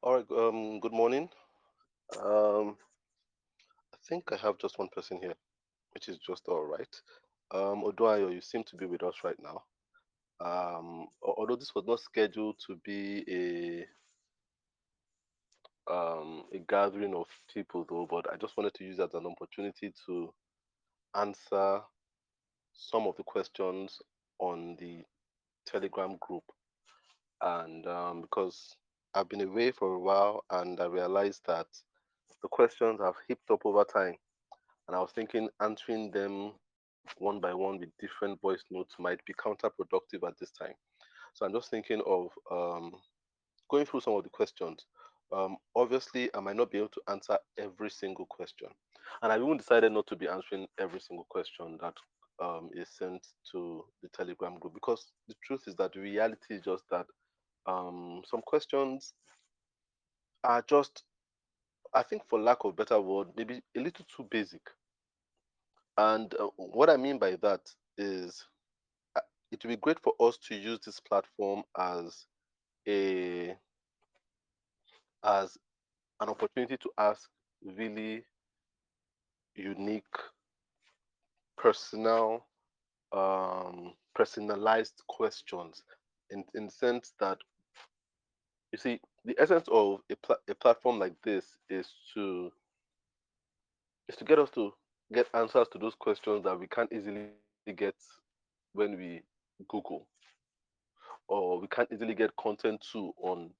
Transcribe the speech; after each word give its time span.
All 0.00 0.14
right, 0.14 0.30
um, 0.30 0.78
good 0.78 0.92
morning. 0.92 1.28
Um, 2.24 2.76
I 3.92 3.96
think 4.08 4.30
I 4.30 4.36
have 4.36 4.56
just 4.58 4.78
one 4.78 4.88
person 4.94 5.18
here, 5.20 5.34
which 5.92 6.08
is 6.08 6.18
just 6.18 6.46
all 6.46 6.64
right. 6.64 7.02
Um, 7.52 7.82
you 8.32 8.40
seem 8.40 8.62
to 8.64 8.76
be 8.76 8.86
with 8.86 9.02
us 9.02 9.16
right 9.24 9.36
now. 9.42 9.64
Um, 10.40 11.08
although 11.20 11.56
this 11.56 11.74
was 11.74 11.84
not 11.84 11.98
scheduled 11.98 12.60
to 12.68 12.76
be 12.84 13.86
a 15.88 15.92
um, 15.92 16.44
a 16.54 16.58
gathering 16.60 17.14
of 17.16 17.26
people, 17.52 17.84
though, 17.90 18.06
but 18.08 18.32
I 18.32 18.36
just 18.36 18.56
wanted 18.56 18.74
to 18.74 18.84
use 18.84 19.00
as 19.00 19.14
an 19.14 19.26
opportunity 19.26 19.92
to 20.06 20.32
answer 21.16 21.80
some 22.72 23.08
of 23.08 23.16
the 23.16 23.24
questions 23.24 23.98
on 24.38 24.76
the 24.78 25.02
Telegram 25.66 26.18
group, 26.20 26.44
and 27.42 27.84
um, 27.88 28.20
because 28.22 28.76
I've 29.18 29.28
been 29.28 29.40
away 29.40 29.72
for 29.72 29.94
a 29.94 29.98
while, 29.98 30.44
and 30.50 30.78
I 30.78 30.86
realized 30.86 31.40
that 31.48 31.66
the 32.40 32.46
questions 32.46 33.00
have 33.00 33.16
heaped 33.26 33.50
up 33.50 33.62
over 33.64 33.82
time. 33.82 34.14
And 34.86 34.96
I 34.96 35.00
was 35.00 35.10
thinking 35.10 35.48
answering 35.60 36.12
them 36.12 36.52
one 37.16 37.40
by 37.40 37.52
one 37.52 37.80
with 37.80 37.88
different 37.98 38.40
voice 38.40 38.62
notes 38.70 38.94
might 39.00 39.18
be 39.24 39.34
counterproductive 39.34 40.24
at 40.24 40.38
this 40.38 40.52
time. 40.52 40.74
So 41.34 41.44
I'm 41.44 41.52
just 41.52 41.68
thinking 41.68 42.00
of 42.06 42.30
um, 42.48 42.92
going 43.68 43.86
through 43.86 44.02
some 44.02 44.14
of 44.14 44.22
the 44.22 44.30
questions. 44.30 44.86
Um, 45.32 45.56
obviously, 45.74 46.30
I 46.32 46.38
might 46.38 46.56
not 46.56 46.70
be 46.70 46.78
able 46.78 46.88
to 46.90 47.02
answer 47.08 47.38
every 47.58 47.90
single 47.90 48.26
question. 48.26 48.68
And 49.22 49.32
I've 49.32 49.42
even 49.42 49.56
decided 49.56 49.90
not 49.90 50.06
to 50.06 50.16
be 50.16 50.28
answering 50.28 50.68
every 50.78 51.00
single 51.00 51.26
question 51.28 51.76
that 51.80 51.94
um, 52.40 52.70
is 52.72 52.88
sent 52.88 53.26
to 53.50 53.84
the 54.00 54.08
Telegram 54.10 54.60
group 54.60 54.74
because 54.74 55.10
the 55.26 55.34
truth 55.42 55.64
is 55.66 55.74
that 55.74 55.96
reality 55.96 56.54
is 56.54 56.62
just 56.62 56.84
that 56.92 57.06
um, 57.68 58.22
some 58.26 58.40
questions 58.42 59.12
are 60.42 60.64
just, 60.66 61.04
I 61.94 62.02
think, 62.02 62.22
for 62.28 62.40
lack 62.40 62.64
of 62.64 62.76
better 62.76 63.00
word, 63.00 63.28
maybe 63.36 63.60
a 63.76 63.80
little 63.80 64.06
too 64.14 64.26
basic. 64.30 64.62
And 65.98 66.32
uh, 66.34 66.48
what 66.56 66.88
I 66.88 66.96
mean 66.96 67.18
by 67.18 67.36
that 67.42 67.60
is 67.98 68.44
uh, 69.16 69.20
it 69.52 69.62
would 69.62 69.70
be 69.70 69.76
great 69.76 70.00
for 70.00 70.14
us 70.20 70.38
to 70.48 70.54
use 70.54 70.78
this 70.84 71.00
platform 71.00 71.62
as 71.78 72.26
a 72.88 73.54
as 75.24 75.58
an 76.20 76.28
opportunity 76.28 76.76
to 76.76 76.90
ask 76.96 77.28
really 77.76 78.22
unique, 79.56 80.04
personal, 81.56 82.46
um, 83.12 83.94
personalized 84.14 85.02
questions 85.08 85.82
in, 86.30 86.44
in 86.54 86.66
the 86.66 86.70
sense 86.70 87.12
that 87.18 87.38
you 88.84 88.92
see 88.92 89.00
the 89.24 89.36
essence 89.40 89.66
of 89.68 90.00
a, 90.10 90.34
a 90.50 90.54
platform 90.54 90.98
like 90.98 91.14
this 91.24 91.44
is 91.68 91.88
to 92.14 92.50
is 94.08 94.16
to 94.16 94.24
get 94.24 94.38
us 94.38 94.50
to 94.50 94.72
get 95.12 95.26
answers 95.34 95.66
to 95.72 95.78
those 95.78 95.94
questions 95.94 96.44
that 96.44 96.58
we 96.58 96.66
can't 96.66 96.92
easily 96.92 97.28
get 97.76 97.94
when 98.72 98.96
we 98.96 99.22
Google 99.68 100.06
or 101.28 101.60
we 101.60 101.66
can't 101.68 101.88
easily 101.92 102.14
get 102.14 102.34
content 102.36 102.84
to 102.92 103.12
on 103.20 103.50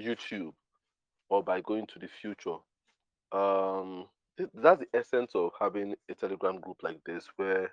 YouTube 0.00 0.52
or 1.28 1.42
by 1.42 1.60
going 1.60 1.86
to 1.86 1.98
the 1.98 2.08
future. 2.08 2.56
Um, 3.32 4.06
that's 4.54 4.80
the 4.80 4.86
essence 4.94 5.32
of 5.34 5.50
having 5.60 5.94
a 6.08 6.14
Telegram 6.14 6.60
group 6.60 6.78
like 6.82 7.02
this, 7.04 7.26
where 7.36 7.70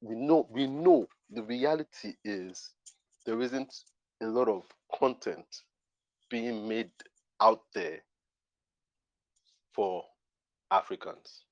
we 0.00 0.14
know 0.14 0.46
we 0.50 0.66
know 0.66 1.06
the 1.30 1.42
reality 1.42 2.14
is 2.24 2.70
there 3.26 3.40
isn't 3.40 3.74
a 4.22 4.26
lot 4.26 4.48
of 4.48 4.62
content 4.98 5.44
being 6.30 6.68
made 6.68 6.90
out 7.40 7.62
there 7.74 7.98
for 9.74 10.04
Africans. 10.70 11.44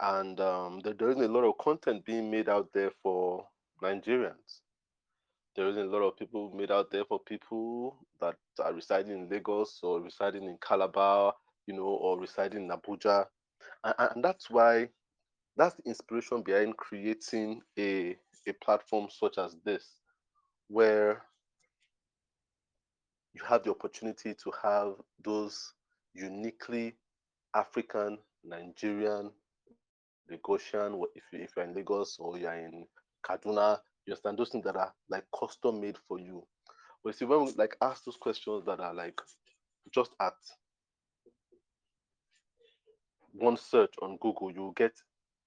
And 0.00 0.40
um, 0.40 0.80
there, 0.80 1.10
isn't 1.10 1.22
a 1.22 1.28
lot 1.28 1.44
of 1.44 1.58
content 1.58 2.04
being 2.04 2.30
made 2.30 2.48
out 2.48 2.68
there 2.72 2.90
for 3.02 3.46
Nigerians. 3.82 4.60
There 5.56 5.68
isn't 5.68 5.86
a 5.86 5.90
lot 5.90 6.02
of 6.02 6.16
people 6.16 6.52
made 6.54 6.70
out 6.70 6.90
there 6.90 7.04
for 7.04 7.20
people 7.20 7.96
that 8.20 8.36
are 8.62 8.72
residing 8.72 9.12
in 9.12 9.28
Lagos 9.28 9.80
or 9.82 10.00
residing 10.00 10.44
in 10.44 10.58
Calabar, 10.66 11.34
you 11.66 11.74
know, 11.74 11.84
or 11.84 12.18
residing 12.18 12.64
in 12.64 12.70
Abuja. 12.70 13.26
And, 13.84 13.94
and 13.98 14.24
that's 14.24 14.50
why 14.50 14.88
that's 15.56 15.76
the 15.76 15.84
inspiration 15.84 16.42
behind 16.42 16.76
creating 16.76 17.60
a, 17.78 18.16
a 18.48 18.52
platform 18.64 19.06
such 19.10 19.38
as 19.38 19.56
this, 19.64 20.00
where 20.68 21.22
you 23.34 23.42
have 23.44 23.64
the 23.64 23.70
opportunity 23.70 24.34
to 24.34 24.52
have 24.62 24.94
those 25.22 25.72
uniquely 26.14 26.94
African, 27.54 28.18
Nigerian, 28.44 29.30
Lagosian, 30.30 31.00
if, 31.14 31.24
you, 31.32 31.40
if 31.40 31.50
you're 31.56 31.64
in 31.64 31.74
Lagos 31.74 32.16
or 32.18 32.38
you're 32.38 32.52
in 32.54 32.86
Kaduna, 33.26 33.78
you 34.06 34.12
understand 34.12 34.38
those 34.38 34.50
things 34.50 34.64
that 34.64 34.76
are 34.76 34.92
like 35.08 35.24
custom 35.38 35.80
made 35.80 35.96
for 36.08 36.18
you. 36.18 36.42
But 37.02 37.16
see, 37.16 37.24
when 37.24 37.44
we 37.44 37.52
like 37.56 37.76
ask 37.82 38.04
those 38.04 38.16
questions 38.16 38.64
that 38.66 38.80
are 38.80 38.94
like 38.94 39.20
just 39.92 40.12
at 40.20 40.34
one 43.32 43.56
search 43.56 43.92
on 44.00 44.16
Google, 44.20 44.50
you'll 44.52 44.72
get 44.72 44.92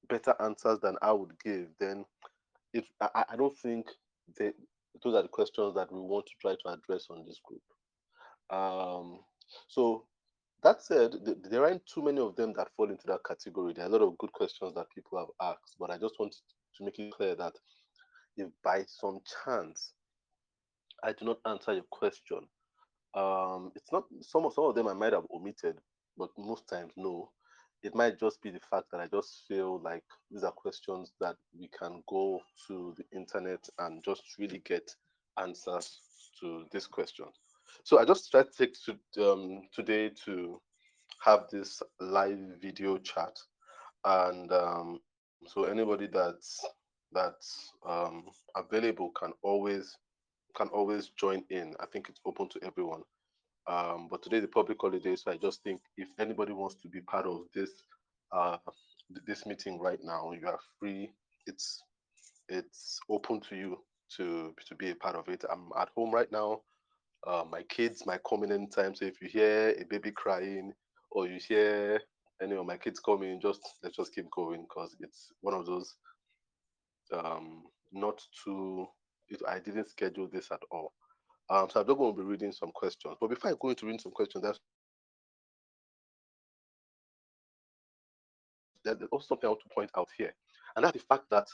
better 0.09 0.35
answers 0.39 0.79
than 0.81 0.97
I 1.01 1.11
would 1.11 1.31
give. 1.43 1.67
Then 1.79 2.05
if 2.73 2.85
I, 3.01 3.23
I 3.29 3.35
don't 3.35 3.57
think 3.57 3.87
that 4.37 4.53
those 5.03 5.15
are 5.15 5.21
the 5.21 5.27
questions 5.27 5.75
that 5.75 5.91
we 5.91 5.99
want 5.99 6.25
to 6.25 6.33
try 6.41 6.53
to 6.53 6.73
address 6.73 7.07
on 7.09 7.25
this 7.25 7.39
group. 7.43 7.61
Um, 8.49 9.19
so 9.67 10.05
that 10.63 10.81
said, 10.81 11.13
th- 11.25 11.37
there 11.49 11.65
aren't 11.65 11.85
too 11.85 12.03
many 12.03 12.19
of 12.19 12.35
them 12.35 12.53
that 12.57 12.69
fall 12.75 12.89
into 12.89 13.05
that 13.07 13.19
category. 13.27 13.73
There 13.73 13.85
are 13.85 13.89
a 13.89 13.91
lot 13.91 14.01
of 14.01 14.17
good 14.17 14.31
questions 14.33 14.73
that 14.75 14.87
people 14.93 15.19
have 15.19 15.51
asked, 15.51 15.75
but 15.79 15.91
I 15.91 15.97
just 15.97 16.15
want 16.19 16.35
to 16.77 16.83
make 16.83 16.99
it 16.99 17.11
clear 17.11 17.35
that 17.35 17.53
if 18.37 18.49
by 18.63 18.83
some 18.87 19.19
chance 19.43 19.93
I 21.03 21.13
do 21.13 21.25
not 21.25 21.39
answer 21.45 21.73
your 21.73 21.85
question, 21.91 22.39
um, 23.13 23.71
it's 23.75 23.91
not 23.91 24.03
some 24.21 24.45
of 24.45 24.53
some 24.53 24.65
of 24.65 24.75
them 24.75 24.87
I 24.87 24.93
might 24.93 25.13
have 25.13 25.25
omitted, 25.33 25.77
but 26.17 26.29
most 26.37 26.67
times 26.67 26.91
no. 26.97 27.31
It 27.83 27.95
might 27.95 28.19
just 28.19 28.41
be 28.41 28.49
the 28.49 28.59
fact 28.71 28.87
that 28.91 29.01
I 29.01 29.07
just 29.07 29.43
feel 29.47 29.79
like 29.81 30.03
these 30.31 30.43
are 30.43 30.51
questions 30.51 31.13
that 31.19 31.35
we 31.57 31.69
can 31.79 32.03
go 32.07 32.41
to 32.67 32.95
the 32.97 33.05
internet 33.15 33.67
and 33.79 34.03
just 34.03 34.23
really 34.39 34.61
get 34.65 34.89
answers 35.39 35.99
to 36.41 36.65
this 36.71 36.87
question. 36.87 37.25
So 37.83 37.99
I 37.99 38.05
just 38.05 38.31
tried 38.31 38.51
to 38.51 38.57
take 38.57 38.75
to, 38.85 39.31
um, 39.31 39.61
today 39.73 40.11
to 40.25 40.59
have 41.23 41.45
this 41.51 41.81
live 41.99 42.39
video 42.61 42.97
chat, 42.97 43.37
and 44.05 44.51
um, 44.51 44.99
so 45.47 45.63
anybody 45.65 46.07
that's 46.07 46.59
that's 47.13 47.71
um, 47.87 48.25
available 48.55 49.11
can 49.11 49.33
always 49.43 49.95
can 50.55 50.67
always 50.69 51.09
join 51.09 51.43
in. 51.49 51.73
I 51.79 51.85
think 51.85 52.09
it's 52.09 52.21
open 52.25 52.49
to 52.49 52.59
everyone. 52.63 53.03
Um, 53.67 54.07
but 54.09 54.23
today 54.23 54.39
the 54.39 54.47
public 54.47 54.77
holiday, 54.79 55.15
so 55.15 55.31
I 55.31 55.37
just 55.37 55.61
think 55.63 55.81
if 55.97 56.07
anybody 56.19 56.53
wants 56.53 56.75
to 56.75 56.87
be 56.87 57.01
part 57.01 57.25
of 57.25 57.41
this 57.53 57.69
uh, 58.31 58.57
this 59.25 59.45
meeting 59.45 59.79
right 59.79 59.99
now, 60.03 60.31
you 60.31 60.47
are 60.47 60.59
free. 60.79 61.09
It's 61.45 61.83
it's 62.49 62.99
open 63.09 63.41
to 63.49 63.55
you 63.55 63.77
to 64.15 64.53
to 64.67 64.75
be 64.75 64.91
a 64.91 64.95
part 64.95 65.15
of 65.15 65.27
it. 65.27 65.43
I'm 65.51 65.69
at 65.79 65.89
home 65.95 66.11
right 66.13 66.31
now. 66.31 66.61
Uh, 67.25 67.43
my 67.49 67.63
kids 67.63 68.05
might 68.05 68.21
come 68.29 68.43
in 68.43 68.51
anytime. 68.51 68.95
So 68.95 69.05
if 69.05 69.21
you 69.21 69.27
hear 69.27 69.75
a 69.79 69.83
baby 69.83 70.11
crying 70.11 70.71
or 71.11 71.27
you 71.27 71.39
hear 71.45 71.99
any 72.41 72.55
of 72.55 72.65
my 72.65 72.77
kids 72.77 72.99
coming, 72.99 73.41
just 73.41 73.61
let's 73.83 73.97
just 73.97 74.13
keep 74.13 74.29
going 74.31 74.61
because 74.61 74.95
it's 74.99 75.31
one 75.41 75.53
of 75.53 75.65
those 75.65 75.95
um, 77.13 77.63
not 77.91 78.21
too. 78.43 78.87
It, 79.29 79.41
I 79.47 79.59
didn't 79.59 79.89
schedule 79.89 80.29
this 80.31 80.51
at 80.51 80.61
all. 80.71 80.93
Um, 81.49 81.69
so 81.69 81.79
I'm 81.79 81.87
just 81.87 81.97
going 81.97 82.15
to 82.15 82.21
be 82.21 82.27
reading 82.27 82.51
some 82.51 82.71
questions. 82.73 83.15
But 83.19 83.29
before 83.29 83.51
I 83.51 83.53
go 83.59 83.69
into 83.69 83.85
reading 83.85 83.99
some 83.99 84.11
questions, 84.11 84.43
that's 84.43 84.59
there's 88.83 89.09
also 89.11 89.25
something 89.27 89.47
I 89.47 89.51
want 89.51 89.61
to 89.67 89.73
point 89.73 89.91
out 89.97 90.07
here, 90.17 90.33
and 90.75 90.85
that's 90.85 90.97
the 90.97 91.03
fact 91.03 91.23
that 91.31 91.47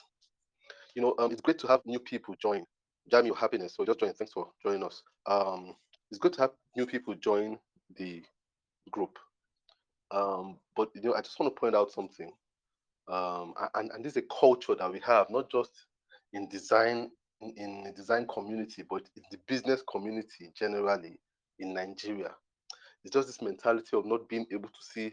you 0.96 1.02
know 1.02 1.16
um, 1.18 1.32
it's 1.32 1.42
great 1.42 1.58
to 1.60 1.68
have 1.68 1.82
new 1.86 2.00
people 2.00 2.36
join. 2.42 2.64
Jam 3.12 3.26
your 3.26 3.36
happiness. 3.36 3.76
So 3.76 3.86
just 3.86 4.00
join. 4.00 4.14
Thanks 4.14 4.34
for 4.34 4.48
joining 4.64 4.84
us. 4.84 5.02
Um, 5.26 5.76
it's 6.12 6.20
good 6.20 6.34
to 6.34 6.42
have 6.42 6.52
new 6.78 6.86
people 6.86 7.16
join 7.16 7.58
the 7.98 8.24
group. 8.92 9.18
Um, 10.12 10.58
but 10.76 10.90
you 10.96 11.02
know, 11.02 11.16
I 11.16 11.22
just 11.22 11.40
want 11.40 11.54
to 11.54 11.60
point 11.60 11.76
out 11.76 11.92
something. 11.92 12.32
Um, 13.12 13.54
and, 13.76 13.92
and 13.92 14.06
this 14.06 14.14
is 14.14 14.18
a 14.18 14.40
culture 14.40 14.76
that 14.76 14.92
we 14.92 15.00
have, 15.06 15.30
not 15.30 15.52
just 15.52 15.72
in 16.34 16.48
design 16.48 17.10
in, 17.58 17.84
the 17.84 17.92
design 17.92 18.28
community, 18.28 18.84
but 18.90 19.04
in 19.16 19.24
the 19.32 19.38
business 19.48 19.82
community 19.90 20.52
generally 20.56 21.20
in 21.60 21.74
Nigeria. 21.74 22.32
It's 23.04 23.14
just 23.14 23.28
this 23.28 23.42
mentality 23.42 23.96
of 23.98 24.06
not 24.06 24.30
being 24.30 24.46
able 24.52 24.70
to 24.70 24.82
see 24.82 25.12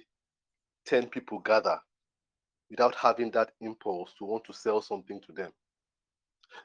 10 0.87 1.09
people 1.09 1.41
gather 1.41 1.79
without 2.71 2.95
having 2.95 3.31
that 3.33 3.51
impulse 3.61 4.15
to 4.19 4.25
want 4.25 4.45
to 4.45 4.53
sell 4.53 4.81
something 4.81 5.21
to 5.27 5.33
them. 5.33 5.51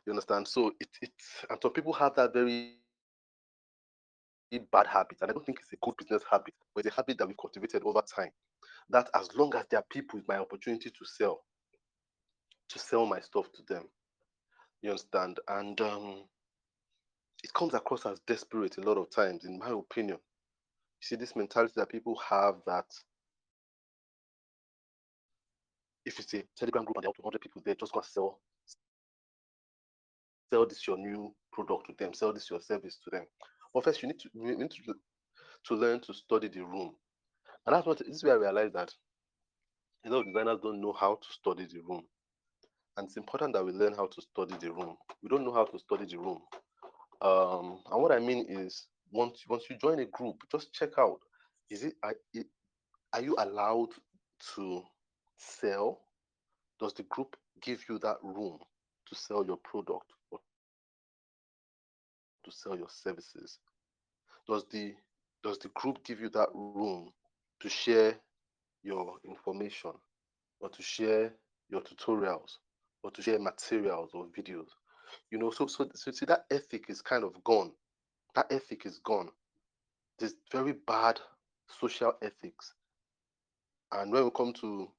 You 0.05 0.13
understand? 0.13 0.47
So 0.47 0.71
it, 0.79 0.89
it 1.01 1.11
and 1.49 1.59
some 1.61 1.73
people 1.73 1.93
have 1.93 2.15
that 2.15 2.33
very 2.33 2.73
bad 4.71 4.87
habit, 4.87 5.17
and 5.21 5.29
I 5.29 5.33
don't 5.33 5.45
think 5.45 5.59
it's 5.61 5.73
a 5.73 5.77
good 5.81 5.97
business 5.97 6.23
habit, 6.29 6.53
but 6.73 6.85
it's 6.85 6.93
a 6.93 6.95
habit 6.95 7.17
that 7.17 7.27
we've 7.27 7.37
cultivated 7.37 7.83
over 7.83 8.01
time. 8.01 8.31
That 8.89 9.09
as 9.15 9.29
long 9.35 9.53
as 9.55 9.65
there 9.69 9.79
are 9.79 9.85
people 9.89 10.19
with 10.19 10.27
my 10.27 10.37
opportunity 10.37 10.89
to 10.89 11.05
sell, 11.05 11.43
to 12.69 12.79
sell 12.79 13.05
my 13.05 13.19
stuff 13.19 13.47
to 13.53 13.73
them. 13.73 13.85
You 14.85 14.91
understand? 14.91 15.39
And 15.47 15.81
um, 15.81 16.25
it 17.43 17.51
comes 17.55 17.73
across 17.73 18.05
as 18.05 18.19
desperate 18.27 18.77
a 18.77 18.81
lot 18.81 18.99
of 18.99 19.09
times, 19.09 19.43
in 19.43 19.57
my 19.57 19.71
opinion. 19.71 20.19
You 21.01 21.01
see, 21.07 21.15
this 21.15 21.35
mentality 21.35 21.73
that 21.77 21.89
people 21.89 22.15
have 22.29 22.57
that 22.67 22.85
if 26.05 26.19
it's 26.19 26.35
a 26.35 26.43
Telegram 26.55 26.85
group 26.85 26.97
and 26.97 27.03
there 27.05 27.09
are 27.09 27.13
200 27.19 27.41
people 27.41 27.63
there, 27.65 27.73
just 27.73 27.93
go 27.93 28.01
sell, 28.01 28.39
sell 30.53 30.67
this 30.67 30.85
your 30.85 30.99
new 30.99 31.33
product 31.51 31.87
to 31.87 31.93
them, 31.97 32.13
sell 32.13 32.31
this 32.31 32.51
your 32.51 32.61
service 32.61 32.99
to 33.03 33.09
them. 33.09 33.25
But 33.73 33.85
first, 33.85 34.03
you 34.03 34.09
need 34.09 34.19
to 34.19 34.29
you 34.35 34.55
need 34.55 34.69
to, 34.69 34.93
to 35.65 35.73
learn 35.73 35.99
to 36.01 36.13
study 36.13 36.47
the 36.47 36.61
room, 36.63 36.95
and 37.65 37.75
that's 37.75 37.87
what 37.87 37.97
this 37.97 38.09
is 38.09 38.23
where 38.23 38.35
I 38.35 38.37
realized 38.37 38.75
that 38.75 38.93
a 40.05 40.11
lot 40.11 40.19
of 40.19 40.27
designers 40.27 40.59
don't 40.61 40.79
know 40.79 40.93
how 40.93 41.15
to 41.15 41.33
study 41.33 41.65
the 41.65 41.81
room, 41.81 42.03
and 42.97 43.07
it's 43.07 43.17
important 43.17 43.53
that 43.53 43.65
we 43.65 43.71
learn 43.71 43.93
how 43.93 44.07
to 44.07 44.21
study 44.21 44.55
the 44.59 44.71
room. 44.71 44.95
We 45.21 45.29
don't 45.29 45.45
know 45.45 45.53
how 45.53 45.65
to 45.65 45.79
study 45.79 46.05
the 46.05 46.17
room, 46.17 46.41
um, 47.21 47.79
and 47.91 48.01
what 48.01 48.11
I 48.11 48.19
mean 48.19 48.45
is 48.49 48.87
once 49.11 49.43
once 49.47 49.63
you 49.69 49.77
join 49.77 49.99
a 49.99 50.05
group, 50.05 50.37
just 50.51 50.73
check 50.73 50.91
out 50.97 51.19
is 51.69 51.83
it 51.83 51.95
are, 52.03 52.15
are 53.13 53.21
you 53.21 53.35
allowed 53.39 53.89
to 54.55 54.83
sell? 55.37 56.01
Does 56.79 56.93
the 56.93 57.03
group 57.03 57.35
give 57.61 57.83
you 57.89 57.97
that 57.99 58.17
room 58.21 58.59
to 59.07 59.15
sell 59.15 59.45
your 59.45 59.57
product 59.57 60.11
or 60.31 60.39
to 62.43 62.51
sell 62.51 62.77
your 62.77 62.89
services? 62.89 63.59
Does 64.47 64.65
the 64.71 64.93
does 65.43 65.57
the 65.59 65.69
group 65.69 66.03
give 66.03 66.19
you 66.19 66.29
that 66.29 66.49
room 66.53 67.11
to 67.61 67.69
share 67.69 68.15
your 68.83 69.15
information 69.23 69.91
or 70.59 70.69
to 70.69 70.81
share 70.81 71.33
your 71.69 71.81
tutorials 71.81 72.57
or 73.05 73.11
to 73.11 73.21
share 73.21 73.39
materials 73.39 74.09
or 74.15 74.25
videos? 74.37 74.69
You 75.29 75.37
know, 75.37 75.51
so 75.51 75.67
so, 75.67 75.87
so 75.93 76.11
see 76.11 76.25
that 76.25 76.45
ethic 76.49 76.85
is 76.89 77.01
kind 77.01 77.23
of 77.23 77.41
gone. 77.43 77.71
That 78.33 78.47
ethic 78.51 78.85
is 78.85 78.99
gone. 78.99 79.29
This 80.17 80.33
very 80.51 80.73
bad 80.87 81.19
social 81.67 82.13
ethics. 82.23 82.73
And 83.91 84.11
when 84.11 84.25
we 84.25 84.31
come 84.31 84.53
to 84.53 84.89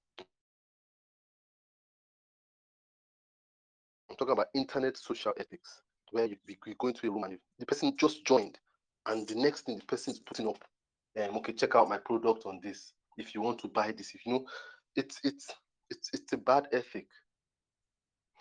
I'm 4.08 4.16
talking 4.16 4.32
about 4.32 4.46
internet 4.54 4.96
social 4.96 5.32
ethics, 5.38 5.82
where 6.12 6.26
you, 6.26 6.36
you 6.48 6.74
go 6.78 6.88
into 6.88 7.08
a 7.08 7.10
room 7.10 7.24
and 7.24 7.32
you, 7.32 7.38
the 7.58 7.66
person 7.66 7.92
just 7.96 8.24
joined, 8.24 8.56
and 9.06 9.26
the 9.26 9.34
next 9.34 9.62
thing 9.62 9.78
the 9.78 9.84
person 9.84 10.12
is 10.12 10.20
putting 10.20 10.46
up, 10.48 10.62
um, 11.20 11.36
okay, 11.38 11.52
check 11.52 11.74
out 11.74 11.88
my 11.88 11.98
product 11.98 12.46
on 12.46 12.60
this. 12.62 12.92
If 13.18 13.34
you 13.34 13.40
want 13.42 13.58
to 13.60 13.68
buy 13.68 13.90
this, 13.90 14.14
if 14.14 14.24
you 14.24 14.34
know, 14.34 14.46
it's 14.94 15.18
it's 15.24 15.50
it's 15.90 16.10
it's 16.12 16.32
a 16.32 16.36
bad 16.36 16.68
ethic. 16.72 17.08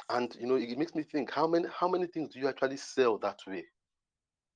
And 0.09 0.35
you 0.39 0.45
know, 0.45 0.55
it 0.55 0.77
makes 0.77 0.93
me 0.93 1.03
think 1.03 1.31
how 1.31 1.47
many 1.47 1.67
how 1.73 1.87
many 1.87 2.05
things 2.07 2.33
do 2.33 2.39
you 2.39 2.47
actually 2.47 2.77
sell 2.77 3.17
that 3.19 3.39
way? 3.47 3.65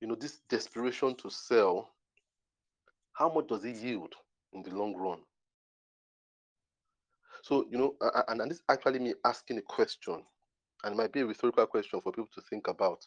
You 0.00 0.08
know, 0.08 0.14
this 0.14 0.40
desperation 0.48 1.16
to 1.16 1.30
sell, 1.30 1.90
how 3.12 3.32
much 3.32 3.48
does 3.48 3.64
it 3.64 3.76
yield 3.76 4.14
in 4.52 4.62
the 4.62 4.70
long 4.70 4.94
run? 4.96 5.18
So, 7.42 7.66
you 7.70 7.78
know, 7.78 7.96
and, 8.28 8.40
and 8.40 8.50
this 8.50 8.58
is 8.58 8.64
actually 8.68 8.98
me 8.98 9.14
asking 9.24 9.58
a 9.58 9.62
question 9.62 10.22
and 10.84 10.96
might 10.96 11.12
be 11.12 11.20
a 11.20 11.26
rhetorical 11.26 11.66
question 11.66 12.00
for 12.00 12.12
people 12.12 12.30
to 12.34 12.42
think 12.48 12.68
about. 12.68 13.04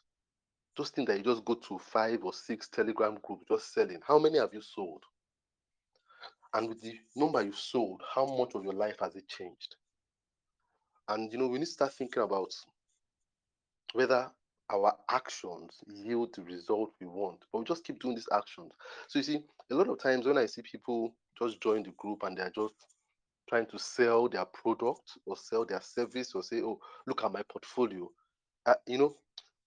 Those 0.75 0.89
things 0.89 1.07
that 1.07 1.18
you 1.18 1.24
just 1.24 1.46
go 1.46 1.54
to 1.54 1.78
five 1.80 2.24
or 2.24 2.34
six 2.34 2.68
Telegram 2.68 3.19
groups 3.24 3.46
just 3.48 3.74
selling, 3.74 4.00
how 4.06 4.18
many 4.19 4.39
have 4.39 4.54
you 4.54 4.62
sold? 4.62 5.04
And 6.54 6.69
with 6.69 6.81
the 6.81 6.96
number 7.16 7.42
you 7.44 7.54
sold, 7.54 8.01
how 8.13 8.25
much 8.25 8.56
of 8.56 8.63
your 8.63 8.74
life 8.74 8.98
has 9.00 9.16
it 9.16 9.28
changed? 9.28 9.75
And 11.07 11.31
you 11.31 11.38
know, 11.38 11.47
we 11.47 11.59
need 11.59 11.65
to 11.65 11.71
start 11.71 11.94
thinking 11.94 12.23
about 12.23 12.53
whether 13.94 14.31
our 14.71 14.95
actions 15.09 15.79
yield 15.88 16.33
the 16.35 16.44
result 16.44 16.94
we 17.00 17.07
want, 17.07 17.39
but 17.51 17.59
we 17.59 17.65
just 17.65 17.83
keep 17.83 18.01
doing 18.01 18.15
these 18.15 18.29
actions. 18.33 18.71
So 19.07 19.19
you 19.19 19.23
see, 19.23 19.44
a 19.71 19.75
lot 19.75 19.89
of 19.89 20.00
times 20.00 20.25
when 20.25 20.38
I 20.38 20.45
see 20.45 20.61
people 20.61 21.13
just 21.41 21.61
join 21.61 21.83
the 21.83 21.91
group 21.91 22.23
and 22.23 22.38
they're 22.38 22.51
just 22.55 22.73
trying 23.50 23.65
to 23.67 23.77
sell 23.77 24.29
their 24.29 24.45
product 24.45 25.17
or 25.25 25.38
sell 25.38 25.65
their 25.65 25.81
service 25.81 26.33
or 26.33 26.44
say, 26.44 26.61
oh, 26.61 26.79
look 27.07 27.23
at 27.23 27.31
my 27.31 27.44
portfolio. 27.44 28.09
Uh, 28.65 28.75
you 28.88 28.97
know, 28.97 29.15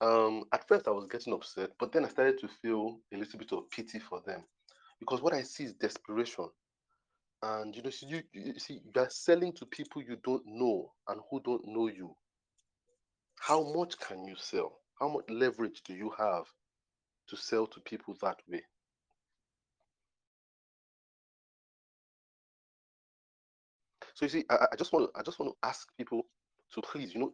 um, 0.00 0.44
at 0.52 0.66
first 0.66 0.88
I 0.88 0.90
was 0.90 1.06
getting 1.06 1.32
upset, 1.32 1.70
but 1.78 1.92
then 1.92 2.04
I 2.04 2.08
started 2.08 2.38
to 2.40 2.48
feel 2.48 2.98
a 3.12 3.16
little 3.16 3.38
bit 3.38 3.52
of 3.52 3.70
pity 3.70 3.98
for 3.98 4.20
them 4.26 4.42
because 4.98 5.20
what 5.22 5.34
I 5.34 5.42
see 5.42 5.64
is 5.64 5.74
desperation. 5.74 6.48
And 7.42 7.76
you 7.76 7.82
know, 7.82 7.90
see, 7.90 8.06
you, 8.06 8.22
you 8.32 8.58
see, 8.58 8.80
you 8.84 9.00
are 9.00 9.10
selling 9.10 9.52
to 9.54 9.66
people 9.66 10.02
you 10.02 10.16
don't 10.24 10.42
know 10.46 10.92
and 11.08 11.20
who 11.30 11.40
don't 11.40 11.66
know 11.66 11.88
you. 11.88 12.14
How 13.38 13.72
much 13.74 13.98
can 13.98 14.26
you 14.26 14.34
sell? 14.38 14.80
How 14.98 15.08
much 15.08 15.24
leverage 15.28 15.82
do 15.84 15.94
you 15.94 16.10
have 16.18 16.44
to 17.28 17.36
sell 17.36 17.66
to 17.66 17.80
people 17.80 18.16
that 18.22 18.38
way? 18.48 18.62
So 24.14 24.24
you 24.24 24.30
see, 24.30 24.44
I, 24.48 24.66
I 24.72 24.76
just 24.76 24.92
want 24.92 25.12
to 25.12 25.20
I 25.20 25.22
just 25.22 25.38
want 25.38 25.52
to 25.52 25.68
ask 25.68 25.86
people 25.98 26.26
to 26.72 26.80
please, 26.80 27.14
you 27.14 27.20
know, 27.20 27.32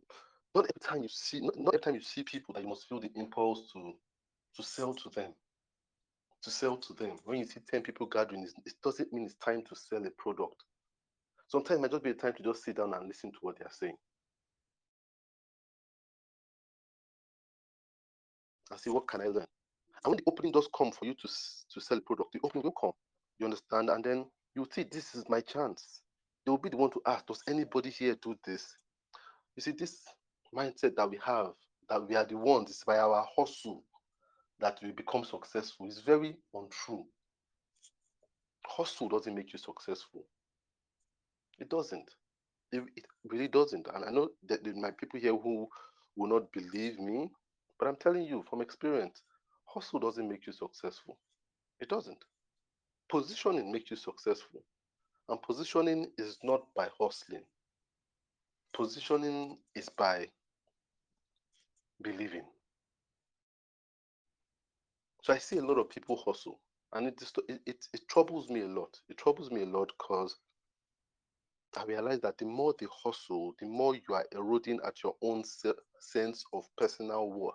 not 0.54 0.64
every 0.64 0.80
time 0.82 1.02
you 1.02 1.08
see 1.08 1.40
not, 1.40 1.56
not 1.56 1.74
every 1.74 1.80
time 1.82 1.94
you 1.94 2.02
see 2.02 2.24
people 2.24 2.54
that 2.54 2.62
you 2.62 2.68
must 2.68 2.88
feel 2.88 3.00
the 3.00 3.10
impulse 3.14 3.70
to 3.72 3.92
to 4.56 4.62
sell 4.62 4.92
to 4.94 5.08
them. 5.10 5.32
To 6.42 6.50
sell 6.50 6.76
to 6.76 6.92
them. 6.94 7.18
When 7.24 7.38
you 7.38 7.46
see 7.46 7.60
10 7.70 7.82
people 7.82 8.06
gathering, 8.06 8.42
it 8.66 8.74
doesn't 8.82 9.12
mean 9.12 9.26
it's 9.26 9.34
time 9.34 9.62
to 9.68 9.76
sell 9.76 10.04
a 10.04 10.10
product. 10.10 10.64
Sometimes 11.46 11.78
it 11.78 11.82
might 11.82 11.90
just 11.90 12.02
be 12.02 12.10
a 12.10 12.14
time 12.14 12.32
to 12.34 12.42
just 12.42 12.64
sit 12.64 12.76
down 12.76 12.94
and 12.94 13.06
listen 13.06 13.30
to 13.30 13.38
what 13.42 13.58
they 13.58 13.64
are 13.64 13.70
saying. 13.70 13.96
And 18.70 18.80
see 18.80 18.90
what 18.90 19.06
can 19.06 19.20
I 19.20 19.26
learn. 19.26 19.46
And 20.04 20.10
when 20.10 20.16
the 20.16 20.24
opening 20.26 20.52
does 20.52 20.68
come 20.76 20.90
for 20.90 21.04
you 21.04 21.14
to 21.14 21.28
to 21.28 21.80
sell 21.80 21.98
a 21.98 22.00
product, 22.00 22.32
the 22.32 22.40
opening 22.42 22.64
will 22.64 22.72
come. 22.72 22.92
You 23.38 23.46
understand? 23.46 23.90
And 23.90 24.02
then 24.02 24.26
you 24.56 24.66
see 24.72 24.82
this 24.82 25.14
is 25.14 25.28
my 25.28 25.40
chance 25.40 26.02
they 26.44 26.50
will 26.50 26.58
be 26.58 26.70
the 26.70 26.76
one 26.76 26.90
to 26.90 27.00
ask, 27.06 27.26
does 27.26 27.42
anybody 27.48 27.90
here 27.90 28.16
do 28.20 28.36
this? 28.44 28.76
You 29.56 29.62
see, 29.62 29.72
this 29.72 30.02
mindset 30.54 30.96
that 30.96 31.08
we 31.08 31.18
have, 31.24 31.52
that 31.88 32.08
we 32.08 32.16
are 32.16 32.24
the 32.24 32.36
ones, 32.36 32.70
it's 32.70 32.84
by 32.84 32.98
our 32.98 33.26
hustle 33.36 33.84
that 34.62 34.78
we 34.80 34.92
become 34.92 35.24
successful, 35.24 35.86
is 35.88 35.98
very 35.98 36.36
untrue. 36.54 37.04
Hustle 38.64 39.08
doesn't 39.08 39.34
make 39.34 39.52
you 39.52 39.58
successful. 39.58 40.24
It 41.58 41.68
doesn't. 41.68 42.08
It, 42.70 42.84
it 42.96 43.04
really 43.28 43.48
doesn't. 43.48 43.88
And 43.92 44.04
I 44.04 44.10
know 44.10 44.30
that 44.48 44.62
there 44.62 44.74
might 44.74 44.96
people 44.96 45.18
here 45.18 45.36
who 45.36 45.66
will 46.16 46.28
not 46.28 46.52
believe 46.52 46.98
me, 47.00 47.28
but 47.78 47.88
I'm 47.88 47.96
telling 47.96 48.22
you 48.22 48.44
from 48.48 48.62
experience, 48.62 49.22
hustle 49.64 49.98
doesn't 49.98 50.28
make 50.28 50.46
you 50.46 50.52
successful. 50.52 51.18
It 51.80 51.88
doesn't. 51.88 52.24
Positioning 53.10 53.72
makes 53.72 53.90
you 53.90 53.96
successful. 53.96 54.62
And 55.28 55.42
positioning 55.42 56.06
is 56.18 56.38
not 56.44 56.62
by 56.76 56.88
hustling. 57.00 57.42
Positioning 58.72 59.58
is 59.74 59.88
by 59.88 60.28
believing. 62.00 62.44
So 65.22 65.32
I 65.32 65.38
see 65.38 65.58
a 65.58 65.64
lot 65.64 65.78
of 65.78 65.88
people 65.88 66.16
hustle, 66.16 66.60
and 66.92 67.06
it, 67.06 67.22
it, 67.48 67.60
it, 67.64 67.86
it 67.94 68.08
troubles 68.08 68.48
me 68.50 68.62
a 68.62 68.66
lot. 68.66 68.98
It 69.08 69.16
troubles 69.16 69.50
me 69.52 69.62
a 69.62 69.66
lot 69.66 69.92
because 69.98 70.36
I 71.76 71.84
realize 71.84 72.20
that 72.20 72.38
the 72.38 72.44
more 72.44 72.74
they 72.78 72.86
hustle, 73.04 73.54
the 73.60 73.66
more 73.66 73.94
you 73.94 74.14
are 74.14 74.26
eroding 74.32 74.80
at 74.84 75.02
your 75.02 75.14
own 75.22 75.44
se 75.44 75.72
sense 76.00 76.44
of 76.52 76.64
personal 76.76 77.30
worth. 77.30 77.54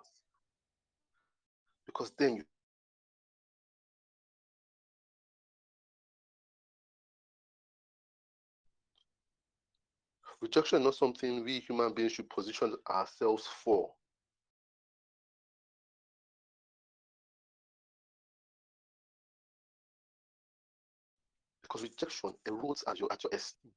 Because 1.86 2.10
then 2.18 2.36
you 2.36 2.44
Rejection 10.40 10.78
is 10.78 10.84
not 10.84 10.94
something 10.94 11.44
we 11.44 11.58
human 11.58 11.92
beings 11.92 12.12
should 12.12 12.30
position 12.30 12.76
ourselves 12.88 13.46
for. 13.46 13.92
Because 21.68 21.82
rejection 21.82 22.32
erodes 22.46 22.82
at 22.88 22.98
your 22.98 23.12
at 23.12 23.22
your 23.22 23.30
esteem. 23.32 23.72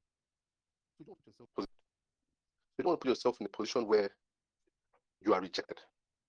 You 0.98 1.06
don't, 1.06 1.18
you 1.26 2.84
don't 2.84 2.86
want 2.86 3.00
to 3.00 3.04
put 3.04 3.10
yourself 3.10 3.36
in 3.40 3.46
a 3.46 3.50
position 3.50 3.86
where 3.86 4.10
you 5.24 5.34
are 5.34 5.40
rejected 5.40 5.78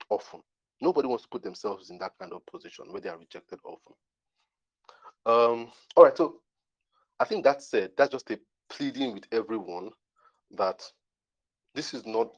often. 0.09 0.41
Nobody 0.81 1.07
wants 1.07 1.23
to 1.23 1.29
put 1.29 1.43
themselves 1.43 1.89
in 1.89 1.97
that 1.99 2.11
kind 2.19 2.33
of 2.33 2.45
position 2.45 2.85
where 2.91 3.01
they 3.01 3.09
are 3.09 3.17
rejected 3.17 3.59
often. 3.63 3.95
Um, 5.25 5.71
all 5.95 6.03
right, 6.03 6.17
so 6.17 6.41
I 7.19 7.25
think 7.25 7.43
that 7.45 7.61
said, 7.61 7.91
that's 7.97 8.11
just 8.11 8.29
a 8.31 8.39
pleading 8.69 9.13
with 9.13 9.25
everyone 9.31 9.91
that 10.51 10.83
this 11.73 11.93
is 11.93 12.05
not 12.05 12.29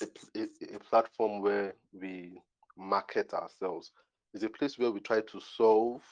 a, 0.00 0.06
a, 0.38 0.76
a 0.76 0.78
platform 0.78 1.42
where 1.42 1.74
we 1.92 2.40
market 2.76 3.34
ourselves. 3.34 3.92
It's 4.32 4.44
a 4.44 4.48
place 4.48 4.78
where 4.78 4.90
we 4.90 5.00
try 5.00 5.20
to 5.20 5.40
solve 5.40 6.02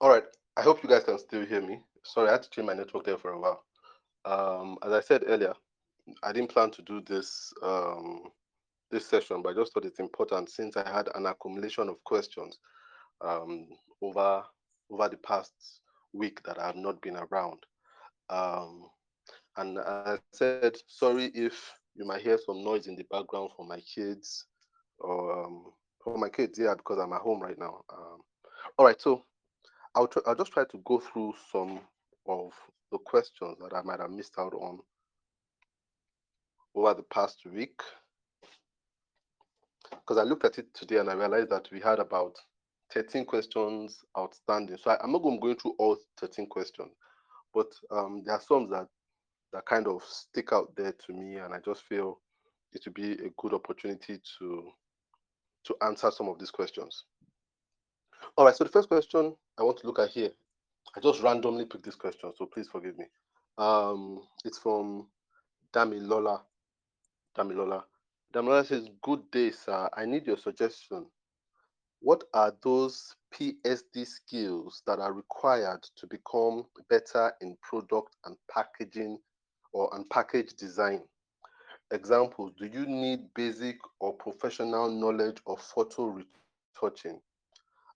All 0.00 0.10
right. 0.10 0.24
I 0.56 0.62
hope 0.62 0.82
you 0.82 0.88
guys 0.88 1.04
can 1.04 1.18
still 1.18 1.44
hear 1.46 1.60
me. 1.60 1.80
Sorry, 2.04 2.28
I 2.28 2.32
had 2.32 2.42
to 2.42 2.50
change 2.50 2.66
my 2.66 2.74
network 2.74 3.04
there 3.04 3.18
for 3.18 3.32
a 3.32 3.40
while. 3.40 3.64
Um, 4.24 4.78
as 4.84 4.92
I 4.92 5.00
said 5.00 5.24
earlier, 5.26 5.54
I 6.22 6.32
didn't 6.32 6.50
plan 6.50 6.70
to 6.72 6.82
do 6.82 7.00
this 7.00 7.52
um, 7.62 8.22
this 8.90 9.06
session, 9.06 9.42
but 9.42 9.50
I 9.50 9.54
just 9.54 9.72
thought 9.72 9.84
it's 9.84 10.00
important 10.00 10.50
since 10.50 10.76
I 10.76 10.88
had 10.88 11.08
an 11.14 11.26
accumulation 11.26 11.88
of 11.88 12.02
questions 12.04 12.58
um, 13.20 13.66
over 14.02 14.42
over 14.90 15.08
the 15.08 15.16
past 15.18 15.52
week 16.12 16.42
that 16.44 16.58
I 16.58 16.66
have 16.66 16.76
not 16.76 17.00
been 17.00 17.16
around. 17.16 17.58
Um, 18.30 18.88
and 19.56 19.78
I 19.78 20.18
said, 20.32 20.76
sorry 20.86 21.26
if 21.34 21.72
you 21.94 22.04
might 22.04 22.22
hear 22.22 22.38
some 22.44 22.64
noise 22.64 22.86
in 22.86 22.96
the 22.96 23.04
background 23.10 23.50
for 23.56 23.64
my 23.64 23.80
kids 23.80 24.46
or 24.98 25.44
um, 25.44 25.72
for 26.02 26.18
my 26.18 26.28
kids, 26.28 26.58
yeah, 26.58 26.74
because 26.76 26.98
I'm 26.98 27.12
at 27.12 27.22
home 27.22 27.40
right 27.40 27.58
now. 27.58 27.82
Um, 27.92 28.20
all 28.78 28.86
right, 28.86 29.00
so 29.00 29.24
I'll, 29.94 30.08
try, 30.08 30.22
I'll 30.26 30.34
just 30.34 30.52
try 30.52 30.64
to 30.64 30.78
go 30.84 30.98
through 30.98 31.34
some 31.52 31.80
of 32.26 32.52
the 32.90 32.98
questions 32.98 33.56
that 33.60 33.74
I 33.74 33.82
might 33.82 34.00
have 34.00 34.10
missed 34.10 34.34
out 34.38 34.54
on 34.54 34.80
over 36.74 36.94
the 36.94 37.02
past 37.04 37.40
week. 37.46 37.80
Because 39.90 40.18
I 40.18 40.22
looked 40.22 40.44
at 40.44 40.58
it 40.58 40.74
today 40.74 40.96
and 40.96 41.08
I 41.08 41.14
realized 41.14 41.50
that 41.50 41.68
we 41.70 41.80
had 41.80 41.98
about 41.98 42.36
13 42.92 43.24
questions 43.24 44.00
outstanding. 44.18 44.76
So 44.82 44.90
I, 44.90 45.02
am 45.04 45.12
not 45.12 45.22
going 45.22 45.40
to 45.40 45.46
go 45.46 45.54
through 45.54 45.74
all 45.78 45.96
13 46.20 46.46
questions, 46.46 46.92
but 47.52 47.68
um, 47.90 48.22
there 48.24 48.34
are 48.34 48.40
some 48.40 48.68
that, 48.70 48.88
that 49.52 49.66
kind 49.66 49.86
of 49.86 50.02
stick 50.02 50.52
out 50.52 50.74
there 50.76 50.94
to 51.06 51.12
me 51.12 51.36
and 51.36 51.54
I 51.54 51.58
just 51.64 51.82
feel 51.82 52.20
it 52.72 52.82
would 52.84 52.94
be 52.94 53.12
a 53.12 53.30
good 53.38 53.54
opportunity 53.54 54.18
to, 54.38 54.68
to 55.64 55.76
answer 55.82 56.10
some 56.10 56.28
of 56.28 56.38
these 56.38 56.50
questions. 56.50 57.04
All 58.36 58.44
right, 58.44 58.54
so 58.54 58.64
the 58.64 58.70
first 58.70 58.88
question 58.88 59.34
I 59.58 59.62
want 59.62 59.78
to 59.78 59.86
look 59.86 59.98
at 59.98 60.10
here, 60.10 60.30
I 60.96 61.00
just 61.00 61.22
randomly 61.22 61.64
picked 61.64 61.84
this 61.84 61.94
question, 61.94 62.32
so 62.36 62.46
please 62.46 62.68
forgive 62.68 62.98
me. 62.98 63.06
Um, 63.58 64.22
it's 64.44 64.58
from 64.58 65.06
Damilola. 65.72 66.40
Damilola. 67.36 67.84
Damilola 68.34 68.66
says, 68.66 68.88
Good 69.02 69.30
day, 69.30 69.50
sir. 69.50 69.88
I 69.96 70.04
need 70.04 70.26
your 70.26 70.36
suggestion. 70.36 71.06
What 72.00 72.24
are 72.34 72.52
those 72.62 73.14
PSD 73.32 74.06
skills 74.06 74.82
that 74.86 74.98
are 74.98 75.12
required 75.12 75.82
to 75.96 76.06
become 76.06 76.64
better 76.90 77.32
in 77.40 77.56
product 77.62 78.16
and 78.24 78.36
packaging 78.50 79.18
or 79.72 79.94
and 79.94 80.08
package 80.10 80.54
design? 80.54 81.02
Examples, 81.92 82.52
do 82.58 82.66
you 82.66 82.86
need 82.86 83.20
basic 83.34 83.78
or 84.00 84.12
professional 84.14 84.90
knowledge 84.90 85.38
of 85.46 85.60
photo 85.60 86.20
retouching? 86.74 87.20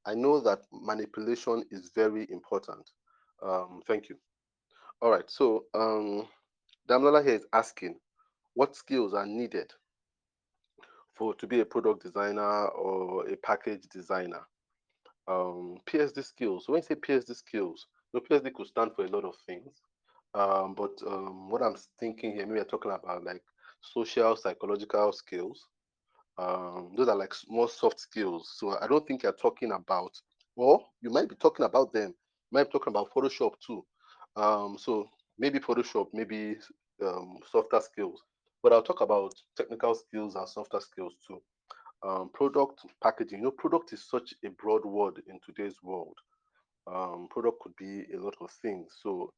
I 0.06 0.14
know 0.14 0.40
that 0.40 0.60
manipulation 0.72 1.64
is 1.70 1.90
very 1.94 2.26
important. 2.30 2.90
Um, 3.42 3.82
thank 3.86 4.08
you. 4.08 4.16
All 5.00 5.10
right, 5.10 5.28
so 5.30 5.64
um, 5.74 6.26
Damlola 6.88 7.24
here 7.24 7.34
is 7.34 7.46
asking, 7.52 7.96
what 8.54 8.74
skills 8.74 9.14
are 9.14 9.26
needed 9.26 9.72
for 11.14 11.34
to 11.34 11.46
be 11.46 11.60
a 11.60 11.64
product 11.64 12.02
designer 12.02 12.66
or 12.68 13.28
a 13.28 13.36
package 13.36 13.86
designer? 13.92 14.40
Um, 15.28 15.78
PSD 15.86 16.24
skills. 16.24 16.64
When 16.68 16.78
you 16.78 16.82
say 16.82 16.94
PSD 16.94 17.36
skills, 17.36 17.86
the 18.12 18.20
PSD 18.20 18.52
could 18.54 18.66
stand 18.66 18.92
for 18.96 19.04
a 19.04 19.08
lot 19.08 19.24
of 19.24 19.36
things. 19.46 19.82
Um, 20.34 20.74
but 20.74 20.92
um, 21.06 21.50
what 21.50 21.62
I'm 21.62 21.76
thinking 22.00 22.32
here, 22.32 22.46
maybe 22.46 22.58
we're 22.58 22.64
talking 22.64 22.90
about 22.92 23.24
like 23.24 23.42
social, 23.80 24.36
psychological 24.36 25.12
skills, 25.12 25.66
um, 26.38 26.92
those 26.96 27.08
are 27.08 27.16
like 27.16 27.34
more 27.48 27.68
soft 27.68 27.98
skills. 27.98 28.52
So 28.56 28.76
I 28.80 28.86
don't 28.86 29.06
think 29.06 29.22
you're 29.24 29.32
talking 29.32 29.72
about, 29.72 30.12
or 30.56 30.80
you 31.02 31.10
might 31.10 31.28
be 31.28 31.34
talking 31.34 31.66
about 31.66 31.92
them. 31.92 32.08
You 32.50 32.58
might 32.58 32.64
be 32.64 32.70
talking 32.70 32.92
about 32.92 33.10
Photoshop 33.12 33.54
too. 33.64 33.84
Um, 34.36 34.76
so 34.78 35.08
maybe 35.38 35.58
Photoshop, 35.58 36.08
maybe 36.12 36.56
um, 37.04 37.38
softer 37.50 37.80
skills. 37.80 38.22
But 38.62 38.72
I'll 38.72 38.82
talk 38.82 39.00
about 39.00 39.34
technical 39.56 39.94
skills 39.94 40.36
and 40.36 40.48
softer 40.48 40.80
skills 40.80 41.14
too. 41.26 41.40
Um, 42.04 42.30
product 42.32 42.82
packaging. 43.02 43.38
You 43.38 43.44
know, 43.46 43.50
product 43.50 43.92
is 43.92 44.08
such 44.08 44.32
a 44.44 44.50
broad 44.50 44.84
word 44.84 45.20
in 45.26 45.40
today's 45.44 45.76
world. 45.82 46.16
Um, 46.86 47.26
product 47.30 47.60
could 47.60 47.76
be 47.76 48.04
a 48.14 48.18
lot 48.18 48.34
of 48.40 48.50
things. 48.62 48.96
So 49.02 49.32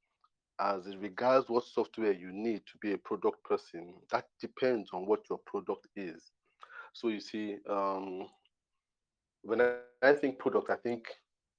as 0.61 0.95
regards 0.99 1.49
what 1.49 1.64
software 1.64 2.12
you 2.12 2.30
need 2.30 2.61
to 2.66 2.78
be 2.83 2.92
a 2.92 2.99
product 2.99 3.42
person, 3.45 3.95
that 4.12 4.26
depends 4.40 4.90
on 4.92 5.07
what 5.07 5.21
your 5.30 5.40
product 5.47 5.88
is. 5.97 6.30
So 6.92 7.09
you 7.09 7.20
see, 7.20 7.56
um, 7.68 8.28
when 9.42 9.61
I, 9.61 9.75
I 10.02 10.12
think 10.12 10.38
product, 10.38 10.70
I 10.70 10.76
think 10.76 11.06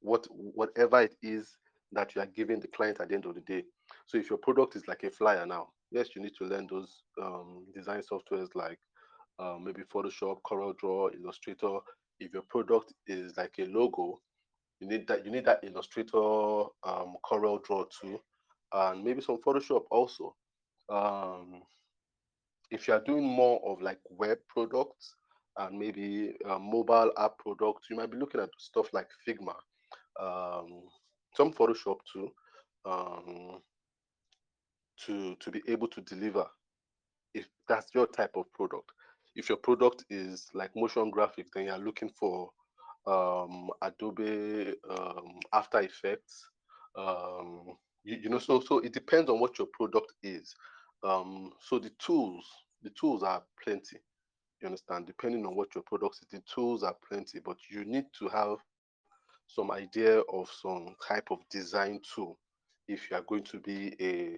what 0.01 0.27
whatever 0.31 1.01
it 1.01 1.15
is 1.21 1.57
that 1.91 2.15
you 2.15 2.21
are 2.21 2.27
giving 2.27 2.59
the 2.59 2.67
client 2.67 2.99
at 2.99 3.09
the 3.09 3.15
end 3.15 3.25
of 3.25 3.35
the 3.35 3.41
day. 3.41 3.63
So 4.05 4.17
if 4.17 4.29
your 4.29 4.39
product 4.39 4.75
is 4.75 4.87
like 4.87 5.03
a 5.03 5.11
flyer 5.11 5.45
now, 5.45 5.69
yes, 5.91 6.09
you 6.15 6.21
need 6.21 6.33
to 6.37 6.45
learn 6.45 6.67
those 6.69 7.03
um, 7.21 7.65
design 7.75 8.01
softwares 8.01 8.49
like 8.55 8.79
uh, 9.39 9.57
maybe 9.61 9.81
Photoshop, 9.93 10.37
CorelDRAW, 10.49 11.15
Illustrator. 11.15 11.79
If 12.19 12.33
your 12.33 12.43
product 12.43 12.93
is 13.07 13.35
like 13.37 13.55
a 13.59 13.65
logo, 13.65 14.21
you 14.79 14.87
need 14.87 15.07
that 15.07 15.25
you 15.25 15.31
need 15.31 15.45
that 15.45 15.63
Illustrator, 15.63 16.17
um, 16.83 17.15
CorelDRAW 17.25 17.85
too, 18.01 18.19
and 18.73 19.03
maybe 19.03 19.21
some 19.21 19.39
Photoshop 19.45 19.83
also. 19.91 20.35
Um, 20.89 21.61
if 22.69 22.87
you 22.87 22.93
are 22.93 23.03
doing 23.03 23.23
more 23.23 23.61
of 23.65 23.81
like 23.81 23.99
web 24.09 24.37
products, 24.47 25.15
and 25.57 25.77
maybe 25.77 26.33
uh, 26.45 26.59
mobile 26.59 27.11
app 27.17 27.37
product. 27.39 27.85
You 27.89 27.95
might 27.95 28.11
be 28.11 28.17
looking 28.17 28.41
at 28.41 28.49
stuff 28.57 28.87
like 28.93 29.07
Figma, 29.27 29.55
um, 30.19 30.83
some 31.35 31.53
Photoshop 31.53 31.97
too, 32.11 32.29
um, 32.85 33.61
to 35.05 35.35
to 35.35 35.51
be 35.51 35.61
able 35.67 35.87
to 35.89 36.01
deliver. 36.01 36.45
If 37.33 37.45
that's 37.67 37.87
your 37.93 38.07
type 38.07 38.31
of 38.35 38.51
product, 38.53 38.91
if 39.35 39.49
your 39.49 39.57
product 39.57 40.05
is 40.09 40.47
like 40.53 40.71
motion 40.75 41.11
graphics, 41.11 41.49
then 41.53 41.65
you're 41.65 41.77
looking 41.77 42.11
for 42.19 42.49
um, 43.07 43.69
Adobe 43.81 44.73
um, 44.89 45.39
After 45.53 45.79
Effects. 45.79 46.45
Um, 46.97 47.77
you, 48.03 48.17
you 48.23 48.29
know, 48.29 48.39
so 48.39 48.59
so 48.59 48.79
it 48.79 48.93
depends 48.93 49.29
on 49.29 49.39
what 49.39 49.57
your 49.57 49.67
product 49.73 50.13
is. 50.23 50.53
Um, 51.03 51.51
so 51.59 51.79
the 51.79 51.91
tools, 51.99 52.45
the 52.83 52.91
tools 52.99 53.23
are 53.23 53.43
plenty. 53.63 53.97
You 54.61 54.67
understand? 54.67 55.07
Depending 55.07 55.45
on 55.45 55.55
what 55.55 55.73
your 55.73 55.83
product 55.83 56.19
is, 56.21 56.27
the 56.31 56.41
tools 56.53 56.83
are 56.83 56.95
plenty, 57.07 57.39
but 57.39 57.57
you 57.69 57.83
need 57.83 58.05
to 58.19 58.27
have 58.29 58.57
some 59.47 59.71
idea 59.71 60.19
of 60.31 60.49
some 60.61 60.95
type 61.07 61.29
of 61.31 61.39
design 61.49 61.99
tool 62.15 62.37
if 62.87 63.09
you 63.09 63.17
are 63.17 63.23
going 63.23 63.43
to 63.43 63.59
be 63.59 63.95
a, 63.99 64.37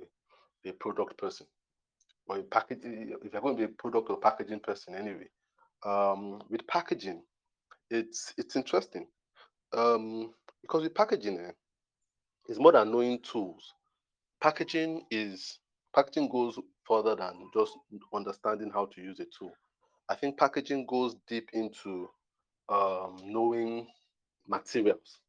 a 0.70 0.74
product 0.74 1.18
person 1.18 1.46
or 2.28 2.38
a 2.38 2.40
if 2.42 3.34
you're 3.34 3.42
going 3.42 3.58
to 3.58 3.68
be 3.68 3.72
a 3.72 3.76
product 3.78 4.10
or 4.10 4.18
packaging 4.18 4.60
person 4.60 4.96
anyway. 4.96 5.28
Um, 5.86 6.42
with 6.50 6.66
packaging, 6.68 7.22
it's 7.90 8.34
it's 8.38 8.56
interesting. 8.56 9.08
Um, 9.74 10.34
because 10.62 10.84
with 10.84 10.96
packaging, 10.96 11.40
eh, 11.40 11.52
it's 12.48 12.60
more 12.60 12.72
than 12.72 12.92
knowing 12.92 13.20
tools. 13.20 13.74
Packaging 14.42 15.04
is 15.12 15.60
packaging 15.94 16.30
goes 16.30 16.58
further 16.88 17.16
than 17.16 17.50
just 17.54 17.74
understanding 18.14 18.72
how 18.74 18.86
to 18.88 19.02
use 19.02 19.20
a 19.20 19.26
tool. 19.38 19.52
I 20.14 20.16
think 20.16 20.38
packaging 20.38 20.86
goes 20.86 21.16
deep 21.28 21.50
into 21.54 22.08
um, 22.70 23.18
knowing 23.24 23.88
materials. 24.48 25.22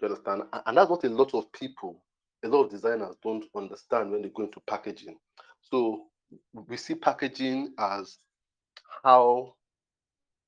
You 0.00 0.06
understand? 0.06 0.42
And 0.66 0.76
that's 0.76 0.88
what 0.88 1.02
a 1.02 1.08
lot 1.08 1.34
of 1.34 1.50
people, 1.50 2.00
a 2.44 2.48
lot 2.48 2.66
of 2.66 2.70
designers 2.70 3.16
don't 3.24 3.44
understand 3.56 4.12
when 4.12 4.22
they 4.22 4.28
go 4.28 4.44
into 4.44 4.60
packaging. 4.68 5.16
So 5.62 6.04
we 6.52 6.76
see 6.76 6.94
packaging 6.94 7.74
as 7.76 8.18
how 9.02 9.56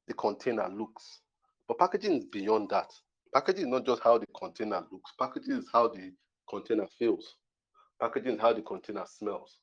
the 0.06 0.14
container 0.14 0.68
looks. 0.68 1.22
But 1.66 1.78
packaging 1.80 2.12
is 2.18 2.24
beyond 2.26 2.70
that. 2.70 2.92
Packaging 3.34 3.64
is 3.64 3.68
not 3.68 3.84
just 3.84 4.00
how 4.00 4.16
the 4.16 4.26
container 4.38 4.84
looks. 4.92 5.10
Packaging 5.18 5.56
is 5.56 5.68
how 5.72 5.88
the 5.88 6.12
container 6.48 6.86
feels. 7.00 7.34
Packaging 8.00 8.34
is 8.34 8.40
how 8.40 8.52
the 8.52 8.62
container 8.62 9.04
smells. 9.08 9.58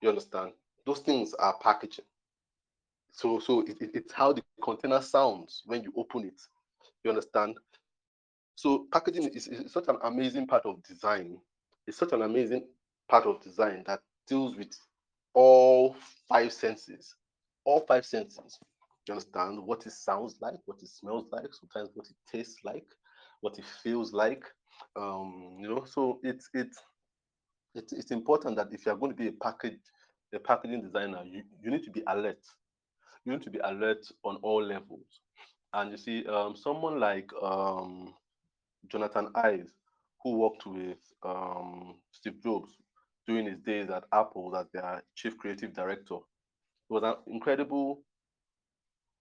You 0.00 0.10
understand? 0.10 0.52
Those 0.86 1.00
things 1.00 1.34
are 1.34 1.56
packaging. 1.60 2.04
So 3.12 3.38
so 3.38 3.60
it, 3.60 3.76
it, 3.80 3.90
it's 3.94 4.12
how 4.12 4.32
the 4.32 4.42
container 4.62 5.00
sounds 5.00 5.62
when 5.66 5.82
you 5.82 5.92
open 5.96 6.24
it. 6.26 6.40
You 7.04 7.10
understand? 7.10 7.56
So 8.54 8.86
packaging 8.92 9.28
is, 9.28 9.48
is 9.48 9.72
such 9.72 9.88
an 9.88 9.96
amazing 10.02 10.46
part 10.46 10.64
of 10.66 10.82
design. 10.82 11.38
It's 11.86 11.98
such 11.98 12.12
an 12.12 12.22
amazing 12.22 12.66
part 13.08 13.26
of 13.26 13.42
design 13.42 13.84
that 13.86 14.00
deals 14.28 14.56
with 14.56 14.72
all 15.34 15.96
five 16.28 16.52
senses. 16.52 17.14
All 17.64 17.80
five 17.80 18.06
senses. 18.06 18.58
You 19.06 19.14
understand 19.14 19.58
what 19.64 19.84
it 19.86 19.92
sounds 19.92 20.36
like, 20.40 20.58
what 20.66 20.82
it 20.82 20.88
smells 20.88 21.26
like, 21.32 21.52
sometimes 21.52 21.90
what 21.94 22.06
it 22.08 22.16
tastes 22.30 22.58
like, 22.64 22.86
what 23.40 23.58
it 23.58 23.64
feels 23.82 24.12
like. 24.12 24.44
Um, 24.96 25.56
you 25.60 25.68
know, 25.68 25.84
so 25.84 26.20
it's 26.22 26.48
it's 26.54 26.78
it's 27.74 27.92
it's 27.92 28.10
important 28.10 28.56
that 28.56 28.72
if 28.72 28.86
you're 28.86 28.96
going 28.96 29.12
to 29.12 29.16
be 29.16 29.28
a 29.28 29.32
package 29.32 29.78
a 30.34 30.38
packaging 30.38 30.82
designer, 30.82 31.22
you, 31.24 31.42
you 31.62 31.70
need 31.70 31.82
to 31.84 31.90
be 31.90 32.02
alert. 32.06 32.38
You 33.24 33.32
need 33.32 33.42
to 33.42 33.50
be 33.50 33.58
alert 33.58 34.06
on 34.24 34.36
all 34.36 34.62
levels. 34.62 35.20
And 35.72 35.90
you 35.90 35.96
see, 35.96 36.26
um, 36.26 36.56
someone 36.56 36.98
like 37.00 37.30
um, 37.40 38.14
Jonathan 38.88 39.28
Ives, 39.34 39.70
who 40.22 40.38
worked 40.38 40.66
with 40.66 40.98
um, 41.24 41.94
Steve 42.10 42.42
Jobs 42.42 42.76
during 43.26 43.46
his 43.46 43.60
days 43.60 43.90
at 43.90 44.04
Apple 44.12 44.56
as 44.56 44.66
their 44.72 45.02
chief 45.14 45.38
creative 45.38 45.72
director, 45.72 46.16
he 46.88 46.94
was 46.94 47.02
an 47.04 47.14
incredible 47.32 48.02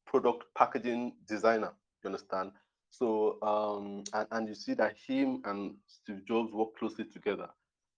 product 0.05 0.45
packaging 0.57 1.13
designer. 1.27 1.71
You 2.03 2.09
understand? 2.09 2.51
So 2.89 3.37
um, 3.41 4.03
and, 4.13 4.27
and 4.31 4.47
you 4.47 4.55
see 4.55 4.73
that 4.73 4.95
him 5.07 5.41
and 5.45 5.75
Steve 5.87 6.25
Jobs 6.27 6.51
work 6.51 6.75
closely 6.77 7.05
together, 7.05 7.47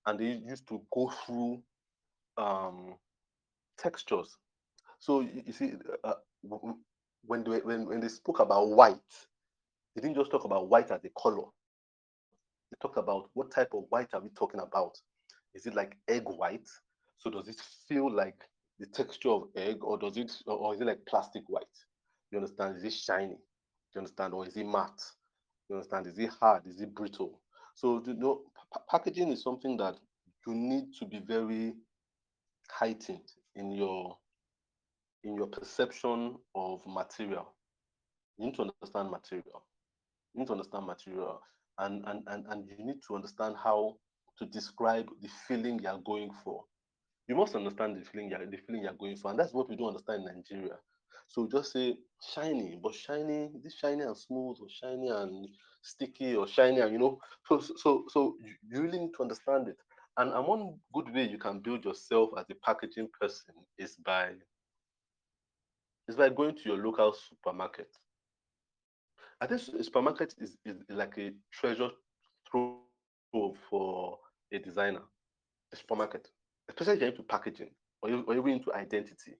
and 0.06 0.20
they 0.20 0.42
used 0.48 0.68
to 0.68 0.82
go 0.94 1.12
through 1.26 1.64
um, 2.38 2.96
textures. 3.78 4.38
So 5.04 5.20
you, 5.20 5.52
see, 5.52 5.74
uh, 6.06 6.14
when 7.26 7.44
they 7.44 7.58
when, 7.60 7.86
when 7.86 8.00
they 8.00 8.08
spoke 8.08 8.40
about 8.40 8.70
white, 8.70 8.96
they 9.94 10.02
didn't 10.02 10.16
just 10.16 10.32
talk 10.32 10.46
about 10.46 10.70
white 10.70 10.92
as 10.92 11.04
a 11.04 11.10
color. 11.10 11.44
They 12.72 12.78
talked 12.82 12.98
about 12.98 13.30
what 13.34 13.52
type 13.52 13.74
of 13.74 13.84
white 13.90 14.14
are 14.14 14.22
we 14.22 14.30
talking 14.30 14.62
about? 14.62 14.98
Is 15.54 15.66
it 15.66 15.76
like 15.76 15.98
egg 16.08 16.24
white? 16.26 16.70
So 17.18 17.30
does 17.30 17.50
it 17.50 17.62
feel 17.86 18.10
like 18.10 18.46
the 18.80 18.86
texture 18.86 19.32
of 19.32 19.50
egg, 19.58 19.84
or 19.84 19.98
does 19.98 20.16
it, 20.16 20.32
or 20.48 20.74
is 20.74 20.80
it 20.80 20.88
like 20.88 21.06
plastic 21.06 21.44
white? 21.48 21.66
You 22.32 22.38
understand? 22.38 22.78
Is 22.78 22.86
it 22.86 22.94
shiny? 22.94 23.40
You 23.94 24.00
understand? 24.00 24.34
Or 24.34 24.48
is 24.48 24.56
it 24.56 24.66
matte? 24.66 25.04
You 25.70 25.76
understand? 25.76 26.08
Is 26.08 26.18
it 26.18 26.30
hard? 26.40 26.66
Is 26.66 26.80
it 26.80 26.96
brittle? 26.96 27.42
So 27.76 28.02
you 28.08 28.14
know, 28.14 28.44
packaging 28.90 29.34
is 29.34 29.44
something 29.44 29.76
that 29.78 29.96
you 30.48 30.54
need 30.56 30.94
to 30.98 31.06
be 31.06 31.20
very 31.20 31.74
heightened 32.72 33.34
in 33.56 33.70
your 33.74 34.18
in 35.24 35.36
your 35.36 35.48
perception 35.48 36.36
of 36.56 36.82
material. 36.88 37.54
You 38.38 38.48
need 38.48 38.56
to 38.56 38.64
understand 38.64 39.12
material. 39.12 39.64
You 40.34 40.40
need 40.42 40.48
to 40.48 40.54
understand 40.54 40.86
material 40.88 41.42
and, 41.80 42.04
and, 42.08 42.24
and, 42.28 42.46
and 42.48 42.68
you 42.68 42.86
need 42.86 43.02
to 43.08 43.16
understand 43.16 43.56
how 43.62 43.98
to 44.40 44.46
describe 44.46 45.08
the 45.22 45.30
feeling 45.48 45.80
you're 45.80 46.02
going 46.06 46.32
for. 46.44 46.64
You 47.28 47.36
must 47.36 47.56
understand 47.56 47.96
the 47.98 48.06
feeling 48.06 48.30
you're 48.30 48.46
the 48.46 48.58
feeling 48.58 48.84
you're 48.84 48.94
going 48.94 49.16
for, 49.16 49.32
and 49.32 49.40
that's 49.40 49.54
what 49.54 49.70
we 49.70 49.76
don't 49.78 49.88
understand 49.90 50.28
in 50.28 50.36
Nigeria. 50.36 50.78
So 51.30 51.48
just 51.48 51.72
say 51.72 51.96
shiny, 52.34 52.78
but 52.82 52.94
shiny, 52.94 53.50
this 53.64 53.76
shiny 53.76 54.04
and 54.04 54.18
smooth, 54.18 54.58
or 54.62 54.68
shiny 54.70 55.08
and 55.08 55.48
sticky, 55.82 56.36
or 56.36 56.48
shiny 56.48 56.82
and 56.82 56.92
you 56.92 57.00
know. 57.00 57.20
So 57.48 57.62
so 57.78 58.06
so 58.10 58.36
you 58.44 58.82
really 58.82 59.00
need 59.00 59.14
to 59.18 59.24
understand 59.24 59.70
it. 59.70 59.78
And, 60.18 60.32
and 60.32 60.46
one 60.46 60.76
good 60.94 61.14
way 61.14 61.24
you 61.28 61.38
can 61.38 61.60
build 61.60 61.86
yourself 61.86 62.32
as 62.38 62.46
a 62.52 62.56
packaging 62.56 63.10
person 63.20 63.56
is 63.80 63.96
by 64.06 64.32
is 66.08 66.16
by 66.16 66.30
going 66.30 66.56
to 66.56 66.64
your 66.66 66.78
local 66.78 67.14
supermarket. 67.14 67.88
I 69.40 69.48
think 69.48 69.62
supermarket 69.62 70.36
is, 70.40 70.58
is 70.66 70.78
like 70.90 71.18
a 71.18 71.32
treasure 71.52 71.90
trove 72.50 72.78
for 73.70 74.20
a 74.52 74.60
designer. 74.60 75.02
A 75.74 75.76
supermarket, 75.76 76.30
especially 76.70 76.94
if 76.94 77.00
you're 77.00 77.10
into 77.10 77.24
packaging 77.24 77.72
or, 78.02 78.10
you, 78.10 78.24
or 78.28 78.36
even 78.36 78.52
into 78.52 78.74
identity. 78.74 79.34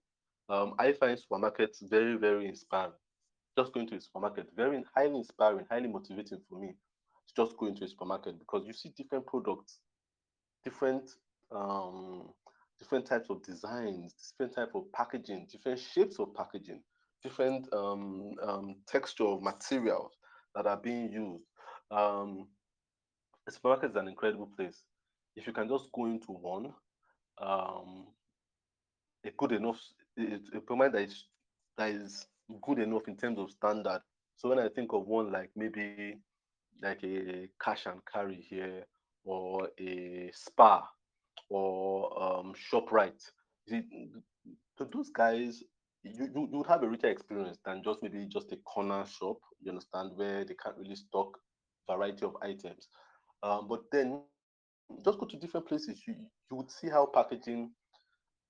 Um, 0.48 0.74
I 0.78 0.92
find 0.92 1.18
supermarkets 1.18 1.88
very, 1.88 2.16
very 2.16 2.48
inspiring. 2.48 2.92
Just 3.56 3.72
going 3.72 3.86
to 3.88 3.96
a 3.96 4.00
supermarket, 4.00 4.48
very 4.56 4.82
highly 4.94 5.16
inspiring, 5.16 5.64
highly 5.70 5.88
motivating 5.88 6.40
for 6.48 6.58
me 6.58 6.68
to 7.28 7.34
just 7.36 7.56
go 7.56 7.66
into 7.66 7.84
a 7.84 7.88
supermarket 7.88 8.38
because 8.38 8.66
you 8.66 8.72
see 8.72 8.90
different 8.96 9.26
products, 9.26 9.80
different 10.64 11.08
um, 11.52 12.28
different 12.78 13.06
types 13.06 13.30
of 13.30 13.42
designs, 13.42 14.14
different 14.32 14.54
type 14.54 14.74
of 14.74 14.90
packaging, 14.92 15.46
different 15.50 15.78
shapes 15.78 16.18
of 16.18 16.34
packaging, 16.34 16.80
different 17.22 17.66
um, 17.72 18.32
um, 18.42 18.76
texture 18.86 19.24
of 19.24 19.42
materials 19.42 20.12
that 20.54 20.66
are 20.66 20.76
being 20.76 21.10
used. 21.10 21.44
Um, 21.90 22.48
the 23.46 23.52
supermarket 23.52 23.90
is 23.90 23.96
an 23.96 24.08
incredible 24.08 24.50
place. 24.56 24.82
If 25.36 25.46
you 25.46 25.52
can 25.52 25.68
just 25.68 25.90
go 25.92 26.06
into 26.06 26.32
one, 26.32 26.72
um, 27.40 28.06
a 29.24 29.30
good 29.36 29.52
enough, 29.52 29.80
a, 30.18 30.40
a 30.56 30.60
permit 30.60 30.92
that 30.92 31.02
is, 31.02 31.24
that 31.76 31.90
is 31.90 32.26
good 32.62 32.78
enough 32.78 33.08
in 33.08 33.16
terms 33.16 33.38
of 33.38 33.50
standard. 33.50 34.00
So 34.36 34.48
when 34.48 34.58
I 34.58 34.68
think 34.68 34.92
of 34.92 35.06
one 35.06 35.32
like 35.32 35.50
maybe 35.56 36.18
like 36.82 37.02
a 37.04 37.48
cash 37.62 37.86
and 37.86 38.00
carry 38.12 38.44
here 38.48 38.84
or 39.24 39.68
a 39.80 40.30
Spar 40.34 40.84
or 41.48 42.22
um, 42.22 42.54
ShopRite. 42.54 43.22
See, 43.68 43.82
to 44.78 44.88
those 44.92 45.10
guys, 45.10 45.62
you, 46.02 46.28
you, 46.34 46.48
would 46.52 46.66
have 46.66 46.82
a 46.82 46.88
richer 46.88 47.08
experience 47.08 47.58
than 47.64 47.82
just 47.82 48.02
maybe 48.02 48.26
just 48.26 48.52
a 48.52 48.56
corner 48.56 49.04
shop, 49.06 49.38
you 49.60 49.70
understand, 49.70 50.10
where 50.16 50.44
they 50.44 50.54
can't 50.54 50.76
really 50.76 50.96
stock 50.96 51.38
variety 51.88 52.24
of 52.24 52.36
items. 52.42 52.88
Um, 53.42 53.66
but 53.68 53.82
then 53.90 54.20
just 55.04 55.18
go 55.18 55.26
to 55.26 55.36
different 55.36 55.66
places, 55.66 56.02
you, 56.06 56.14
you 56.50 56.56
would 56.56 56.70
see 56.70 56.88
how 56.88 57.06
packaging 57.06 57.70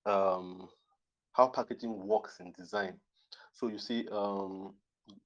um, 0.07 0.69
how 1.33 1.49
packaging 1.49 2.07
works 2.07 2.39
in 2.41 2.53
design. 2.53 2.95
So 3.53 3.69
you 3.69 3.79
see, 3.79 4.07
um, 4.13 4.75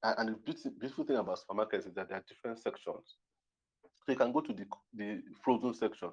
and 0.02 0.28
the 0.28 0.32
beautiful, 0.32 0.72
beautiful 0.78 1.04
thing 1.04 1.16
about 1.16 1.40
supermarkets 1.40 1.86
is 1.86 1.94
that 1.94 2.08
there 2.08 2.18
are 2.18 2.24
different 2.28 2.58
sections. 2.58 3.16
So 4.06 4.12
you 4.12 4.16
can 4.16 4.32
go 4.32 4.40
to 4.40 4.52
the, 4.52 4.64
the 4.94 5.20
frozen 5.42 5.74
section 5.74 6.10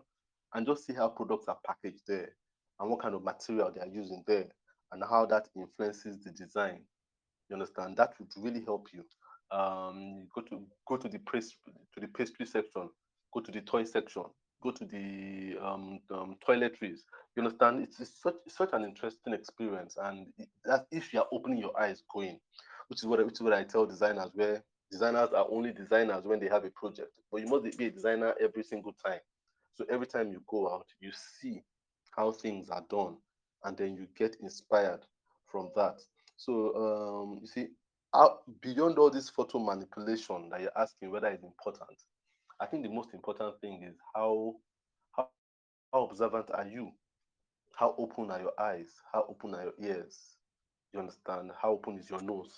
and 0.56 0.66
just 0.66 0.86
see 0.88 0.94
how 0.94 1.10
products 1.10 1.48
are 1.48 1.58
packaged 1.66 2.02
there 2.08 2.30
and 2.80 2.90
what 2.90 3.02
kind 3.02 3.14
of 3.14 3.24
material 3.24 3.72
they 3.74 3.82
are 3.82 3.88
using 3.88 4.24
there 4.26 4.48
and 4.92 5.04
how 5.10 5.26
that 5.26 5.48
influences 5.56 6.18
the 6.24 6.32
design. 6.32 6.80
You 7.50 7.56
understand? 7.56 7.98
That 7.98 8.14
would 8.20 8.32
really 8.38 8.64
help 8.64 8.88
you. 8.94 9.04
Um, 9.52 10.28
go 10.34 10.42
to 10.42 10.64
go 10.88 10.98
to 10.98 11.08
the 11.08 11.20
press 11.20 11.52
to 11.94 12.00
the 12.00 12.08
pastry 12.08 12.46
section, 12.46 12.90
go 13.34 13.42
to 13.42 13.52
the 13.52 13.62
toy 13.62 13.84
section, 13.84 14.24
go 14.64 14.72
to 14.72 14.86
the 14.86 15.56
um, 15.62 16.00
um, 16.12 16.36
toiletries. 16.48 17.00
You 17.36 17.44
understand? 17.44 17.84
It's, 17.84 18.00
it's 18.00 18.22
such 18.22 18.36
such 18.48 18.70
an 18.74 18.84
interesting 18.84 19.34
experience, 19.34 19.98
and 20.02 20.28
that 20.64 20.88
if 20.92 21.14
you 21.14 21.20
are 21.20 21.28
opening 21.32 21.60
your 21.60 21.80
eyes, 21.80 22.02
going, 22.12 22.40
which 22.88 23.00
is 23.00 23.06
what 23.06 23.24
which 23.24 23.36
is 23.36 23.42
what 23.42 23.54
I 23.54 23.64
tell 23.64 23.86
designers, 23.86 24.32
where 24.34 24.64
designers 24.90 25.30
are 25.32 25.46
only 25.52 25.72
designers 25.72 26.24
when 26.26 26.40
they 26.40 26.50
have 26.50 26.66
a 26.66 26.72
project, 26.72 27.20
but 27.32 27.42
you 27.42 27.48
must 27.48 27.78
be 27.78 27.86
a 27.86 27.92
designer 27.92 28.34
every 28.42 28.64
single 28.64 28.96
time. 29.06 29.20
So 29.76 29.86
every 29.90 30.08
time 30.08 30.32
you 30.32 30.42
go 30.48 30.74
out, 30.74 30.88
you 31.02 31.12
see 31.12 31.62
how 32.12 32.32
things 32.32 32.70
are 32.70 32.84
done, 32.90 33.18
and 33.66 33.78
then 33.78 33.96
you 33.96 34.08
get 34.18 34.38
inspired 34.42 35.02
from 35.52 35.70
that. 35.76 36.00
So 36.38 36.76
um, 36.76 37.40
you 37.42 37.48
see, 37.48 37.68
out, 38.14 38.40
beyond 38.62 38.98
all 38.98 39.10
this 39.12 39.30
photo 39.30 39.60
manipulation 39.60 40.50
that 40.50 40.62
you're 40.62 40.78
asking 40.78 41.12
whether 41.12 41.28
it's 41.28 41.44
important, 41.44 42.04
I 42.60 42.66
think 42.66 42.84
the 42.84 42.90
most 42.90 43.14
important 43.14 43.60
thing 43.60 43.84
is 43.84 43.96
how 44.16 44.56
how, 45.12 45.28
how 45.94 46.06
observant 46.06 46.50
are 46.54 46.68
you? 46.68 46.92
How 47.78 47.96
open 47.98 48.32
are 48.32 48.40
your 48.40 48.54
eyes? 48.60 48.90
How 49.12 49.26
open 49.30 49.56
are 49.56 49.64
your 49.64 49.90
ears? 49.90 50.18
You 50.94 51.00
understand? 51.02 51.52
How 51.62 51.72
open 51.72 51.98
is 51.98 52.10
your 52.10 52.22
nose 52.22 52.58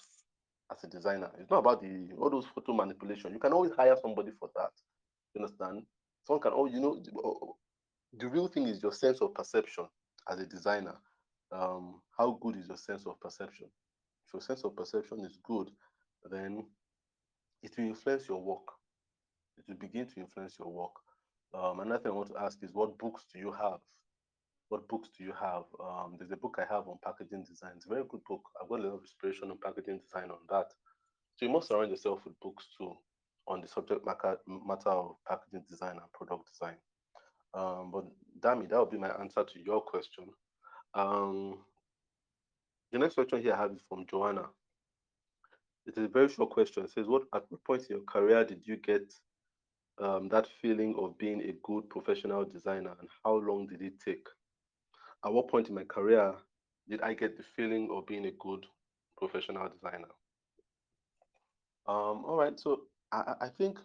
as 0.71 0.83
a 0.83 0.87
designer? 0.87 1.31
It's 1.39 1.49
not 1.49 1.59
about 1.59 1.81
the 1.81 2.09
all 2.19 2.29
those 2.29 2.45
photo 2.53 2.73
manipulation. 2.73 3.33
You 3.33 3.39
can 3.39 3.53
always 3.53 3.71
hire 3.75 3.95
somebody 3.99 4.31
for 4.39 4.49
that. 4.55 4.71
You 5.33 5.41
understand? 5.41 5.83
Someone 6.27 6.41
can, 6.41 6.51
oh, 6.53 6.65
you 6.65 6.81
know, 6.81 7.01
the 8.19 8.27
real 8.27 8.49
thing 8.49 8.67
is 8.67 8.83
your 8.83 8.91
sense 8.91 9.21
of 9.21 9.33
perception 9.33 9.85
as 10.29 10.37
a 10.41 10.45
designer. 10.45 10.95
Um, 11.53 12.01
how 12.17 12.37
good 12.41 12.57
is 12.57 12.67
your 12.67 12.75
sense 12.75 13.05
of 13.07 13.17
perception? 13.21 13.67
If 14.27 14.33
your 14.33 14.41
sense 14.41 14.65
of 14.65 14.75
perception 14.75 15.21
is 15.23 15.39
good, 15.41 15.69
then 16.29 16.65
it 17.63 17.71
will 17.77 17.85
influence 17.85 18.27
your 18.27 18.41
work. 18.41 18.67
It 19.57 19.63
will 19.69 19.77
begin 19.77 20.05
to 20.05 20.19
influence 20.19 20.57
your 20.59 20.67
work. 20.67 20.91
Um, 21.53 21.79
another 21.79 22.03
thing 22.03 22.11
I 22.11 22.15
want 22.15 22.29
to 22.31 22.41
ask 22.41 22.61
is 22.61 22.73
what 22.73 22.97
books 22.97 23.23
do 23.33 23.39
you 23.39 23.53
have? 23.53 23.79
What 24.67 24.89
books 24.89 25.07
do 25.17 25.23
you 25.23 25.31
have? 25.39 25.63
Um, 25.81 26.15
there's 26.19 26.31
a 26.31 26.35
book 26.35 26.57
I 26.59 26.73
have 26.73 26.89
on 26.89 26.97
packaging 27.05 27.45
design. 27.45 27.71
It's 27.77 27.85
a 27.85 27.89
very 27.89 28.03
good 28.09 28.25
book. 28.27 28.41
I've 28.61 28.67
got 28.67 28.81
a 28.81 28.83
lot 28.83 28.95
of 28.95 29.01
inspiration 29.03 29.49
on 29.49 29.59
packaging 29.63 29.99
design 29.99 30.29
on 30.29 30.39
that. 30.49 30.73
So 31.37 31.45
you 31.45 31.51
must 31.53 31.69
surround 31.69 31.89
yourself 31.89 32.25
with 32.25 32.37
books 32.41 32.67
too 32.77 32.97
on 33.47 33.61
the 33.61 33.67
subject 33.67 34.05
matter, 34.05 34.37
of 34.89 35.15
packaging 35.27 35.63
design 35.69 35.93
and 35.93 36.11
product 36.13 36.51
design. 36.51 36.75
Um, 37.53 37.91
but 37.91 38.05
Dami, 38.39 38.69
that 38.69 38.79
would 38.79 38.91
be 38.91 38.97
my 38.97 39.09
answer 39.19 39.43
to 39.43 39.59
your 39.63 39.81
question. 39.81 40.25
Um, 40.93 41.59
the 42.91 42.99
next 42.99 43.15
question 43.15 43.41
here 43.41 43.53
I 43.53 43.57
have 43.57 43.71
is 43.71 43.81
from 43.87 44.05
Joanna. 44.09 44.45
It 45.85 45.97
is 45.97 46.05
a 46.05 46.07
very 46.07 46.29
short 46.29 46.49
question. 46.49 46.83
It 46.83 46.91
says, 46.91 47.07
"What 47.07 47.23
at 47.33 47.45
what 47.49 47.63
point 47.63 47.83
in 47.89 47.97
your 47.97 48.05
career 48.05 48.43
did 48.43 48.67
you 48.67 48.75
get 48.77 49.13
um, 49.99 50.27
that 50.29 50.47
feeling 50.61 50.95
of 50.97 51.17
being 51.17 51.41
a 51.41 51.53
good 51.63 51.89
professional 51.89 52.43
designer, 52.45 52.95
and 52.99 53.09
how 53.23 53.35
long 53.35 53.67
did 53.67 53.81
it 53.81 53.99
take? 54.03 54.27
At 55.25 55.33
what 55.33 55.47
point 55.47 55.69
in 55.69 55.75
my 55.75 55.83
career 55.85 56.35
did 56.89 57.01
I 57.01 57.13
get 57.13 57.37
the 57.37 57.43
feeling 57.55 57.89
of 57.91 58.05
being 58.05 58.25
a 58.25 58.31
good 58.31 58.65
professional 59.17 59.69
designer. 59.69 60.07
Um, 61.87 62.25
all 62.25 62.37
right, 62.37 62.59
so 62.59 62.81
I, 63.11 63.35
I 63.41 63.49
think 63.49 63.79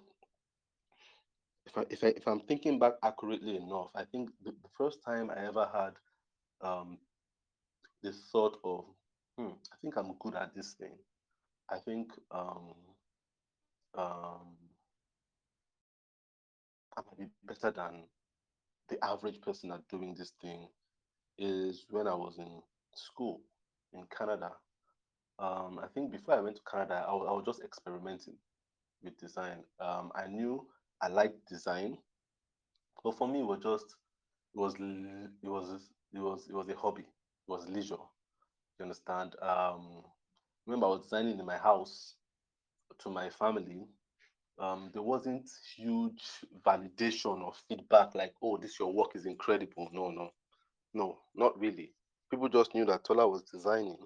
if 1.67 1.79
I, 1.79 1.85
if 1.91 2.05
I 2.05 2.09
if 2.09 2.27
I'm 2.27 2.41
thinking 2.41 2.79
back 2.79 2.95
accurately 3.03 3.57
enough, 3.57 3.91
I 3.95 4.05
think 4.05 4.31
the, 4.45 4.51
the 4.53 4.69
first 4.77 5.03
time 5.05 5.31
I 5.31 5.47
ever 5.47 5.69
had 5.73 5.95
um, 6.69 6.99
this 8.03 8.29
thought 8.33 8.59
of, 8.65 8.85
hmm, 9.39 9.53
I 9.73 9.77
think 9.81 9.97
I'm 9.97 10.15
good 10.21 10.35
at 10.35 10.55
this 10.55 10.75
thing. 10.75 10.97
I 11.71 11.79
think 11.79 12.13
um, 12.31 12.75
um, 13.95 14.57
I 16.97 17.03
might 17.07 17.19
be 17.19 17.27
better 17.45 17.71
than 17.71 18.05
the 18.89 19.03
average 19.05 19.41
person 19.41 19.73
at 19.73 19.89
doing 19.89 20.15
this 20.15 20.33
thing 20.43 20.69
is 21.39 21.87
when 21.91 22.07
I 22.07 22.15
was 22.15 22.39
in 22.39 22.63
school 22.95 23.41
in 23.93 24.05
Canada. 24.17 24.53
Um, 25.39 25.79
I 25.83 25.89
think 25.95 26.13
before 26.13 26.35
I 26.35 26.41
went 26.41 26.57
to 26.57 26.63
Canada, 26.71 27.05
I 27.07 27.11
I 27.13 27.33
was 27.33 27.45
just 27.47 27.63
experimenting 27.63 28.35
with 29.03 29.19
design. 29.19 29.65
Um, 29.81 30.13
I 30.15 30.27
knew 30.27 30.67
I 31.03 31.09
liked 31.09 31.49
design, 31.49 31.99
but 33.05 33.17
for 33.19 33.29
me, 33.29 33.41
it 33.41 33.47
was 33.47 33.61
just 33.63 33.97
it 34.55 34.59
was 34.59 34.75
it 34.75 35.49
was 35.49 35.91
it 36.15 36.19
was 36.21 36.49
it 36.49 36.55
was 36.55 36.69
a 36.69 36.77
hobby. 36.77 37.03
It 37.03 37.51
was 37.51 37.69
leisure. 37.69 37.97
You 38.79 38.85
understand? 38.85 39.35
Um, 39.43 40.03
remember, 40.67 40.87
I 40.87 40.91
was 40.91 41.03
designing 41.03 41.39
in 41.39 41.47
my 41.47 41.59
house 41.59 42.17
to 43.01 43.11
my 43.11 43.31
family. 43.31 43.87
Um, 44.59 44.91
there 44.93 45.03
wasn't 45.03 45.49
huge 45.77 46.23
validation 46.67 47.43
or 47.43 47.53
feedback 47.69 48.15
like, 48.15 48.35
"Oh, 48.43 48.59
this 48.59 48.79
your 48.79 48.93
work 48.93 49.17
is 49.17 49.27
incredible." 49.27 49.89
No, 49.93 50.11
no, 50.11 50.31
no, 50.95 51.19
not 51.35 51.59
really. 51.59 51.93
People 52.31 52.49
just 52.49 52.75
knew 52.75 52.85
that 52.87 53.05
Tola 53.05 53.29
was 53.29 53.43
designing, 53.45 53.99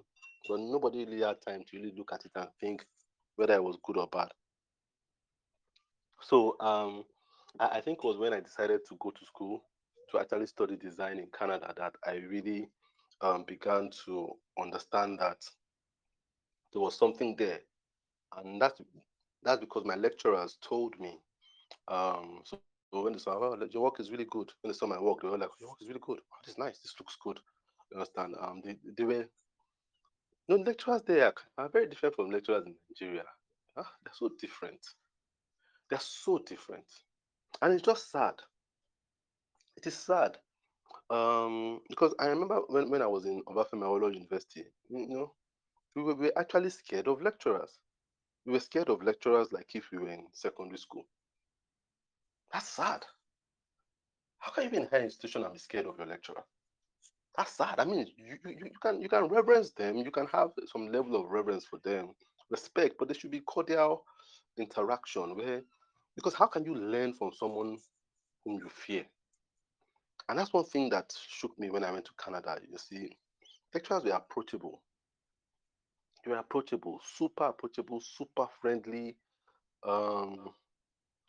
but 0.49 0.59
nobody 0.59 1.05
really 1.05 1.21
had 1.21 1.41
time 1.41 1.63
to 1.67 1.77
really 1.77 1.93
look 1.97 2.11
at 2.13 2.25
it 2.25 2.31
and 2.35 2.49
think 2.59 2.85
whether 3.35 3.55
it 3.55 3.63
was 3.63 3.77
good 3.83 3.97
or 3.97 4.07
bad. 4.07 4.29
So 6.21 6.55
um, 6.59 7.03
I, 7.59 7.77
I 7.77 7.81
think 7.81 7.99
it 7.99 8.07
was 8.07 8.17
when 8.17 8.33
I 8.33 8.39
decided 8.39 8.81
to 8.89 8.95
go 8.99 9.11
to 9.11 9.25
school 9.25 9.63
to 10.11 10.19
actually 10.19 10.47
study 10.47 10.75
design 10.75 11.19
in 11.19 11.27
Canada 11.37 11.73
that 11.77 11.95
I 12.05 12.15
really 12.29 12.69
um, 13.21 13.43
began 13.43 13.89
to 14.05 14.33
understand 14.61 15.19
that 15.19 15.43
there 16.73 16.81
was 16.81 16.97
something 16.97 17.35
there, 17.37 17.59
and 18.37 18.61
that's 18.61 18.81
that's 19.43 19.59
because 19.59 19.85
my 19.85 19.95
lecturers 19.95 20.57
told 20.61 20.99
me. 20.99 21.19
Um, 21.87 22.41
so 22.45 22.59
when 22.91 23.13
they 23.13 23.19
saw, 23.19 23.37
oh, 23.37 23.57
your 23.71 23.83
work 23.83 23.99
is 23.99 24.11
really 24.11 24.25
good. 24.25 24.51
When 24.61 24.71
they 24.71 24.77
saw 24.77 24.87
my 24.87 24.99
work, 24.99 25.21
they 25.21 25.27
were 25.27 25.37
like, 25.37 25.49
your 25.59 25.69
work 25.69 25.81
is 25.81 25.87
really 25.87 26.01
good. 26.01 26.19
Oh, 26.31 26.37
this 26.43 26.53
is 26.53 26.57
nice. 26.57 26.79
This 26.79 26.95
looks 26.99 27.17
good. 27.21 27.39
You 27.91 27.99
understand? 27.99 28.35
Um, 28.41 28.61
they, 28.63 28.77
they 28.97 29.03
were 29.03 29.25
no 30.49 30.55
lecturers 30.55 31.01
there 31.05 31.33
are 31.57 31.69
very 31.69 31.87
different 31.87 32.15
from 32.15 32.31
lecturers 32.31 32.63
in 32.65 32.75
Nigeria. 32.89 33.23
Ah, 33.75 33.91
they're 34.03 34.13
so 34.13 34.29
different. 34.39 34.79
They're 35.89 35.99
so 35.99 36.39
different, 36.39 36.85
and 37.61 37.73
it's 37.73 37.83
just 37.83 38.11
sad. 38.11 38.35
It 39.77 39.87
is 39.87 39.95
sad 39.95 40.37
um, 41.09 41.81
because 41.89 42.13
I 42.19 42.27
remember 42.27 42.61
when, 42.67 42.89
when 42.89 43.01
I 43.01 43.07
was 43.07 43.25
in 43.25 43.43
Obafemi 43.43 43.83
Awolowo 43.83 44.13
University, 44.13 44.65
you 44.89 45.07
know, 45.07 45.33
we 45.95 46.03
were, 46.03 46.15
we 46.15 46.25
were 46.27 46.37
actually 46.37 46.69
scared 46.69 47.07
of 47.07 47.21
lecturers. 47.21 47.79
We 48.45 48.53
were 48.53 48.59
scared 48.59 48.89
of 48.89 49.03
lecturers 49.03 49.51
like 49.51 49.75
if 49.75 49.91
we 49.91 49.99
were 49.99 50.09
in 50.09 50.27
secondary 50.33 50.77
school. 50.77 51.05
That's 52.51 52.67
sad. 52.69 53.05
How 54.39 54.51
can 54.51 54.65
you 54.65 54.69
be 54.69 54.77
in 54.77 54.87
higher 54.87 55.03
institution 55.03 55.43
and 55.43 55.53
be 55.53 55.59
scared 55.59 55.85
of 55.85 55.97
your 55.97 56.07
lecturer? 56.07 56.43
That's 57.35 57.51
sad. 57.51 57.79
I 57.79 57.85
mean, 57.85 58.07
you, 58.17 58.37
you, 58.45 58.57
you 58.65 58.71
can 58.81 59.01
you 59.01 59.09
can 59.09 59.25
reverence 59.25 59.71
them. 59.71 59.97
You 59.97 60.11
can 60.11 60.27
have 60.27 60.51
some 60.65 60.91
level 60.91 61.15
of 61.21 61.29
reverence 61.29 61.65
for 61.65 61.79
them, 61.83 62.09
respect, 62.49 62.95
but 62.97 63.07
there 63.07 63.15
should 63.15 63.31
be 63.31 63.41
cordial 63.41 64.03
interaction 64.57 65.35
where, 65.35 65.61
because 66.17 66.35
how 66.35 66.47
can 66.47 66.65
you 66.65 66.75
learn 66.75 67.13
from 67.13 67.31
someone 67.33 67.79
whom 68.45 68.59
you 68.59 68.69
fear? 68.69 69.05
And 70.29 70.39
that's 70.39 70.53
one 70.53 70.65
thing 70.65 70.89
that 70.89 71.13
shook 71.27 71.57
me 71.59 71.69
when 71.69 71.83
I 71.83 71.91
went 71.91 72.05
to 72.05 72.11
Canada. 72.17 72.59
You 72.69 72.77
see, 72.77 73.17
lecturers 73.73 74.03
were 74.03 74.11
approachable. 74.11 74.81
They 76.25 76.31
were 76.31 76.37
approachable, 76.37 76.99
super 77.03 77.45
approachable, 77.45 78.01
super 78.01 78.47
friendly, 78.61 79.17
um, 79.83 80.53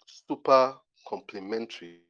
super 0.07 0.77
complimentary. 1.07 2.03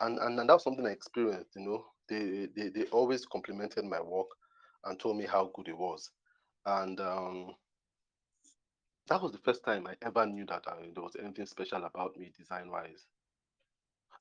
and 0.00 0.18
and, 0.18 0.38
and 0.38 0.48
that's 0.48 0.64
something 0.64 0.86
I 0.86 0.90
experienced. 0.90 1.56
You 1.56 1.62
know, 1.62 1.86
they, 2.08 2.46
they 2.54 2.68
they 2.68 2.84
always 2.86 3.26
complimented 3.26 3.84
my 3.84 4.00
work 4.00 4.28
and 4.84 4.98
told 4.98 5.16
me 5.16 5.26
how 5.26 5.50
good 5.54 5.68
it 5.68 5.76
was, 5.78 6.10
and 6.66 7.00
um, 7.00 7.54
that 9.08 9.22
was 9.22 9.32
the 9.32 9.38
first 9.38 9.64
time 9.64 9.86
I 9.86 9.94
ever 10.02 10.26
knew 10.26 10.44
that 10.46 10.64
I, 10.68 10.90
there 10.94 11.02
was 11.02 11.16
anything 11.18 11.46
special 11.46 11.84
about 11.84 12.16
me 12.16 12.30
design 12.36 12.70
wise. 12.70 13.06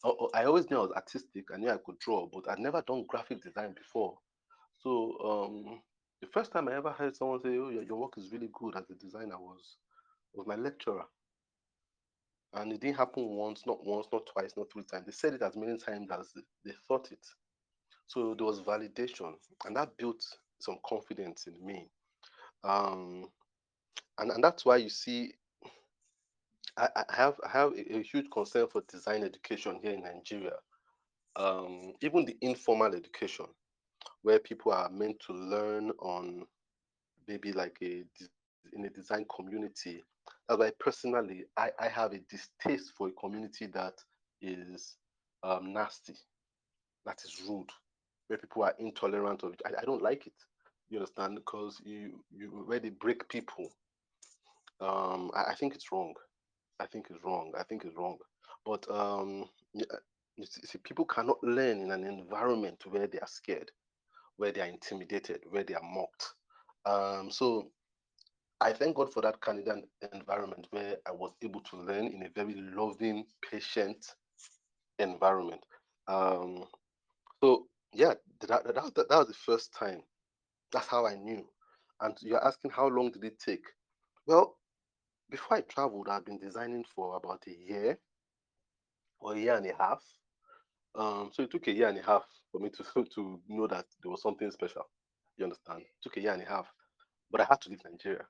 I, 0.03 0.11
I 0.33 0.45
always 0.45 0.69
knew 0.69 0.77
I 0.77 0.81
was 0.81 0.91
artistic. 0.91 1.45
I 1.53 1.57
knew 1.57 1.69
I 1.69 1.77
could 1.85 1.99
draw, 1.99 2.27
but 2.31 2.49
I'd 2.49 2.59
never 2.59 2.81
done 2.81 3.05
graphic 3.07 3.43
design 3.43 3.73
before. 3.73 4.17
So 4.79 5.17
um, 5.23 5.81
the 6.21 6.27
first 6.27 6.51
time 6.51 6.67
I 6.67 6.75
ever 6.75 6.91
heard 6.91 7.15
someone 7.15 7.41
say, 7.41 7.49
"Oh, 7.57 7.69
your, 7.69 7.83
your 7.83 7.99
work 7.99 8.17
is 8.17 8.31
really 8.31 8.49
good 8.53 8.75
as 8.77 8.89
a 8.89 8.95
designer," 8.95 9.37
was 9.37 9.77
was 10.33 10.47
my 10.47 10.55
lecturer. 10.55 11.05
And 12.53 12.71
it 12.71 12.79
didn't 12.79 12.97
happen 12.97 13.25
once, 13.27 13.65
not 13.65 13.85
once, 13.85 14.07
not 14.11 14.25
twice, 14.31 14.53
not 14.55 14.71
three 14.71 14.83
times. 14.83 15.05
They 15.05 15.11
said 15.11 15.33
it 15.33 15.41
as 15.41 15.57
many 15.57 15.77
times 15.77 16.09
as 16.11 16.31
they 16.63 16.71
thought 16.87 17.11
it. 17.11 17.25
So 18.07 18.35
there 18.35 18.45
was 18.45 18.61
validation, 18.61 19.33
and 19.65 19.75
that 19.75 19.97
built 19.97 20.23
some 20.59 20.77
confidence 20.85 21.47
in 21.47 21.65
me. 21.65 21.89
Um, 22.63 23.25
and, 24.19 24.31
and 24.31 24.43
that's 24.43 24.65
why 24.65 24.77
you 24.77 24.89
see 24.89 25.33
I, 26.77 26.89
I 26.95 27.15
have 27.15 27.35
I 27.45 27.49
have 27.49 27.71
a, 27.73 27.97
a, 27.97 28.03
huge 28.03 28.27
concern 28.31 28.67
for 28.67 28.83
design 28.91 29.23
education 29.23 29.79
here 29.81 29.93
in 29.93 30.03
Nigeria. 30.03 30.53
Um, 31.35 31.93
even 32.01 32.25
the 32.25 32.37
informal 32.41 32.95
education, 32.95 33.45
where 34.21 34.39
people 34.39 34.71
are 34.71 34.89
meant 34.89 35.19
to 35.27 35.33
learn 35.33 35.91
on 35.99 36.45
maybe 37.27 37.51
like 37.51 37.77
a 37.81 38.03
in 38.73 38.85
a 38.85 38.89
design 38.89 39.25
community. 39.35 40.03
That's 40.47 40.59
why 40.59 40.71
personally 40.79 41.45
I, 41.57 41.71
I 41.79 41.87
have 41.87 42.13
a 42.13 42.19
distaste 42.29 42.93
for 42.97 43.09
a 43.09 43.11
community 43.11 43.67
that 43.67 43.93
is 44.41 44.97
um, 45.43 45.73
nasty, 45.73 46.15
that 47.05 47.21
is 47.23 47.41
rude, 47.47 47.69
where 48.27 48.37
people 48.39 48.63
are 48.63 48.75
intolerant 48.79 49.43
of 49.43 49.53
it. 49.53 49.61
I, 49.65 49.81
I 49.81 49.85
don't 49.85 50.01
like 50.01 50.27
it. 50.27 50.33
You 50.89 50.99
understand? 50.99 51.35
Because 51.35 51.81
you 51.83 52.23
you 52.31 52.47
where 52.65 52.79
they 52.79 52.89
break 52.89 53.27
people. 53.29 53.69
Um, 54.79 55.31
I, 55.35 55.51
I 55.51 55.55
think 55.55 55.75
it's 55.75 55.91
wrong. 55.91 56.13
I 56.79 56.85
think 56.85 57.07
it's 57.09 57.23
wrong. 57.23 57.51
I 57.57 57.63
think 57.63 57.83
it's 57.83 57.95
wrong. 57.97 58.17
But 58.65 58.89
um, 58.91 59.45
you 59.73 60.45
see, 60.45 60.77
people 60.83 61.05
cannot 61.05 61.43
learn 61.43 61.79
in 61.79 61.91
an 61.91 62.03
environment 62.03 62.83
where 62.87 63.07
they 63.07 63.19
are 63.19 63.27
scared, 63.27 63.71
where 64.37 64.51
they 64.51 64.61
are 64.61 64.67
intimidated, 64.67 65.41
where 65.49 65.63
they 65.63 65.73
are 65.73 65.83
mocked. 65.83 66.33
Um, 66.85 67.31
so 67.31 67.71
I 68.61 68.73
thank 68.73 68.95
God 68.95 69.11
for 69.11 69.21
that 69.21 69.41
Canadian 69.41 69.83
environment 70.13 70.67
where 70.71 70.97
I 71.07 71.11
was 71.11 71.31
able 71.43 71.61
to 71.61 71.77
learn 71.77 72.07
in 72.07 72.23
a 72.23 72.29
very 72.35 72.55
loving, 72.55 73.25
patient 73.49 74.15
environment. 74.99 75.61
Um, 76.07 76.65
so 77.43 77.67
yeah, 77.93 78.13
that, 78.41 78.63
that, 78.65 78.75
that, 78.75 79.09
that 79.09 79.17
was 79.17 79.27
the 79.27 79.33
first 79.33 79.73
time. 79.73 80.01
That's 80.71 80.87
how 80.87 81.05
I 81.05 81.15
knew. 81.15 81.45
And 82.01 82.15
you're 82.21 82.45
asking 82.45 82.71
how 82.71 82.87
long 82.87 83.11
did 83.11 83.23
it 83.23 83.39
take? 83.39 83.65
Well, 84.25 84.57
before 85.29 85.57
I 85.57 85.61
traveled, 85.61 86.07
I'd 86.09 86.25
been 86.25 86.39
designing 86.39 86.85
for 86.95 87.15
about 87.15 87.43
a 87.47 87.51
year 87.51 87.97
or 89.19 89.33
a 89.33 89.39
year 89.39 89.55
and 89.55 89.65
a 89.65 89.75
half. 89.75 90.03
Um, 90.95 91.29
so 91.33 91.43
it 91.43 91.51
took 91.51 91.67
a 91.67 91.71
year 91.71 91.87
and 91.89 91.97
a 91.97 92.03
half 92.03 92.23
for 92.51 92.59
me 92.59 92.69
to 92.69 93.05
to 93.15 93.39
know 93.47 93.67
that 93.67 93.85
there 94.01 94.11
was 94.11 94.21
something 94.21 94.49
special. 94.51 94.83
You 95.37 95.45
understand? 95.45 95.81
It 95.81 95.87
took 96.01 96.17
a 96.17 96.21
year 96.21 96.33
and 96.33 96.41
a 96.41 96.45
half, 96.45 96.67
but 97.31 97.41
I 97.41 97.45
had 97.45 97.61
to 97.61 97.69
leave 97.69 97.81
Nigeria. 97.83 98.25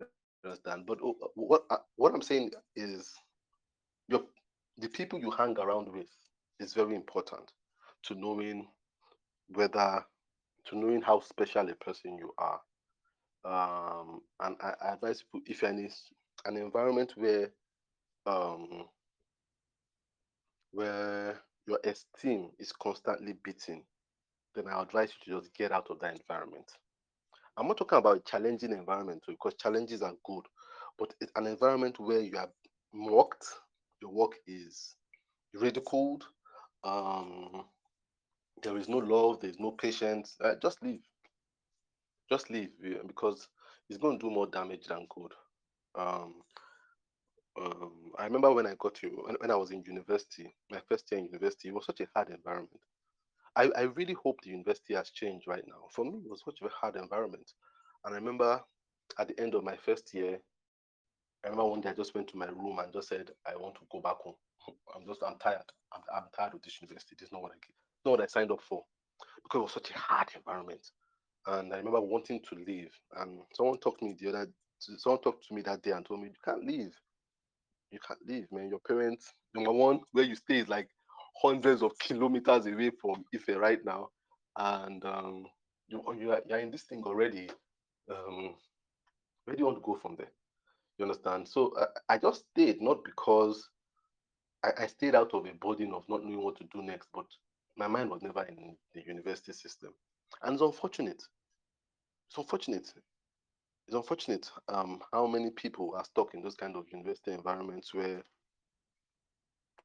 You 0.44 0.50
understand? 0.50 0.84
But 0.86 0.98
oh, 1.02 1.16
what 1.34 1.64
uh, 1.70 1.78
what 1.96 2.14
I'm 2.14 2.22
saying 2.22 2.52
is, 2.76 3.12
your 4.06 4.22
the 4.76 4.88
people 4.88 5.18
you 5.18 5.30
hang 5.30 5.58
around 5.58 5.88
with 5.88 6.06
is 6.60 6.74
very 6.74 6.94
important 6.94 7.50
to 8.04 8.14
knowing 8.14 8.68
whether 9.48 10.04
to 10.66 10.78
knowing 10.78 11.02
how 11.02 11.20
special 11.20 11.68
a 11.68 11.74
person 11.74 12.18
you 12.18 12.32
are. 12.38 12.60
Um, 13.44 14.22
and 14.40 14.56
I, 14.60 14.72
I 14.84 14.92
advise 14.94 15.22
people 15.22 15.40
if 15.46 15.62
you're 15.62 15.70
in 15.70 15.88
an 16.44 16.56
environment 16.56 17.12
where 17.16 17.50
um, 18.26 18.86
where 20.72 21.40
your 21.66 21.78
esteem 21.84 22.50
is 22.58 22.72
constantly 22.72 23.34
beaten, 23.44 23.82
then 24.54 24.66
I 24.68 24.82
advise 24.82 25.12
you 25.26 25.34
to 25.34 25.40
just 25.40 25.54
get 25.54 25.72
out 25.72 25.86
of 25.90 26.00
that 26.00 26.16
environment. 26.16 26.70
I'm 27.56 27.68
not 27.68 27.78
talking 27.78 27.98
about 27.98 28.18
a 28.18 28.20
challenging 28.20 28.72
environment 28.72 29.22
because 29.26 29.54
challenges 29.54 30.02
are 30.02 30.14
good, 30.24 30.44
but 30.98 31.14
it's 31.20 31.32
an 31.36 31.46
environment 31.46 31.98
where 31.98 32.20
you 32.20 32.36
are 32.36 32.50
mocked, 32.92 33.46
your 34.02 34.12
work 34.12 34.32
is 34.46 34.96
ridiculed, 35.54 36.24
um, 36.84 37.64
there 38.62 38.76
is 38.76 38.88
no 38.88 38.98
love, 38.98 39.40
there 39.40 39.50
is 39.50 39.60
no 39.60 39.72
patience, 39.72 40.36
uh, 40.42 40.54
just 40.60 40.82
leave. 40.82 41.02
Just 42.28 42.50
leave 42.50 42.70
because 43.06 43.48
it's 43.88 43.98
going 43.98 44.18
to 44.18 44.28
do 44.28 44.34
more 44.34 44.46
damage 44.46 44.86
than 44.86 45.06
good. 45.08 45.32
Um, 45.94 46.34
um, 47.60 47.92
I 48.18 48.24
remember 48.24 48.52
when 48.52 48.66
I 48.66 48.74
got 48.78 48.94
to 48.96 49.08
when, 49.08 49.36
when 49.36 49.50
I 49.50 49.56
was 49.56 49.70
in 49.70 49.82
university, 49.86 50.54
my 50.70 50.80
first 50.88 51.10
year 51.10 51.18
in 51.20 51.26
university, 51.26 51.68
it 51.68 51.74
was 51.74 51.86
such 51.86 52.00
a 52.00 52.08
hard 52.14 52.30
environment. 52.30 52.80
I, 53.54 53.70
I 53.76 53.82
really 53.82 54.14
hope 54.14 54.40
the 54.42 54.50
university 54.50 54.94
has 54.94 55.10
changed 55.10 55.48
right 55.48 55.64
now. 55.66 55.88
For 55.90 56.04
me, 56.04 56.18
it 56.24 56.30
was 56.30 56.42
such 56.44 56.60
a 56.62 56.68
hard 56.68 56.96
environment. 56.96 57.52
And 58.04 58.14
I 58.14 58.18
remember 58.18 58.60
at 59.18 59.28
the 59.28 59.40
end 59.40 59.54
of 59.54 59.64
my 59.64 59.76
first 59.76 60.12
year, 60.12 60.38
I 61.44 61.48
remember 61.48 61.70
one 61.70 61.80
day 61.80 61.90
I 61.90 61.94
just 61.94 62.14
went 62.14 62.28
to 62.28 62.36
my 62.36 62.46
room 62.46 62.78
and 62.78 62.92
just 62.92 63.08
said, 63.08 63.30
I 63.46 63.56
want 63.56 63.76
to 63.76 63.80
go 63.90 64.00
back 64.00 64.16
home. 64.16 64.34
I'm 64.94 65.06
just, 65.06 65.22
I'm 65.26 65.38
tired. 65.38 65.62
I'm, 65.94 66.02
I'm 66.14 66.24
tired 66.36 66.54
of 66.54 66.62
this 66.62 66.80
university. 66.82 67.16
This 67.18 67.28
is 67.28 67.32
not 67.32 67.42
what 67.42 67.52
I, 67.52 67.85
not 68.06 68.12
what 68.12 68.22
I 68.22 68.26
signed 68.26 68.50
up 68.50 68.60
for. 68.66 68.82
Because 69.42 69.58
it 69.58 69.62
was 69.62 69.72
such 69.72 69.90
a 69.90 69.98
hard 69.98 70.28
environment. 70.34 70.86
And 71.46 71.72
I 71.72 71.78
remember 71.78 72.00
wanting 72.00 72.40
to 72.48 72.56
leave. 72.66 72.90
And 73.18 73.40
someone 73.54 73.78
talked 73.78 74.00
to 74.00 74.06
me 74.06 74.16
the 74.18 74.30
other, 74.30 74.48
someone 74.78 75.20
talked 75.20 75.46
to 75.48 75.54
me 75.54 75.62
that 75.62 75.82
day 75.82 75.92
and 75.92 76.04
told 76.04 76.20
me, 76.20 76.28
you 76.28 76.34
can't 76.44 76.64
leave. 76.64 76.92
You 77.90 77.98
can't 78.06 78.20
leave, 78.26 78.46
man. 78.50 78.68
Your 78.68 78.80
parents, 78.80 79.32
number 79.54 79.72
one, 79.72 80.00
where 80.12 80.24
you 80.24 80.34
stay 80.34 80.58
is 80.58 80.68
like 80.68 80.88
hundreds 81.40 81.82
of 81.82 81.98
kilometers 81.98 82.66
away 82.66 82.90
from 83.00 83.24
Ife 83.34 83.56
right 83.56 83.84
now, 83.84 84.08
and 84.58 85.04
um, 85.04 85.44
you 85.88 86.02
you 86.18 86.32
are 86.32 86.42
you're 86.48 86.58
in 86.58 86.70
this 86.70 86.82
thing 86.82 87.02
already. 87.04 87.48
Um, 88.10 88.54
where 89.44 89.54
do 89.54 89.60
you 89.60 89.66
want 89.66 89.78
to 89.78 89.84
go 89.84 89.96
from 90.00 90.16
there? 90.16 90.30
You 90.98 91.04
understand? 91.04 91.48
So 91.48 91.72
I, 92.08 92.14
I 92.14 92.18
just 92.18 92.44
stayed 92.50 92.82
not 92.82 93.04
because 93.04 93.68
I, 94.64 94.70
I 94.84 94.86
stayed 94.86 95.14
out 95.14 95.32
of 95.34 95.46
a 95.46 95.52
burden 95.52 95.92
of 95.94 96.04
not 96.08 96.24
knowing 96.24 96.42
what 96.42 96.56
to 96.58 96.64
do 96.72 96.82
next, 96.82 97.08
but 97.14 97.26
my 97.76 97.86
mind 97.86 98.10
was 98.10 98.22
never 98.22 98.42
in 98.44 98.76
the 98.94 99.02
university 99.04 99.52
system, 99.52 99.90
and 100.42 100.54
it's 100.54 100.62
unfortunate. 100.62 101.22
It's 102.28 102.38
unfortunate. 102.38 102.92
It's 103.86 103.94
unfortunate 103.94 104.50
um, 104.68 105.00
how 105.12 105.26
many 105.26 105.50
people 105.50 105.94
are 105.96 106.04
stuck 106.04 106.34
in 106.34 106.42
those 106.42 106.56
kind 106.56 106.74
of 106.76 106.86
university 106.90 107.32
environments 107.32 107.94
where 107.94 108.22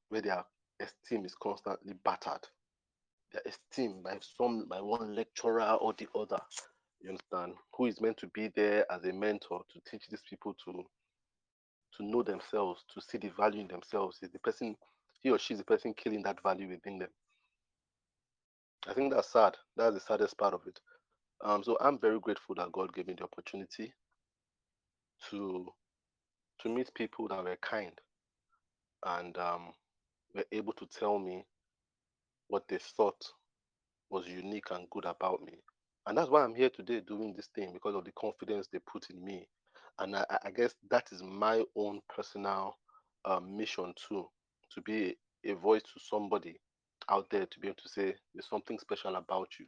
where 0.10 0.22
their 0.22 0.44
esteem 0.82 1.26
is 1.26 1.36
constantly 1.36 1.94
battered. 2.04 2.48
Their 3.32 3.44
esteem 3.46 4.02
by 4.04 4.18
some 4.38 4.66
by 4.68 4.82
one 4.82 5.16
lecturer 5.16 5.78
or 5.80 5.94
the 5.98 6.08
other. 6.16 6.40
You 7.02 7.10
understand? 7.10 7.54
Who 7.76 7.86
is 7.88 8.02
meant 8.02 8.18
to 8.18 8.28
be 8.28 8.52
there 8.56 8.92
as 8.92 9.06
a 9.06 9.14
mentor 9.14 9.64
to 9.74 9.82
teach 9.90 10.08
these 10.10 10.24
people 10.30 10.56
to 10.66 10.84
to 11.98 12.06
know 12.06 12.24
themselves, 12.24 12.86
to 12.94 13.02
see 13.02 13.18
the 13.18 13.30
value 13.30 13.62
in 13.62 13.68
themselves. 13.68 14.20
Is 14.22 14.32
the 14.32 14.40
person 14.40 14.76
he 15.22 15.30
or 15.30 15.38
she 15.38 15.54
is 15.54 15.60
the 15.60 15.66
person 15.66 15.94
killing 15.94 16.24
that 16.24 16.42
value 16.42 16.68
within 16.70 17.00
them. 17.00 17.10
I 18.88 18.94
think 18.94 19.14
that's 19.14 19.32
sad. 19.32 19.58
That's 19.78 19.96
the 19.96 20.02
saddest 20.02 20.38
part 20.38 20.54
of 20.54 20.62
it. 20.68 20.80
Um, 21.44 21.64
so 21.64 21.78
I'm 21.82 22.00
very 22.00 22.20
grateful 22.20 22.56
that 22.56 22.72
God 22.72 22.94
gave 22.94 23.08
me 23.08 23.16
the 23.18 23.26
opportunity 23.26 23.94
to 25.30 25.68
to 26.62 26.70
meet 26.70 26.94
people 26.96 27.28
that 27.30 27.44
were 27.44 27.58
kind 27.62 27.94
and 29.06 29.38
um, 29.38 29.74
were 30.36 30.46
able 30.52 30.74
to 30.74 30.88
tell 30.88 31.20
me 31.20 31.46
what 32.50 32.68
they 32.70 32.80
thought 32.80 33.24
was 34.12 34.28
unique 34.28 34.72
and 34.72 34.90
good 34.92 35.06
about 35.06 35.44
me. 35.44 35.54
And 36.08 36.18
that's 36.18 36.32
why 36.32 36.44
I'm 36.44 36.56
here 36.56 36.72
today 36.72 37.02
doing 37.02 37.34
this 37.36 37.50
thing 37.56 37.74
because 37.74 37.96
of 37.96 38.06
the 38.06 38.14
confidence 38.14 38.68
they 38.74 38.80
put 38.92 39.10
in 39.12 39.24
me. 39.26 39.48
And 40.00 40.16
I, 40.16 40.26
I 40.46 40.52
guess 40.52 40.76
that 40.92 41.10
is 41.14 41.24
my 41.24 41.64
own 41.76 42.02
personal 42.16 42.78
um, 43.26 43.58
mission 43.58 43.94
too, 44.10 44.28
to 44.76 44.82
be 44.82 45.18
a 45.46 45.54
voice 45.56 45.84
to 45.84 46.02
somebody 46.10 46.58
out 47.12 47.30
there 47.30 47.46
to 47.46 47.60
be 47.60 47.68
able 47.68 47.78
to 47.84 47.90
say 47.90 48.16
there's 48.34 48.50
something 48.50 48.80
special 48.80 49.16
about 49.16 49.50
you. 49.60 49.66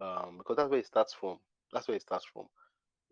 Um, 0.00 0.38
because 0.38 0.56
that's 0.56 0.70
where 0.70 0.80
it 0.80 0.86
starts 0.86 1.14
from. 1.14 1.38
That's 1.72 1.88
where 1.88 1.96
it 1.96 2.02
starts 2.02 2.26
from. 2.32 2.46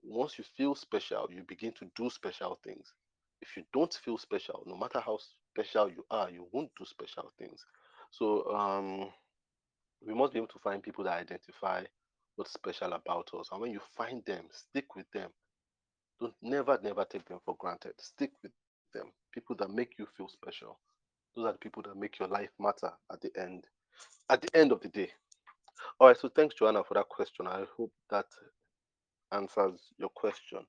Once 0.03 0.39
you 0.39 0.45
feel 0.57 0.75
special, 0.75 1.29
you 1.31 1.43
begin 1.49 1.73
to 1.73 1.87
do 1.97 2.11
special 2.11 2.59
things. 2.63 2.93
If 3.41 3.57
you 3.57 3.63
don't 3.73 3.93
feel 4.05 4.19
special, 4.19 4.63
no 4.67 4.77
matter 4.77 5.01
how 5.01 5.19
special 5.57 5.89
you 5.91 6.05
are, 6.11 6.31
you 6.31 6.47
won't 6.53 6.71
do 6.79 6.85
special 6.85 7.33
things. 7.39 7.65
So 8.11 8.55
um, 8.55 9.11
we 10.07 10.15
must 10.15 10.33
be 10.33 10.39
able 10.39 10.49
to 10.49 10.59
find 10.59 10.83
people 10.83 11.05
that 11.05 11.19
identify 11.21 11.85
what's 12.37 12.53
special 12.53 12.93
about 12.93 13.31
us. 13.39 13.49
And 13.53 13.61
when 13.61 13.73
you 13.73 13.81
find 13.97 14.25
them, 14.25 14.45
stick 14.51 14.95
with 14.95 15.11
them. 15.13 15.31
Don't 16.21 16.35
never, 16.43 16.79
never 16.83 17.05
take 17.05 17.27
them 17.27 17.39
for 17.45 17.57
granted. 17.59 17.95
Stick 17.99 18.33
with 18.43 18.53
them. 18.93 19.07
People 19.33 19.57
that 19.57 19.71
make 19.71 19.99
you 19.99 20.07
feel 20.17 20.29
special. 20.29 20.79
Those 21.37 21.47
are 21.47 21.53
the 21.53 21.59
people 21.59 21.83
that 21.83 21.97
make 21.97 22.19
your 22.19 22.29
life 22.29 22.51
matter 22.59 22.93
at 23.13 23.21
the 23.21 23.31
end. 23.37 23.65
At 24.31 24.43
the 24.43 24.57
end 24.57 24.73
of 24.73 24.81
the 24.81 24.89
day. 24.89 25.11
All 25.99 26.09
right. 26.09 26.17
So 26.17 26.29
thanks, 26.29 26.55
Joanna, 26.55 26.83
for 26.85 26.95
that 26.95 27.09
question. 27.09 27.47
I 27.47 27.65
hope 27.77 27.93
that 28.11 28.27
answers 29.33 29.81
your 29.99 30.11
question. 30.11 30.61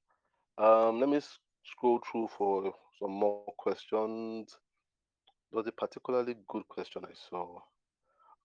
Um, 0.58 0.99
let 0.99 1.10
me 1.10 1.19
scroll 1.63 2.01
through 2.12 2.30
for 2.38 2.73
some 2.99 3.12
more 3.12 3.43
questions. 3.58 4.58
There 5.51 5.58
was 5.58 5.67
a 5.67 5.71
particularly 5.71 6.36
good 6.47 6.67
question 6.67 7.04
I 7.06 7.13
saw. 7.30 7.60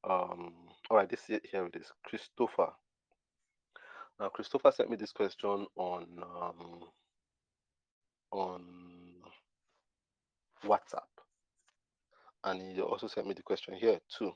Um, 0.04 0.52
all 0.90 0.96
right, 0.96 1.08
this 1.08 1.26
here 1.26 1.66
it 1.66 1.76
is. 1.76 1.92
Christopher. 2.04 2.68
Now, 4.18 4.28
Christopher 4.28 4.70
sent 4.70 4.90
me 4.90 4.96
this 4.96 5.12
question 5.12 5.66
on 5.76 6.06
um, 6.22 6.80
on 8.32 8.62
WhatsApp, 10.64 11.09
and 12.44 12.60
he 12.60 12.80
also 12.80 13.06
sent 13.06 13.26
me 13.26 13.34
the 13.34 13.42
question 13.42 13.74
here 13.74 14.00
too. 14.08 14.32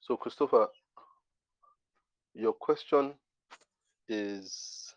So, 0.00 0.16
Christopher, 0.16 0.68
your 2.34 2.52
question 2.52 3.14
is 4.08 4.94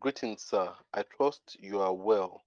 Greetings, 0.00 0.42
sir. 0.42 0.70
I 0.92 1.02
trust 1.16 1.56
you 1.58 1.80
are 1.80 1.94
well. 1.94 2.42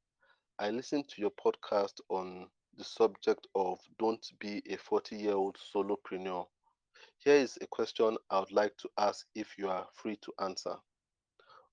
I 0.60 0.70
listened 0.70 1.08
to 1.10 1.22
your 1.22 1.32
podcast 1.32 2.00
on 2.10 2.48
the 2.78 2.84
subject 2.84 3.48
of 3.56 3.80
don't 3.98 4.24
be 4.40 4.62
a 4.70 4.78
40 4.78 5.16
year 5.16 5.34
old 5.34 5.58
solopreneur. 5.74 6.46
Here 7.18 7.36
is 7.36 7.58
a 7.62 7.68
question 7.68 8.16
I 8.30 8.40
would 8.40 8.52
like 8.52 8.78
to 8.78 8.90
ask 9.00 9.26
if 9.34 9.58
you 9.58 9.70
are 9.70 9.88
free 9.96 10.18
to 10.18 10.34
answer. 10.40 10.76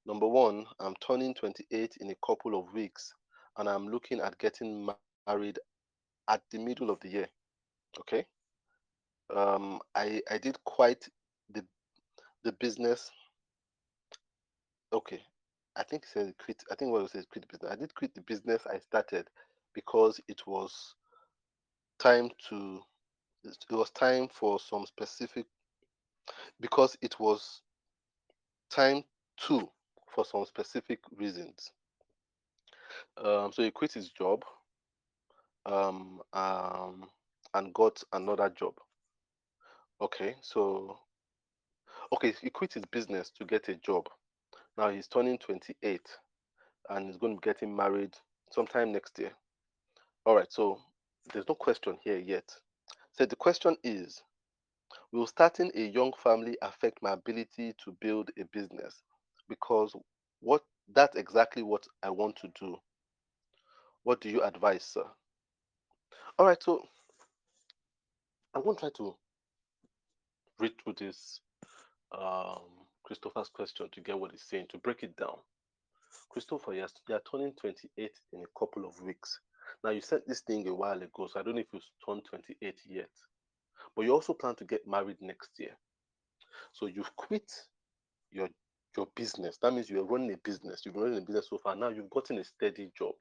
Number 0.06 0.26
one, 0.26 0.64
I'm 0.80 0.94
turning 1.06 1.34
28 1.34 1.98
in 2.00 2.10
a 2.10 2.16
couple 2.26 2.58
of 2.58 2.72
weeks 2.72 3.12
and 3.58 3.68
I'm 3.68 3.86
looking 3.88 4.20
at 4.20 4.38
getting 4.38 4.88
married 5.26 5.58
at 6.28 6.42
the 6.50 6.58
middle 6.58 6.90
of 6.90 7.00
the 7.00 7.08
year. 7.08 7.28
Okay. 8.00 8.26
Um, 9.34 9.80
I, 9.94 10.20
I 10.30 10.38
did 10.38 10.62
quite 10.64 11.08
the 11.50 11.64
the 12.44 12.52
business. 12.52 13.10
Okay, 14.92 15.22
I 15.76 15.82
think 15.82 16.04
it 16.04 16.08
says 16.12 16.32
quit. 16.38 16.62
I 16.70 16.74
think 16.74 16.92
what 16.92 17.02
it 17.04 17.10
says 17.10 17.26
quit 17.30 17.48
business. 17.48 17.72
I 17.72 17.76
did 17.76 17.94
quit 17.94 18.14
the 18.14 18.20
business 18.20 18.62
I 18.70 18.78
started 18.78 19.28
because 19.74 20.20
it 20.28 20.42
was 20.46 20.94
time 21.98 22.30
to. 22.48 22.80
It 23.44 23.56
was 23.70 23.90
time 23.90 24.28
for 24.28 24.60
some 24.60 24.86
specific. 24.86 25.46
Because 26.60 26.96
it 27.02 27.18
was 27.18 27.62
time 28.70 29.04
to 29.46 29.68
for 30.14 30.24
some 30.24 30.44
specific 30.44 31.00
reasons. 31.16 31.72
Um, 33.16 33.52
so 33.52 33.62
he 33.62 33.70
quit 33.70 33.92
his 33.92 34.10
job. 34.10 34.44
Um, 35.66 36.20
um, 36.32 37.06
and 37.54 37.72
got 37.74 38.02
another 38.12 38.50
job. 38.50 38.74
Okay, 40.00 40.36
so 40.42 40.98
okay, 42.14 42.34
he 42.42 42.50
quit 42.50 42.74
his 42.74 42.84
business 42.92 43.30
to 43.38 43.44
get 43.44 43.68
a 43.68 43.76
job. 43.76 44.06
Now 44.76 44.90
he's 44.90 45.06
turning 45.08 45.38
28 45.38 46.00
and 46.90 47.06
he's 47.06 47.16
going 47.16 47.36
to 47.36 47.40
be 47.40 47.44
getting 47.52 47.74
married 47.74 48.14
sometime 48.52 48.92
next 48.92 49.18
year. 49.18 49.32
All 50.26 50.36
right, 50.36 50.52
so 50.52 50.78
there's 51.32 51.48
no 51.48 51.54
question 51.54 51.98
here 52.02 52.18
yet. 52.18 52.50
So 53.12 53.26
the 53.26 53.36
question 53.36 53.76
is 53.84 54.22
Will 55.12 55.26
starting 55.26 55.70
a 55.74 55.80
young 55.88 56.12
family 56.22 56.56
affect 56.60 57.02
my 57.02 57.12
ability 57.12 57.74
to 57.84 57.96
build 58.00 58.30
a 58.38 58.44
business? 58.52 59.02
Because 59.48 59.94
what 60.40 60.62
that's 60.94 61.16
exactly 61.16 61.62
what 61.62 61.86
I 62.02 62.10
want 62.10 62.36
to 62.36 62.48
do. 62.60 62.76
What 64.04 64.20
do 64.20 64.28
you 64.28 64.42
advise, 64.42 64.84
sir? 64.84 65.04
All 66.38 66.46
right, 66.46 66.62
so 66.62 66.88
I'm 68.54 68.64
going 68.64 68.76
to 68.76 68.80
try 68.80 68.90
to 68.96 69.14
read 70.58 70.72
through 70.82 70.94
this 70.98 71.40
um, 72.16 72.62
Christopher's 73.04 73.48
question 73.48 73.88
to 73.92 74.00
get 74.00 74.18
what 74.18 74.32
he's 74.32 74.42
saying, 74.42 74.66
to 74.70 74.78
break 74.78 75.04
it 75.04 75.16
down. 75.16 75.36
Christopher, 76.30 76.74
you're, 76.74 76.88
you're 77.08 77.22
turning 77.30 77.52
28 77.52 78.10
in 78.32 78.40
a 78.42 78.58
couple 78.58 78.84
of 78.84 79.00
weeks. 79.00 79.40
Now, 79.84 79.90
you 79.90 80.00
sent 80.00 80.26
this 80.26 80.40
thing 80.40 80.66
a 80.66 80.74
while 80.74 81.00
ago, 81.00 81.28
so 81.32 81.38
I 81.38 81.44
don't 81.44 81.54
know 81.54 81.60
if 81.60 81.68
you've 81.72 81.82
turned 82.04 82.24
28 82.28 82.80
yet. 82.86 83.10
But 83.94 84.04
you 84.04 84.12
also 84.12 84.34
plan 84.34 84.56
to 84.56 84.64
get 84.64 84.88
married 84.88 85.18
next 85.20 85.50
year. 85.58 85.76
So 86.72 86.86
you've 86.86 87.14
quit 87.16 87.50
your 88.32 88.48
your 88.96 89.08
business. 89.16 89.58
That 89.62 89.72
means 89.72 89.90
you're 89.90 90.04
running 90.04 90.32
a 90.32 90.36
business. 90.38 90.82
You've 90.84 90.94
been 90.94 91.04
running 91.04 91.18
a 91.18 91.22
business 91.22 91.48
so 91.50 91.58
far. 91.58 91.76
Now 91.76 91.88
you've 91.90 92.10
gotten 92.10 92.38
a 92.38 92.44
steady 92.44 92.90
job. 92.96 93.14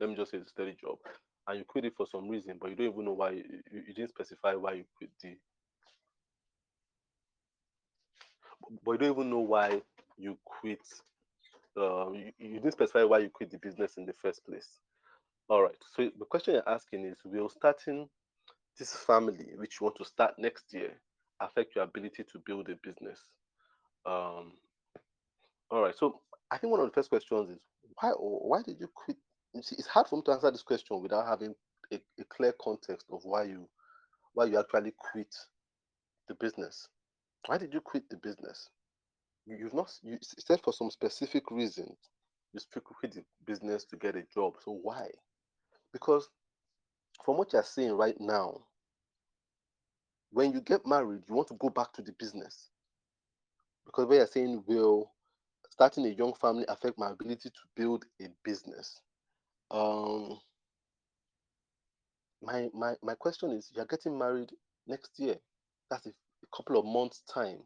Let 0.00 0.10
me 0.10 0.16
just 0.16 0.30
say 0.30 0.38
a 0.38 0.46
steady 0.46 0.76
job. 0.80 0.98
And 1.48 1.58
you 1.58 1.64
quit 1.64 1.84
it 1.84 1.94
for 1.96 2.06
some 2.06 2.28
reason, 2.28 2.58
but 2.60 2.70
you 2.70 2.76
don't 2.76 2.92
even 2.92 3.04
know 3.04 3.12
why. 3.12 3.30
You, 3.30 3.62
you 3.72 3.94
didn't 3.94 4.10
specify 4.10 4.54
why 4.54 4.74
you 4.74 4.84
quit 4.96 5.10
the. 5.22 5.36
But 8.84 8.92
you 8.92 8.98
don't 8.98 9.12
even 9.12 9.30
know 9.30 9.40
why 9.40 9.82
you 10.16 10.38
quit. 10.44 10.80
Uh, 11.76 12.12
you, 12.12 12.32
you 12.38 12.54
didn't 12.54 12.72
specify 12.72 13.02
why 13.04 13.18
you 13.18 13.30
quit 13.30 13.50
the 13.50 13.58
business 13.58 13.96
in 13.96 14.06
the 14.06 14.14
first 14.14 14.44
place. 14.46 14.68
All 15.48 15.62
right. 15.62 15.76
So 15.96 16.10
the 16.18 16.24
question 16.24 16.54
you're 16.54 16.68
asking 16.68 17.04
is: 17.06 17.18
Will 17.24 17.48
starting 17.48 18.08
this 18.78 18.94
family, 18.94 19.52
which 19.56 19.78
you 19.80 19.84
want 19.84 19.96
to 19.98 20.04
start 20.04 20.34
next 20.38 20.72
year, 20.72 20.92
affect 21.40 21.74
your 21.74 21.84
ability 21.84 22.24
to 22.32 22.38
build 22.46 22.68
a 22.68 22.76
business? 22.82 23.20
Um, 24.06 24.52
all 25.70 25.82
right. 25.82 25.94
So 25.98 26.20
I 26.50 26.58
think 26.58 26.70
one 26.70 26.80
of 26.80 26.86
the 26.86 26.92
first 26.92 27.10
questions 27.10 27.50
is 27.50 27.58
why 28.00 28.10
why 28.10 28.62
did 28.62 28.78
you 28.80 28.88
quit? 28.94 29.16
See, 29.60 29.76
it's 29.78 29.86
hard 29.86 30.08
for 30.08 30.16
me 30.16 30.22
to 30.26 30.32
answer 30.32 30.50
this 30.50 30.62
question 30.62 31.00
without 31.02 31.26
having 31.26 31.54
a, 31.92 32.00
a 32.18 32.24
clear 32.24 32.54
context 32.60 33.06
of 33.10 33.20
why 33.24 33.44
you 33.44 33.68
why 34.34 34.46
you 34.46 34.58
actually 34.58 34.94
quit 34.96 35.34
the 36.28 36.34
business. 36.34 36.88
Why 37.46 37.58
did 37.58 37.74
you 37.74 37.80
quit 37.80 38.08
the 38.08 38.16
business? 38.16 38.70
You've 39.46 39.74
not 39.74 39.92
you 40.02 40.18
said 40.22 40.60
for 40.62 40.72
some 40.72 40.90
specific 40.90 41.50
reason 41.50 41.96
you 42.54 42.60
quit 42.80 43.14
the 43.14 43.24
business 43.46 43.84
to 43.86 43.96
get 43.96 44.16
a 44.16 44.24
job. 44.34 44.54
So 44.64 44.72
why? 44.82 45.08
Because 45.92 46.28
from 47.24 47.36
what 47.38 47.52
you're 47.52 47.62
saying 47.62 47.92
right 47.92 48.16
now, 48.20 48.62
when 50.30 50.52
you 50.52 50.60
get 50.60 50.86
married, 50.86 51.22
you 51.28 51.34
want 51.34 51.48
to 51.48 51.54
go 51.54 51.70
back 51.70 51.92
to 51.94 52.02
the 52.02 52.12
business. 52.12 52.70
Because 53.86 54.06
what 54.06 54.16
you're 54.16 54.26
saying 54.26 54.64
will 54.66 55.12
starting 55.70 56.06
a 56.06 56.10
young 56.10 56.34
family 56.34 56.64
affect 56.68 56.98
my 56.98 57.10
ability 57.10 57.50
to 57.50 57.60
build 57.76 58.04
a 58.20 58.26
business? 58.44 59.00
Um, 59.72 60.40
my 62.42 62.70
my 62.74 62.94
my 63.02 63.14
question 63.16 63.52
is: 63.52 63.72
You're 63.74 63.86
getting 63.86 64.18
married 64.18 64.50
next 64.86 65.12
year. 65.18 65.36
That's 65.90 66.06
a, 66.06 66.10
a 66.10 66.56
couple 66.56 66.78
of 66.78 66.86
months' 66.86 67.22
time. 67.32 67.60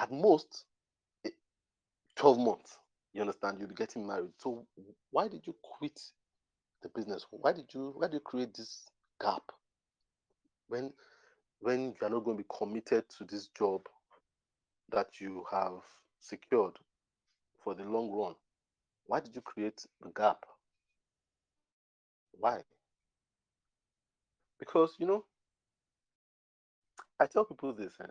At 0.00 0.12
most, 0.12 0.64
twelve 2.16 2.38
months. 2.38 2.78
You 3.14 3.22
understand? 3.22 3.58
You'll 3.60 3.68
be 3.70 3.74
getting 3.76 4.06
married. 4.06 4.32
So 4.38 4.66
why 5.10 5.28
did 5.28 5.46
you 5.46 5.56
quit 5.62 6.00
the 6.82 6.90
business? 6.90 7.26
Why 7.30 7.52
did 7.52 7.72
you 7.74 7.94
why 7.96 8.08
did 8.08 8.14
you 8.14 8.20
create 8.20 8.54
this 8.54 8.86
gap 9.20 9.42
when 10.68 10.92
when 11.60 11.94
you're 12.00 12.10
not 12.10 12.24
going 12.24 12.38
to 12.38 12.42
be 12.44 12.48
committed 12.58 13.04
to 13.18 13.24
this 13.24 13.48
job 13.58 13.82
that 14.90 15.20
you 15.20 15.44
have 15.52 15.80
secured 16.20 16.78
for 17.62 17.74
the 17.74 17.84
long 17.84 18.10
run. 18.12 18.34
Why 19.06 19.20
did 19.20 19.34
you 19.36 19.42
create 19.42 19.86
a 20.04 20.10
gap? 20.10 20.38
Why? 22.38 22.60
Because, 24.58 24.94
you 24.98 25.06
know, 25.06 25.24
I 27.20 27.26
tell 27.26 27.44
people 27.44 27.74
this, 27.74 27.94
eh? 28.02 28.06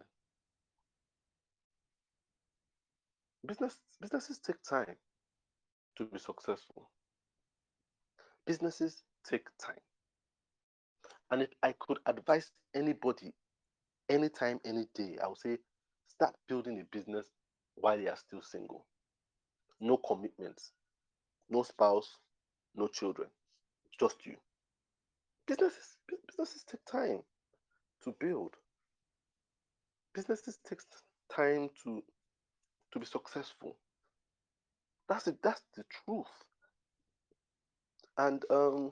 Business, 3.45 3.77
businesses 4.01 4.39
take 4.39 4.61
time 4.63 4.95
to 5.97 6.05
be 6.05 6.19
successful. 6.19 6.89
Businesses 8.45 9.03
take 9.29 9.47
time. 9.63 9.79
And 11.31 11.43
if 11.43 11.49
I 11.63 11.73
could 11.79 11.99
advise 12.05 12.51
anybody, 12.75 13.33
anytime, 14.09 14.59
any 14.65 14.87
day, 14.95 15.17
I 15.23 15.27
would 15.27 15.37
say 15.37 15.57
start 16.07 16.35
building 16.47 16.79
a 16.79 16.85
business 16.95 17.27
while 17.75 17.99
you 17.99 18.09
are 18.09 18.17
still 18.17 18.41
single 18.41 18.85
no 19.79 19.97
commitments, 19.97 20.71
no 21.49 21.63
spouse, 21.63 22.17
no 22.75 22.87
children, 22.87 23.29
just 23.99 24.25
you. 24.25 24.35
Businesses, 25.47 25.97
businesses 26.27 26.63
take 26.69 26.83
time 26.85 27.21
to 28.03 28.15
build. 28.19 28.55
Businesses 30.13 30.59
take 30.67 30.79
time 31.31 31.69
to 31.83 32.03
to 32.93 32.99
be 32.99 33.05
successful. 33.05 33.77
That's 35.09 35.27
it. 35.27 35.37
That's 35.43 35.61
the 35.75 35.83
truth. 36.05 36.27
And 38.17 38.43
um, 38.49 38.91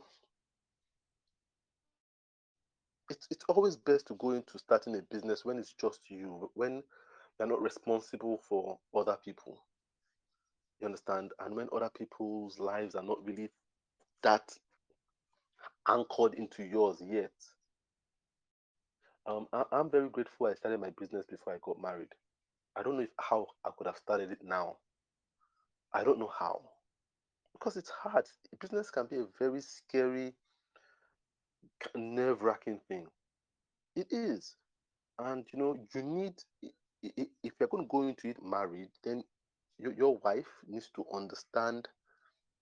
it's 3.09 3.27
it's 3.31 3.45
always 3.49 3.75
best 3.77 4.07
to 4.07 4.15
go 4.15 4.31
into 4.31 4.59
starting 4.59 4.95
a 4.95 5.01
business 5.01 5.45
when 5.45 5.57
it's 5.57 5.73
just 5.73 6.01
you, 6.09 6.51
when 6.55 6.83
you're 7.39 7.47
not 7.47 7.61
responsible 7.61 8.41
for 8.47 8.79
other 8.95 9.17
people. 9.23 9.63
You 10.79 10.87
understand? 10.87 11.31
And 11.39 11.55
when 11.55 11.69
other 11.73 11.89
people's 11.97 12.59
lives 12.59 12.95
are 12.95 13.03
not 13.03 13.23
really 13.25 13.49
that 14.23 14.51
anchored 15.88 16.36
into 16.36 16.63
yours 16.63 17.02
yet. 17.06 17.32
Um, 19.26 19.48
I, 19.54 19.63
am 19.72 19.89
very 19.89 20.10
grateful 20.10 20.48
I 20.48 20.54
started 20.54 20.82
my 20.82 20.91
business 21.00 21.26
before 21.26 21.54
I 21.54 21.58
got 21.62 21.82
married. 21.82 22.10
I 22.76 22.84
don't 22.84 22.98
know 22.98 23.04
if 23.04 23.10
how 23.19 23.48
I 23.65 23.69
could 23.78 23.88
have 23.88 23.98
started 23.98 24.32
it 24.32 24.39
now. 24.43 24.78
I 25.93 26.04
don't 26.04 26.19
know 26.19 26.32
how. 26.38 26.62
Because 27.54 27.78
it's 27.78 27.91
hard. 27.91 28.26
Business 28.60 28.89
can 28.89 29.06
be 29.06 29.17
a 29.17 29.26
very 29.39 29.62
scary, 29.62 30.34
nerve 31.96 32.41
wracking 32.41 32.80
thing. 32.88 33.06
It 33.96 34.08
is. 34.12 34.56
And 35.19 35.46
you 35.54 35.60
know, 35.60 35.78
you 35.93 36.02
need 36.02 36.34
if 37.43 37.54
you're 37.60 37.69
going 37.69 37.84
to 37.84 37.89
go 37.89 38.08
into 38.08 38.30
it 38.30 38.38
married, 38.43 38.89
then 39.04 39.24
your, 39.78 39.93
your 39.93 40.17
wife 40.24 40.48
needs 40.67 40.89
to 40.96 41.06
understand 41.13 41.88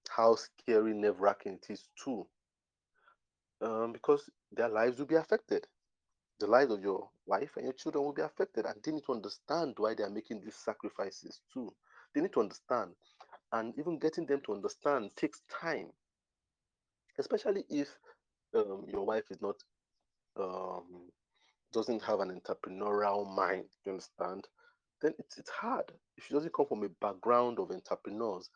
how 0.10 0.36
scary, 0.36 0.94
nerve 0.94 1.20
wracking 1.20 1.54
it 1.54 1.72
is 1.72 1.88
too. 2.04 2.26
Um, 3.62 3.94
because 3.94 4.30
their 4.52 4.70
lives 4.70 5.00
will 5.00 5.06
be 5.08 5.16
affected. 5.16 5.68
The 6.40 6.48
lives 6.48 6.72
of 6.72 6.82
your 6.82 7.10
wife 7.28 7.52
and 7.58 7.66
your 7.66 7.74
children 7.74 8.04
will 8.04 8.14
be 8.14 8.24
affected, 8.24 8.66
and 8.66 8.82
they 8.84 8.92
need 8.92 9.06
to 9.06 9.14
understand 9.14 9.76
why 9.78 9.94
they 9.96 10.04
are 10.04 10.10
making 10.10 10.42
these 10.42 10.56
sacrifices 10.56 11.42
too. 11.54 11.74
They 12.16 12.22
need 12.22 12.34
to 12.34 12.42
understand, 12.42 12.96
and 13.52 13.74
even 13.78 14.00
getting 14.00 14.26
them 14.26 14.42
to 14.46 14.54
understand 14.54 15.12
takes 15.16 15.44
time, 15.62 15.92
especially 17.20 17.66
if 17.70 17.90
um, 18.56 18.86
your 18.88 19.06
wife 19.06 19.26
is 19.32 19.42
not 19.42 19.58
um, 20.40 21.10
doesn't 21.74 22.04
have 22.04 22.20
an 22.22 22.40
entrepreneurial 22.42 23.28
mind. 23.36 23.66
You 23.86 23.94
understand? 23.94 24.48
then 25.02 25.14
it's, 25.20 25.38
it's 25.38 25.50
hard. 25.50 25.92
If 26.18 26.26
she 26.26 26.34
doesn't 26.34 26.54
come 26.54 26.68
from 26.68 26.84
a 26.84 26.90
background 26.90 27.60
of 27.60 27.72
entrepreneurs, 27.72 28.50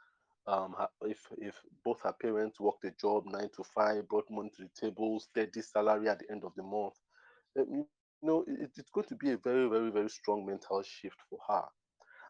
um, 0.48 0.76
if 1.04 1.20
if 1.38 1.56
both 1.84 2.02
her 2.04 2.14
parents 2.14 2.60
worked 2.60 2.86
a 2.86 2.92
job 2.92 3.26
nine 3.26 3.50
to 3.56 3.64
five, 3.64 4.08
brought 4.08 4.30
money 4.30 4.52
to 4.56 4.64
the 4.64 4.70
table, 4.80 5.20
steady 5.20 5.62
salary 5.62 6.08
at 6.08 6.20
the 6.20 6.32
end 6.32 6.44
of 6.44 6.54
the 6.56 6.64
month, 6.64 6.94
um, 7.60 7.66
you 7.70 7.88
know, 8.22 8.44
it, 8.48 8.72
it's 8.78 8.90
going 8.92 9.08
to 9.08 9.16
be 9.16 9.32
a 9.32 9.38
very, 9.38 9.68
very, 9.68 9.92
very 9.92 10.10
strong 10.10 10.46
mental 10.46 10.82
shift 10.84 11.18
for 11.30 11.40
her. 11.48 11.64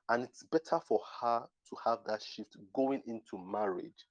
And 0.09 0.23
it's 0.23 0.43
better 0.43 0.79
for 0.87 1.01
her 1.21 1.41
to 1.41 1.75
have 1.85 1.99
that 2.07 2.21
shift 2.23 2.55
going 2.73 3.01
into 3.07 3.37
marriage 3.37 4.05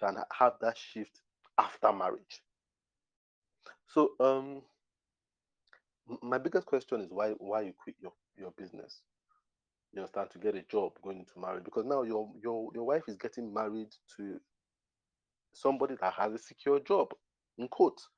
than 0.00 0.16
have 0.38 0.54
that 0.60 0.76
shift 0.76 1.20
after 1.58 1.92
marriage. 1.92 2.42
So, 3.86 4.10
um, 4.20 4.62
my 6.22 6.38
biggest 6.38 6.66
question 6.66 7.00
is 7.00 7.10
why 7.10 7.30
why 7.38 7.62
you 7.62 7.72
quit 7.82 7.96
your, 8.00 8.12
your 8.36 8.52
business? 8.56 9.00
You 9.92 10.00
understand, 10.00 10.30
to 10.30 10.38
get 10.38 10.54
a 10.54 10.62
job 10.62 10.92
going 11.02 11.18
into 11.18 11.38
marriage 11.40 11.64
because 11.64 11.84
now 11.84 12.02
your 12.02 12.30
your 12.42 12.70
your 12.74 12.84
wife 12.84 13.02
is 13.08 13.16
getting 13.16 13.52
married 13.52 13.88
to 14.16 14.40
somebody 15.52 15.96
that 16.00 16.12
has 16.14 16.32
a 16.32 16.38
secure 16.38 16.80
job. 16.80 17.08
In 17.58 17.68
quotes, 17.68 18.08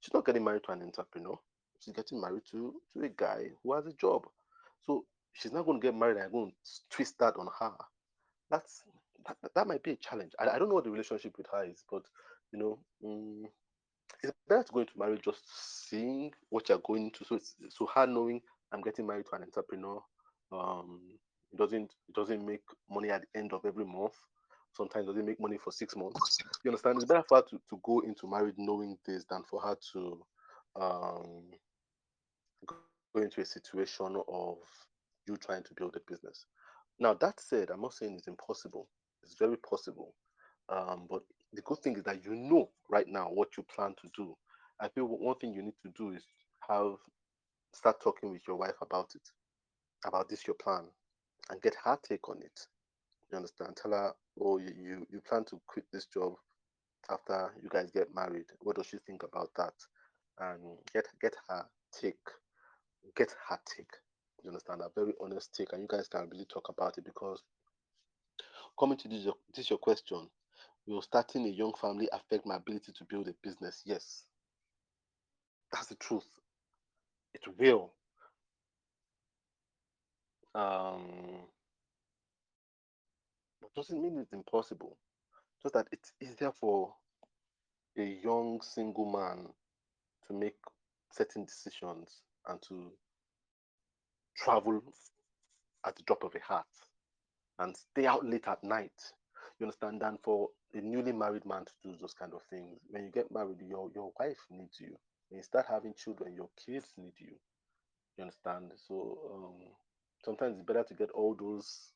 she's 0.00 0.12
not 0.14 0.26
getting 0.26 0.44
married 0.44 0.62
to 0.64 0.72
an 0.72 0.82
entrepreneur. 0.82 1.38
She's 1.80 1.94
getting 1.94 2.20
married 2.20 2.42
to 2.50 2.74
to 2.92 3.04
a 3.04 3.08
guy 3.08 3.44
who 3.62 3.74
has 3.74 3.86
a 3.86 3.92
job. 3.92 4.26
So 4.86 5.04
she's 5.32 5.52
not 5.52 5.66
going 5.66 5.80
to 5.80 5.86
get 5.86 5.94
married 5.94 6.16
and 6.16 6.32
going 6.32 6.50
to 6.50 6.70
twist 6.90 7.18
that 7.20 7.36
on 7.36 7.48
her. 7.60 7.72
That's 8.50 8.82
that, 9.26 9.36
that 9.54 9.66
might 9.66 9.82
be 9.82 9.92
a 9.92 9.96
challenge. 9.96 10.32
I, 10.38 10.48
I 10.48 10.58
don't 10.58 10.68
know 10.68 10.74
what 10.74 10.84
the 10.84 10.90
relationship 10.90 11.34
with 11.38 11.46
her 11.52 11.64
is, 11.64 11.84
but 11.90 12.02
you 12.52 12.58
know, 12.58 12.78
um, 13.04 13.44
it's 14.22 14.32
better 14.48 14.64
to 14.64 14.72
go 14.72 14.80
into 14.80 14.98
marriage 14.98 15.22
just 15.24 15.42
seeing 15.88 16.32
what 16.50 16.68
you're 16.68 16.78
going 16.78 17.12
to. 17.12 17.24
So 17.24 17.38
so 17.68 17.88
her 17.94 18.06
knowing 18.06 18.40
I'm 18.72 18.82
getting 18.82 19.06
married 19.06 19.26
to 19.26 19.36
an 19.36 19.42
entrepreneur 19.44 20.02
um, 20.52 21.00
it 21.52 21.58
doesn't 21.58 21.94
it 22.08 22.14
doesn't 22.14 22.44
make 22.44 22.62
money 22.90 23.10
at 23.10 23.22
the 23.22 23.38
end 23.38 23.52
of 23.52 23.64
every 23.64 23.84
month. 23.84 24.14
Sometimes 24.72 25.06
doesn't 25.06 25.24
make 25.26 25.40
money 25.40 25.56
for 25.56 25.70
six 25.70 25.94
months. 25.96 26.42
You 26.64 26.70
understand? 26.70 26.96
It's 26.96 27.04
better 27.04 27.22
for 27.28 27.38
her 27.38 27.44
to, 27.50 27.60
to 27.70 27.80
go 27.84 28.00
into 28.00 28.28
marriage 28.28 28.56
knowing 28.58 28.98
this 29.06 29.24
than 29.24 29.42
for 29.44 29.60
her 29.60 29.76
to 29.92 30.24
um, 30.76 31.44
go 32.66 33.22
into 33.22 33.40
a 33.40 33.44
situation 33.44 34.20
of 34.28 34.58
you 35.26 35.36
trying 35.36 35.62
to 35.64 35.74
build 35.74 35.96
a 35.96 36.10
business. 36.10 36.46
Now 36.98 37.14
that 37.14 37.40
said, 37.40 37.70
I'm 37.70 37.82
not 37.82 37.94
saying 37.94 38.16
it's 38.16 38.26
impossible. 38.26 38.88
It's 39.22 39.36
very 39.38 39.56
possible. 39.58 40.14
Um, 40.68 41.06
but 41.08 41.22
the 41.52 41.62
good 41.62 41.78
thing 41.78 41.96
is 41.96 42.04
that 42.04 42.24
you 42.24 42.34
know 42.34 42.70
right 42.90 43.06
now 43.06 43.26
what 43.26 43.56
you 43.56 43.62
plan 43.64 43.94
to 44.02 44.08
do. 44.16 44.36
I 44.80 44.88
feel 44.88 45.06
one 45.06 45.36
thing 45.36 45.52
you 45.52 45.62
need 45.62 45.78
to 45.82 45.92
do 45.96 46.10
is 46.12 46.24
have 46.68 46.96
start 47.72 48.00
talking 48.02 48.30
with 48.30 48.42
your 48.48 48.56
wife 48.56 48.74
about 48.82 49.10
it 49.14 49.22
about 50.04 50.28
this 50.28 50.46
your 50.46 50.54
plan 50.54 50.84
and 51.50 51.62
get 51.62 51.74
her 51.84 51.98
take 52.06 52.28
on 52.28 52.38
it. 52.42 52.60
You 53.30 53.36
understand? 53.36 53.76
Tell 53.76 53.92
her, 53.92 54.12
oh, 54.40 54.58
you, 54.58 54.72
you, 54.78 55.06
you 55.10 55.20
plan 55.20 55.44
to 55.46 55.60
quit 55.66 55.84
this 55.92 56.06
job 56.06 56.34
after 57.10 57.52
you 57.62 57.68
guys 57.68 57.90
get 57.90 58.14
married. 58.14 58.46
What 58.60 58.76
does 58.76 58.86
she 58.86 58.98
think 59.06 59.22
about 59.22 59.50
that? 59.56 59.74
And 60.38 60.78
get 60.92 61.06
get 61.20 61.34
her 61.48 61.66
take, 61.92 62.16
get 63.16 63.34
her 63.48 63.58
take. 63.76 63.90
You 64.42 64.50
understand? 64.50 64.80
A 64.82 64.90
very 64.94 65.14
honest 65.20 65.54
take, 65.54 65.72
and 65.72 65.82
you 65.82 65.88
guys 65.88 66.08
can 66.08 66.28
really 66.30 66.46
talk 66.46 66.68
about 66.68 66.98
it 66.98 67.04
because 67.04 67.42
coming 68.78 68.98
to 68.98 69.08
this, 69.08 69.26
this 69.54 69.70
your 69.70 69.78
question. 69.78 70.28
Will 70.86 71.00
starting 71.00 71.46
a 71.46 71.48
young 71.48 71.72
family 71.80 72.08
affect 72.12 72.44
my 72.44 72.56
ability 72.56 72.92
to 72.92 73.04
build 73.04 73.28
a 73.28 73.34
business? 73.42 73.82
Yes. 73.86 74.24
That's 75.72 75.86
the 75.86 75.94
truth. 75.94 76.26
It 77.32 77.40
will. 77.58 77.92
Um, 80.54 81.46
but 83.60 83.74
doesn't 83.74 84.00
mean 84.00 84.18
it's 84.18 84.32
impossible. 84.32 84.96
Just 85.62 85.74
that 85.74 85.88
it's 85.92 86.12
easier 86.20 86.52
for 86.52 86.94
a 87.98 88.18
young 88.22 88.60
single 88.62 89.10
man 89.10 89.48
to 90.26 90.34
make 90.34 90.56
certain 91.10 91.44
decisions 91.44 92.22
and 92.48 92.60
to 92.68 92.92
travel 94.36 94.82
at 95.86 95.96
the 95.96 96.02
drop 96.02 96.24
of 96.24 96.34
a 96.34 96.52
hat 96.52 96.66
and 97.58 97.76
stay 97.76 98.06
out 98.06 98.24
late 98.24 98.46
at 98.48 98.62
night. 98.64 99.12
You 99.58 99.66
understand? 99.66 100.00
Than 100.00 100.18
for 100.22 100.48
a 100.74 100.80
newly 100.80 101.12
married 101.12 101.46
man 101.46 101.64
to 101.64 101.72
do 101.82 101.96
those 102.00 102.14
kind 102.14 102.32
of 102.34 102.42
things. 102.50 102.78
When 102.90 103.04
you 103.04 103.10
get 103.10 103.30
married, 103.32 103.60
your 103.60 103.90
your 103.94 104.12
wife 104.18 104.38
needs 104.50 104.80
you. 104.80 104.96
When 105.28 105.38
you 105.38 105.42
start 105.44 105.66
having 105.68 105.94
children, 105.94 106.34
your 106.34 106.48
kids 106.66 106.86
need 106.96 107.14
you. 107.18 107.36
You 108.16 108.22
understand? 108.22 108.72
So 108.88 109.18
um, 109.32 109.54
sometimes 110.24 110.56
it's 110.56 110.66
better 110.66 110.84
to 110.84 110.94
get 110.94 111.10
all 111.10 111.34
those 111.34 111.90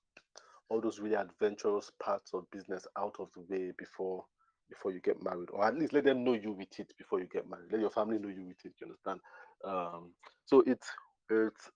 all 0.71 0.81
those 0.81 1.01
really 1.01 1.17
adventurous 1.17 1.91
parts 2.03 2.33
of 2.35 2.51
business 2.51 2.87
out 2.99 3.17
of 3.19 3.29
the 3.35 3.41
way 3.49 3.73
before 3.79 4.25
before 4.69 4.93
you 4.93 5.01
get 5.01 5.23
married, 5.23 5.49
or 5.53 5.65
at 5.65 5.79
least 5.79 5.95
let 5.95 6.05
them 6.05 6.25
know 6.25 6.35
you 6.35 6.53
with 6.53 6.79
it 6.79 6.93
before 6.99 7.21
you 7.21 7.27
get 7.27 7.49
married. 7.49 7.73
Let 7.73 7.81
your 7.81 7.91
family 7.91 8.19
know 8.19 8.29
you 8.29 8.45
with 8.45 8.65
it. 8.65 8.73
You 8.81 8.87
understand? 8.87 9.21
Um, 9.65 10.13
so 10.45 10.63
it's 10.67 10.89
it's. 11.31 11.71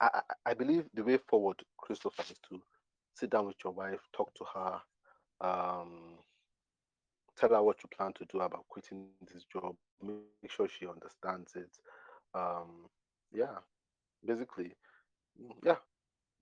I, 0.00 0.22
I 0.46 0.54
believe 0.54 0.84
the 0.94 1.04
way 1.04 1.18
forward, 1.18 1.56
Christopher, 1.76 2.22
is 2.22 2.38
to 2.48 2.62
sit 3.14 3.30
down 3.30 3.46
with 3.46 3.56
your 3.62 3.74
wife, 3.74 4.00
talk 4.16 4.32
to 4.34 4.44
her, 4.54 4.80
um, 5.42 6.18
tell 7.36 7.50
her 7.50 7.62
what 7.62 7.76
you 7.82 7.88
plan 7.94 8.14
to 8.14 8.24
do 8.32 8.40
about 8.40 8.64
quitting 8.68 9.08
this 9.30 9.44
job, 9.52 9.74
make 10.02 10.50
sure 10.50 10.68
she 10.68 10.86
understands 10.86 11.54
it. 11.54 11.70
Um, 12.34 12.86
yeah, 13.30 13.58
basically, 14.24 14.72
yeah, 15.64 15.76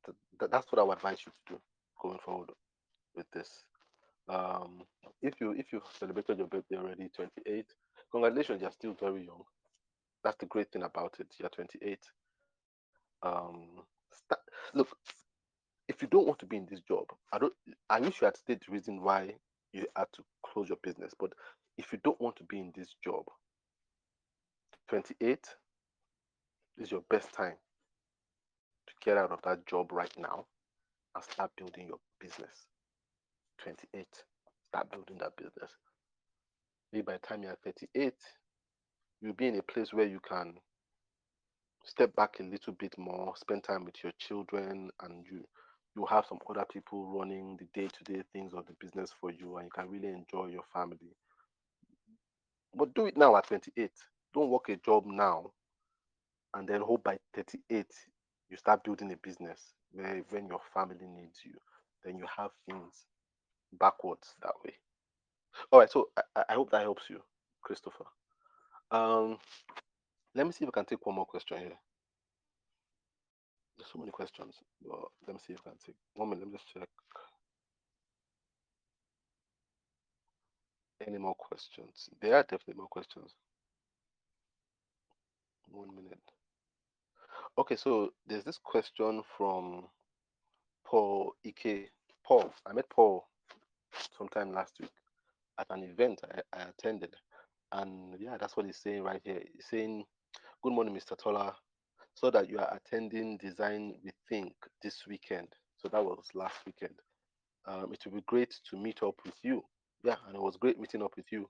th- 0.06 0.50
that's 0.50 0.70
what 0.72 0.80
I 0.80 0.84
would 0.84 0.98
advise 0.98 1.18
you 1.26 1.32
to 1.48 1.54
do 1.54 1.60
going 2.02 2.18
forward 2.24 2.50
with 3.14 3.30
this. 3.32 3.64
Um, 4.28 4.82
if 5.22 5.40
you 5.40 5.52
if 5.52 5.72
you've 5.72 5.82
celebrated 5.98 6.38
your 6.38 6.48
birthday 6.48 6.76
already, 6.76 7.08
28, 7.14 7.66
congratulations, 8.12 8.62
you're 8.62 8.70
still 8.72 8.94
very 9.00 9.24
young. 9.24 9.42
That's 10.24 10.36
the 10.38 10.46
great 10.46 10.70
thing 10.72 10.82
about 10.82 11.16
it. 11.20 11.28
You're 11.38 11.48
28. 11.48 11.98
Um, 13.22 13.68
look, 14.74 14.88
if 15.88 16.02
you 16.02 16.08
don't 16.08 16.26
want 16.26 16.38
to 16.40 16.46
be 16.46 16.56
in 16.56 16.66
this 16.70 16.80
job, 16.80 17.06
I 17.32 17.38
don't. 17.38 17.54
I 17.88 18.00
wish 18.00 18.20
you 18.20 18.26
had 18.26 18.36
stated 18.36 18.64
the 18.68 18.72
reason 18.72 19.02
why 19.02 19.34
you 19.72 19.86
had 19.96 20.06
to 20.14 20.24
close 20.44 20.68
your 20.68 20.78
business. 20.82 21.14
But 21.18 21.32
if 21.78 21.92
you 21.92 21.98
don't 22.04 22.20
want 22.20 22.36
to 22.36 22.44
be 22.44 22.58
in 22.58 22.72
this 22.76 22.94
job, 23.04 23.24
28 24.88 25.38
is 26.78 26.90
your 26.90 27.02
best 27.10 27.32
time 27.32 27.56
get 29.08 29.16
out 29.16 29.32
of 29.32 29.40
that 29.42 29.66
job 29.66 29.90
right 29.90 30.12
now 30.18 30.44
and 31.14 31.24
start 31.24 31.50
building 31.56 31.86
your 31.86 31.98
business. 32.20 32.66
28, 33.62 34.06
start 34.68 34.90
building 34.90 35.16
that 35.18 35.34
business. 35.34 35.70
Maybe 36.92 37.04
by 37.04 37.14
the 37.14 37.26
time 37.26 37.42
you're 37.42 37.56
38, 37.64 38.12
you'll 39.22 39.32
be 39.32 39.46
in 39.46 39.58
a 39.58 39.62
place 39.62 39.94
where 39.94 40.06
you 40.06 40.20
can 40.20 40.56
step 41.84 42.14
back 42.16 42.36
a 42.38 42.42
little 42.42 42.74
bit 42.74 42.98
more, 42.98 43.32
spend 43.38 43.64
time 43.64 43.86
with 43.86 43.94
your 44.02 44.12
children, 44.18 44.90
and 45.02 45.24
you 45.30 45.42
you 45.96 46.04
have 46.06 46.26
some 46.28 46.38
other 46.48 46.66
people 46.70 47.06
running 47.06 47.56
the 47.58 47.66
day-to-day 47.74 48.22
things 48.32 48.52
of 48.54 48.66
the 48.66 48.74
business 48.78 49.10
for 49.18 49.32
you, 49.32 49.56
and 49.56 49.64
you 49.64 49.70
can 49.74 49.88
really 49.90 50.08
enjoy 50.08 50.46
your 50.46 50.62
family. 50.72 51.16
But 52.74 52.94
do 52.94 53.06
it 53.06 53.16
now 53.16 53.34
at 53.36 53.48
28. 53.48 53.90
Don't 54.34 54.50
work 54.50 54.68
a 54.68 54.76
job 54.76 55.04
now, 55.06 55.50
and 56.54 56.68
then 56.68 56.82
hope 56.82 57.02
by 57.02 57.18
38 57.34 57.86
you 58.50 58.56
start 58.56 58.84
building 58.84 59.12
a 59.12 59.16
business 59.16 59.74
where 59.92 60.22
when 60.30 60.48
your 60.48 60.60
family 60.74 61.06
needs 61.06 61.40
you, 61.44 61.54
then 62.04 62.18
you 62.18 62.26
have 62.36 62.50
things 62.66 63.06
backwards 63.78 64.34
that 64.42 64.54
way. 64.64 64.74
All 65.70 65.80
right, 65.80 65.90
so 65.90 66.10
I, 66.36 66.44
I 66.50 66.54
hope 66.54 66.70
that 66.70 66.82
helps 66.82 67.10
you, 67.10 67.20
Christopher. 67.62 68.04
Um, 68.90 69.38
let 70.34 70.46
me 70.46 70.52
see 70.52 70.64
if 70.64 70.68
I 70.70 70.72
can 70.72 70.84
take 70.86 71.04
one 71.06 71.16
more 71.16 71.26
question 71.26 71.58
here. 71.58 71.78
There's 73.78 73.90
so 73.92 73.98
many 73.98 74.10
questions. 74.10 74.56
Well, 74.84 75.10
let 75.26 75.34
me 75.34 75.40
see 75.46 75.54
if 75.54 75.60
I 75.66 75.70
can 75.70 75.78
take 75.84 75.96
one 76.14 76.30
minute. 76.30 76.44
Let 76.44 76.52
me 76.52 76.58
just 76.58 76.72
check. 76.72 76.88
Any 81.06 81.18
more 81.18 81.34
questions? 81.34 82.08
There 82.20 82.34
are 82.36 82.42
definitely 82.42 82.74
more 82.74 82.88
questions. 82.88 83.32
One 85.70 85.94
minute. 85.94 86.20
Okay, 87.56 87.76
so 87.76 88.12
there's 88.26 88.44
this 88.44 88.58
question 88.62 89.22
from 89.36 89.84
Paul 90.84 91.34
Ike. 91.46 91.90
Paul, 92.26 92.52
I 92.66 92.72
met 92.72 92.88
Paul 92.90 93.26
sometime 94.16 94.52
last 94.52 94.74
week 94.80 94.90
at 95.58 95.66
an 95.70 95.82
event 95.84 96.20
I, 96.34 96.40
I 96.58 96.62
attended. 96.68 97.14
And 97.72 98.14
yeah, 98.20 98.36
that's 98.38 98.56
what 98.56 98.66
he's 98.66 98.78
saying 98.78 99.02
right 99.02 99.20
here. 99.24 99.42
He's 99.54 99.66
saying, 99.70 100.04
Good 100.62 100.72
morning, 100.72 100.94
Mr. 100.94 101.16
Tola. 101.16 101.54
So 102.14 102.30
that 102.30 102.48
you 102.50 102.58
are 102.58 102.76
attending 102.76 103.38
Design 103.38 103.94
We 104.04 104.10
Think 104.28 104.52
this 104.82 105.06
weekend. 105.08 105.48
So 105.76 105.88
that 105.88 106.04
was 106.04 106.24
last 106.34 106.56
weekend. 106.66 106.94
Um, 107.66 107.92
it 107.92 108.00
will 108.04 108.16
be 108.18 108.24
great 108.26 108.54
to 108.70 108.76
meet 108.76 109.02
up 109.02 109.14
with 109.24 109.34
you. 109.42 109.62
Yeah, 110.04 110.16
and 110.26 110.34
it 110.36 110.42
was 110.42 110.56
great 110.56 110.80
meeting 110.80 111.02
up 111.02 111.12
with 111.16 111.26
you. 111.30 111.48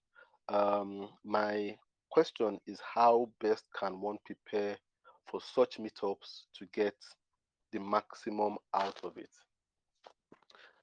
Um, 0.49 1.09
my 1.25 1.77
question 2.11 2.59
is 2.67 2.79
how 2.95 3.31
best 3.41 3.65
can 3.79 4.01
one 4.01 4.19
prepare 4.27 4.77
for 5.31 5.41
such 5.41 5.79
meetups 5.79 6.43
to 6.59 6.67
get 6.73 6.97
the 7.73 7.79
maximum 7.79 8.57
out 8.75 8.99
of 9.05 9.17
it? 9.17 9.31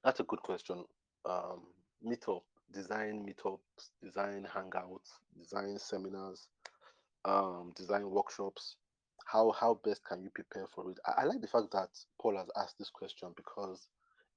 That's 0.04 0.20
a 0.20 0.24
good 0.24 0.42
question. 0.42 0.84
Um, 1.28 1.62
meetup, 2.06 2.42
design 2.72 3.26
meetups, 3.26 3.90
design 4.02 4.46
hangouts, 4.54 5.10
design 5.36 5.78
seminars, 5.78 6.46
um, 7.24 7.72
design 7.76 8.08
workshops. 8.08 8.76
How 9.26 9.50
how 9.50 9.80
best 9.84 10.04
can 10.04 10.22
you 10.22 10.30
prepare 10.30 10.66
for 10.72 10.90
it? 10.90 10.98
I, 11.04 11.22
I 11.22 11.24
like 11.24 11.40
the 11.40 11.48
fact 11.48 11.72
that 11.72 11.88
Paul 12.20 12.36
has 12.36 12.48
asked 12.56 12.78
this 12.78 12.90
question 12.90 13.30
because 13.36 13.88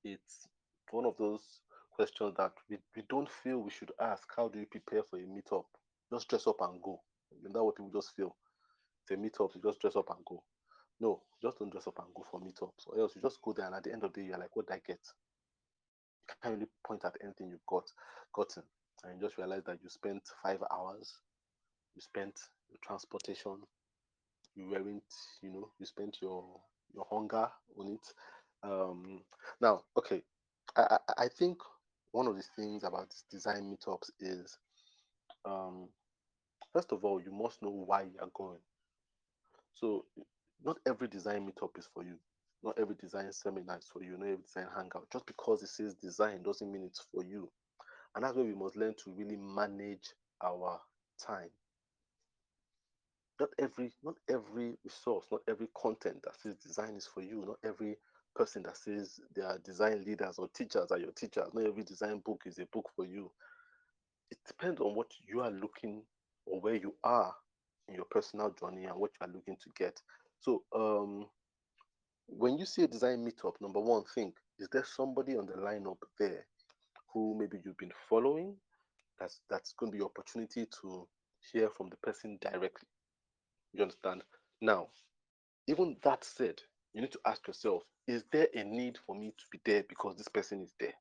it's 0.04 0.48
one 0.92 1.06
of 1.06 1.16
those 1.20 1.44
questions 1.92 2.34
that 2.38 2.54
we, 2.70 2.78
we 2.96 3.04
don't 3.10 3.30
feel 3.44 3.60
we 3.60 3.70
should 3.70 3.92
ask. 4.02 4.28
How 4.36 4.48
do 4.48 4.60
you 4.60 4.66
prepare 4.66 5.04
for 5.04 5.18
a 5.18 5.22
meetup? 5.22 5.66
Just 6.12 6.30
dress 6.30 6.48
up 6.48 6.58
and 6.62 6.82
go. 6.82 7.00
Isn't 7.38 7.54
that 7.54 7.64
what 7.64 7.76
people 7.76 7.92
just 7.94 8.16
feel? 8.16 8.36
A 9.12 9.16
meetup, 9.16 9.56
you 9.56 9.62
just 9.62 9.80
dress 9.82 9.96
up 9.96 10.10
and 10.10 10.26
go. 10.26 10.44
No, 11.00 11.22
just 11.42 11.60
don't 11.60 11.72
dress 11.72 11.88
up 11.88 12.00
and 12.00 12.14
go 12.14 12.26
for 12.30 12.40
meetups, 12.42 12.88
or 12.88 13.00
else 13.00 13.16
you 13.16 13.22
just 13.22 13.42
go 13.42 13.54
there 13.54 13.66
and 13.68 13.76
at 13.76 13.84
the 13.84 13.92
end 13.94 14.04
of 14.04 14.14
the 14.14 14.22
day 14.22 14.28
you're 14.28 14.38
like, 14.38 14.56
what 14.56 14.68
did 14.68 14.74
I 14.74 14.82
get? 14.86 15.00
You 16.28 16.36
can't 16.44 16.56
really 16.56 16.68
point 16.86 17.06
at 17.06 17.16
anything 17.24 17.50
you've 17.50 17.66
got 17.68 17.86
gotten, 18.34 18.64
and 19.04 19.16
you 19.16 19.28
just 19.28 19.38
realize 19.38 19.64
that 19.66 19.80
you 19.82 19.90
spent 19.90 20.24
five 20.44 20.60
hours, 20.72 21.16
you 21.96 22.02
spent 22.02 22.40
your 22.70 22.80
transportation, 22.84 23.58
you 24.56 24.70
weren't, 24.70 25.04
you 25.42 25.52
know, 25.52 25.70
you 25.80 25.86
spent 25.86 26.18
your 26.22 26.44
your 26.94 27.06
hunger 27.10 27.50
on 27.78 27.88
it. 27.88 28.14
Um, 28.64 29.22
now, 29.62 29.84
okay, 29.98 30.24
I, 30.76 30.98
I, 31.08 31.24
I 31.24 31.28
think 31.28 31.60
one 32.12 32.28
of 32.28 32.36
the 32.36 32.44
things 32.56 32.84
about 32.84 33.14
design 33.32 33.74
meetups 33.74 34.10
is, 34.20 34.58
um, 35.46 35.88
first 36.74 36.92
of 36.92 37.06
all, 37.06 37.22
you 37.22 37.32
must 37.32 37.62
know 37.62 37.70
why 37.70 38.04
you 38.04 38.20
are 38.22 38.30
going. 38.34 38.60
So, 39.74 40.06
not 40.64 40.78
every 40.88 41.08
design 41.08 41.48
meetup 41.48 41.78
is 41.78 41.88
for 41.94 42.04
you. 42.04 42.16
Not 42.64 42.78
every 42.78 42.96
design 42.96 43.32
seminar 43.32 43.78
is 43.78 43.88
for 43.92 44.04
you. 44.04 44.18
Not 44.18 44.28
every 44.28 44.44
design 44.44 44.68
hangout. 44.76 45.08
Just 45.12 45.26
because 45.26 45.64
it 45.64 45.70
says 45.70 45.96
design 45.96 46.44
doesn't 46.44 46.72
mean 46.72 46.84
it's 46.84 47.06
for 47.14 47.24
you. 47.24 47.50
And 48.16 48.24
that's 48.24 48.36
where 48.36 48.46
we 48.46 48.56
must 48.56 48.76
learn 48.76 48.96
to 49.04 49.12
really 49.12 49.38
manage 49.38 50.14
our 50.44 50.82
time. 51.26 51.50
Not 53.40 53.50
every, 53.58 53.92
not 54.04 54.16
every 54.30 54.78
resource, 54.84 55.26
not 55.32 55.42
every 55.48 55.68
content 55.82 56.18
that 56.24 56.36
says 56.36 56.56
design 56.56 56.96
is 56.96 57.08
for 57.08 57.22
you. 57.22 57.46
Not 57.48 57.58
every 57.64 57.96
person 58.36 58.64
that 58.64 58.76
says 58.76 59.20
they 59.34 59.42
are 59.42 59.58
design 59.60 60.04
leaders 60.04 60.38
or 60.38 60.50
teachers 60.50 60.92
are 60.92 61.00
your 61.00 61.12
teachers. 61.12 61.50
Not 61.54 61.66
every 61.66 61.84
design 61.84 62.22
book 62.26 62.42
is 62.46 62.60
a 62.60 62.66
book 62.66 62.90
for 62.96 63.06
you. 63.06 63.32
It 64.32 64.38
depends 64.46 64.82
on 64.82 64.96
what 64.96 65.12
you 65.26 65.40
are 65.42 65.52
looking 65.52 66.02
or 66.46 66.60
where 66.60 66.76
you 66.76 66.96
are 67.04 67.34
in 67.90 67.96
your 67.96 68.06
personal 68.06 68.52
journey 68.52 68.86
and 68.86 68.96
what 68.96 69.12
you 69.20 69.28
are 69.28 69.34
looking 69.34 69.58
to 69.58 69.70
get. 69.78 70.00
So 70.40 70.64
um, 70.76 71.26
when 72.28 72.58
you 72.58 72.66
see 72.66 72.84
a 72.84 72.88
design 72.88 73.26
meetup, 73.26 73.60
number 73.60 73.80
one, 73.80 74.04
think 74.16 74.36
is 74.60 74.70
there 74.72 74.86
somebody 74.86 75.36
on 75.36 75.46
the 75.46 75.54
lineup 75.54 75.98
there 76.20 76.46
who 77.14 77.36
maybe 77.38 77.58
you've 77.66 77.78
been 77.78 77.92
following 78.08 78.56
that's 79.20 79.42
that's 79.50 79.74
going 79.74 79.92
to 79.92 79.94
be 79.94 80.00
your 80.00 80.08
opportunity 80.08 80.66
to 80.82 81.08
hear 81.52 81.70
from 81.70 81.90
the 81.90 81.98
person 81.98 82.38
directly. 82.42 82.88
You 83.74 83.84
understand? 83.84 84.24
Now, 84.62 84.88
even 85.68 85.98
that 86.04 86.24
said, 86.24 86.62
you 86.94 87.02
need 87.02 87.12
to 87.12 87.20
ask 87.26 87.48
yourself, 87.48 87.84
is 88.08 88.24
there 88.32 88.48
a 88.56 88.64
need 88.64 88.98
for 89.06 89.16
me 89.16 89.34
to 89.38 89.44
be 89.52 89.60
there 89.66 89.84
because 89.88 90.16
this 90.16 90.28
person 90.28 90.62
is 90.62 90.74
there? 90.80 90.94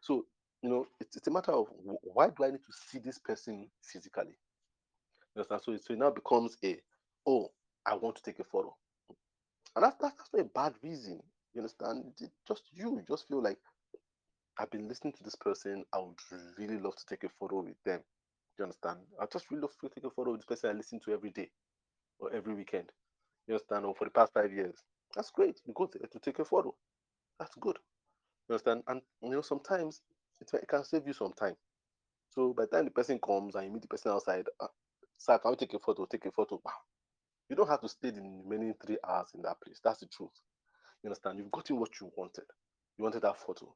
So, 0.00 0.26
you 0.62 0.70
know, 0.70 0.86
it's, 1.00 1.16
it's 1.16 1.26
a 1.26 1.30
matter 1.30 1.52
of 1.52 1.66
why 2.02 2.28
do 2.28 2.44
I 2.44 2.50
need 2.50 2.64
to 2.64 2.72
see 2.72 2.98
this 2.98 3.18
person 3.18 3.68
physically? 3.82 4.36
Understand? 5.40 5.62
So, 5.64 5.76
so 5.76 5.94
it 5.94 5.98
now 5.98 6.10
becomes 6.10 6.56
a, 6.64 6.78
oh, 7.26 7.50
I 7.86 7.94
want 7.96 8.16
to 8.16 8.22
take 8.22 8.38
a 8.40 8.44
photo. 8.44 8.76
And 9.74 9.84
that's, 9.84 9.96
that's, 10.00 10.16
that's 10.16 10.30
not 10.32 10.42
a 10.42 10.44
bad 10.44 10.74
reason. 10.82 11.22
You 11.54 11.62
understand? 11.62 12.12
It 12.20 12.30
just 12.46 12.62
you 12.72 13.02
just 13.08 13.28
feel 13.28 13.42
like 13.42 13.58
I've 14.58 14.70
been 14.70 14.88
listening 14.88 15.14
to 15.14 15.24
this 15.24 15.36
person. 15.36 15.84
I 15.92 15.98
would 15.98 16.18
really 16.58 16.78
love 16.78 16.96
to 16.96 17.06
take 17.06 17.24
a 17.24 17.28
photo 17.28 17.62
with 17.62 17.82
them. 17.84 18.00
You 18.58 18.64
understand? 18.64 18.98
I 19.20 19.26
just 19.32 19.50
really 19.50 19.62
love 19.62 19.72
to 19.80 19.88
take 19.88 20.04
a 20.04 20.10
photo 20.10 20.32
with 20.32 20.40
this 20.40 20.46
person 20.46 20.70
I 20.70 20.74
listen 20.74 21.00
to 21.06 21.12
every 21.12 21.30
day 21.30 21.50
or 22.18 22.32
every 22.32 22.54
weekend. 22.54 22.90
You 23.46 23.54
understand? 23.54 23.86
Or 23.86 23.94
for 23.94 24.04
the 24.04 24.10
past 24.10 24.34
five 24.34 24.52
years. 24.52 24.76
That's 25.16 25.30
great. 25.30 25.60
You 25.66 25.72
go 25.74 25.90
there 25.92 26.08
to 26.08 26.18
take 26.20 26.38
a 26.38 26.44
photo. 26.44 26.74
That's 27.38 27.54
good. 27.56 27.78
You 28.48 28.54
understand? 28.54 28.82
And 28.88 29.00
you 29.22 29.30
know, 29.30 29.40
sometimes 29.42 30.02
it, 30.40 30.50
it 30.54 30.68
can 30.68 30.84
save 30.84 31.06
you 31.06 31.14
some 31.14 31.32
time. 31.32 31.56
So 32.30 32.52
by 32.52 32.64
the 32.64 32.76
time 32.76 32.84
the 32.84 32.90
person 32.90 33.18
comes 33.18 33.54
and 33.54 33.66
you 33.66 33.72
meet 33.72 33.82
the 33.82 33.88
person 33.88 34.12
outside, 34.12 34.46
uh, 34.60 34.68
sir, 35.20 35.38
can 35.38 35.50
we 35.50 35.56
take 35.56 35.74
a 35.74 35.78
photo? 35.78 36.06
Take 36.06 36.24
a 36.26 36.30
photo. 36.32 36.60
Wow. 36.64 36.72
You 37.48 37.56
don't 37.56 37.68
have 37.68 37.80
to 37.82 37.88
stay 37.88 38.10
the 38.10 38.22
remaining 38.22 38.74
three 38.84 38.96
hours 39.06 39.28
in 39.34 39.42
that 39.42 39.60
place. 39.60 39.80
That's 39.84 40.00
the 40.00 40.06
truth. 40.06 40.30
You 41.02 41.08
understand? 41.10 41.38
You've 41.38 41.50
gotten 41.50 41.78
what 41.78 42.00
you 42.00 42.10
wanted. 42.16 42.44
You 42.96 43.04
wanted 43.04 43.22
that 43.22 43.38
photo. 43.38 43.74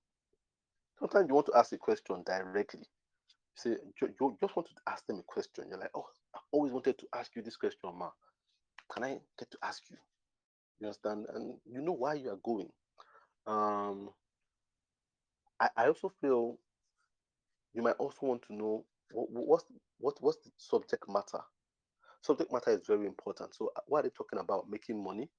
Sometimes 0.98 1.28
you 1.28 1.34
want 1.34 1.46
to 1.46 1.56
ask 1.56 1.72
a 1.72 1.78
question 1.78 2.22
directly. 2.24 2.80
You 2.80 3.56
say 3.56 3.70
you, 4.00 4.14
you 4.20 4.38
just 4.40 4.56
want 4.56 4.68
to 4.68 4.74
ask 4.86 5.06
them 5.06 5.18
a 5.18 5.22
question. 5.22 5.64
You're 5.68 5.78
like, 5.78 5.90
oh, 5.94 6.06
I 6.34 6.38
always 6.52 6.72
wanted 6.72 6.98
to 6.98 7.06
ask 7.14 7.34
you 7.36 7.42
this 7.42 7.56
question, 7.56 7.90
ma. 7.96 8.10
Can 8.92 9.04
I 9.04 9.18
get 9.38 9.50
to 9.50 9.58
ask 9.62 9.82
you? 9.90 9.96
You 10.80 10.86
understand? 10.86 11.26
And 11.34 11.54
you 11.70 11.82
know 11.82 11.92
why 11.92 12.14
you 12.14 12.30
are 12.30 12.40
going. 12.42 12.68
Um, 13.46 14.10
I, 15.60 15.68
I 15.76 15.86
also 15.88 16.12
feel 16.20 16.58
you 17.74 17.82
might 17.82 17.96
also 17.96 18.18
want 18.22 18.42
to 18.48 18.54
know 18.54 18.84
what, 19.12 19.28
what's 19.30 19.64
what 20.04 20.16
what's 20.20 20.36
the 20.44 20.50
subject 20.58 21.04
matter. 21.08 21.40
Subject 22.20 22.52
matter 22.52 22.70
is 22.70 22.86
very 22.86 23.06
important. 23.06 23.54
So, 23.54 23.70
uh, 23.74 23.80
what 23.86 24.00
are 24.00 24.02
they 24.02 24.10
talking 24.10 24.38
about? 24.38 24.68
Making 24.68 25.02
money 25.02 25.30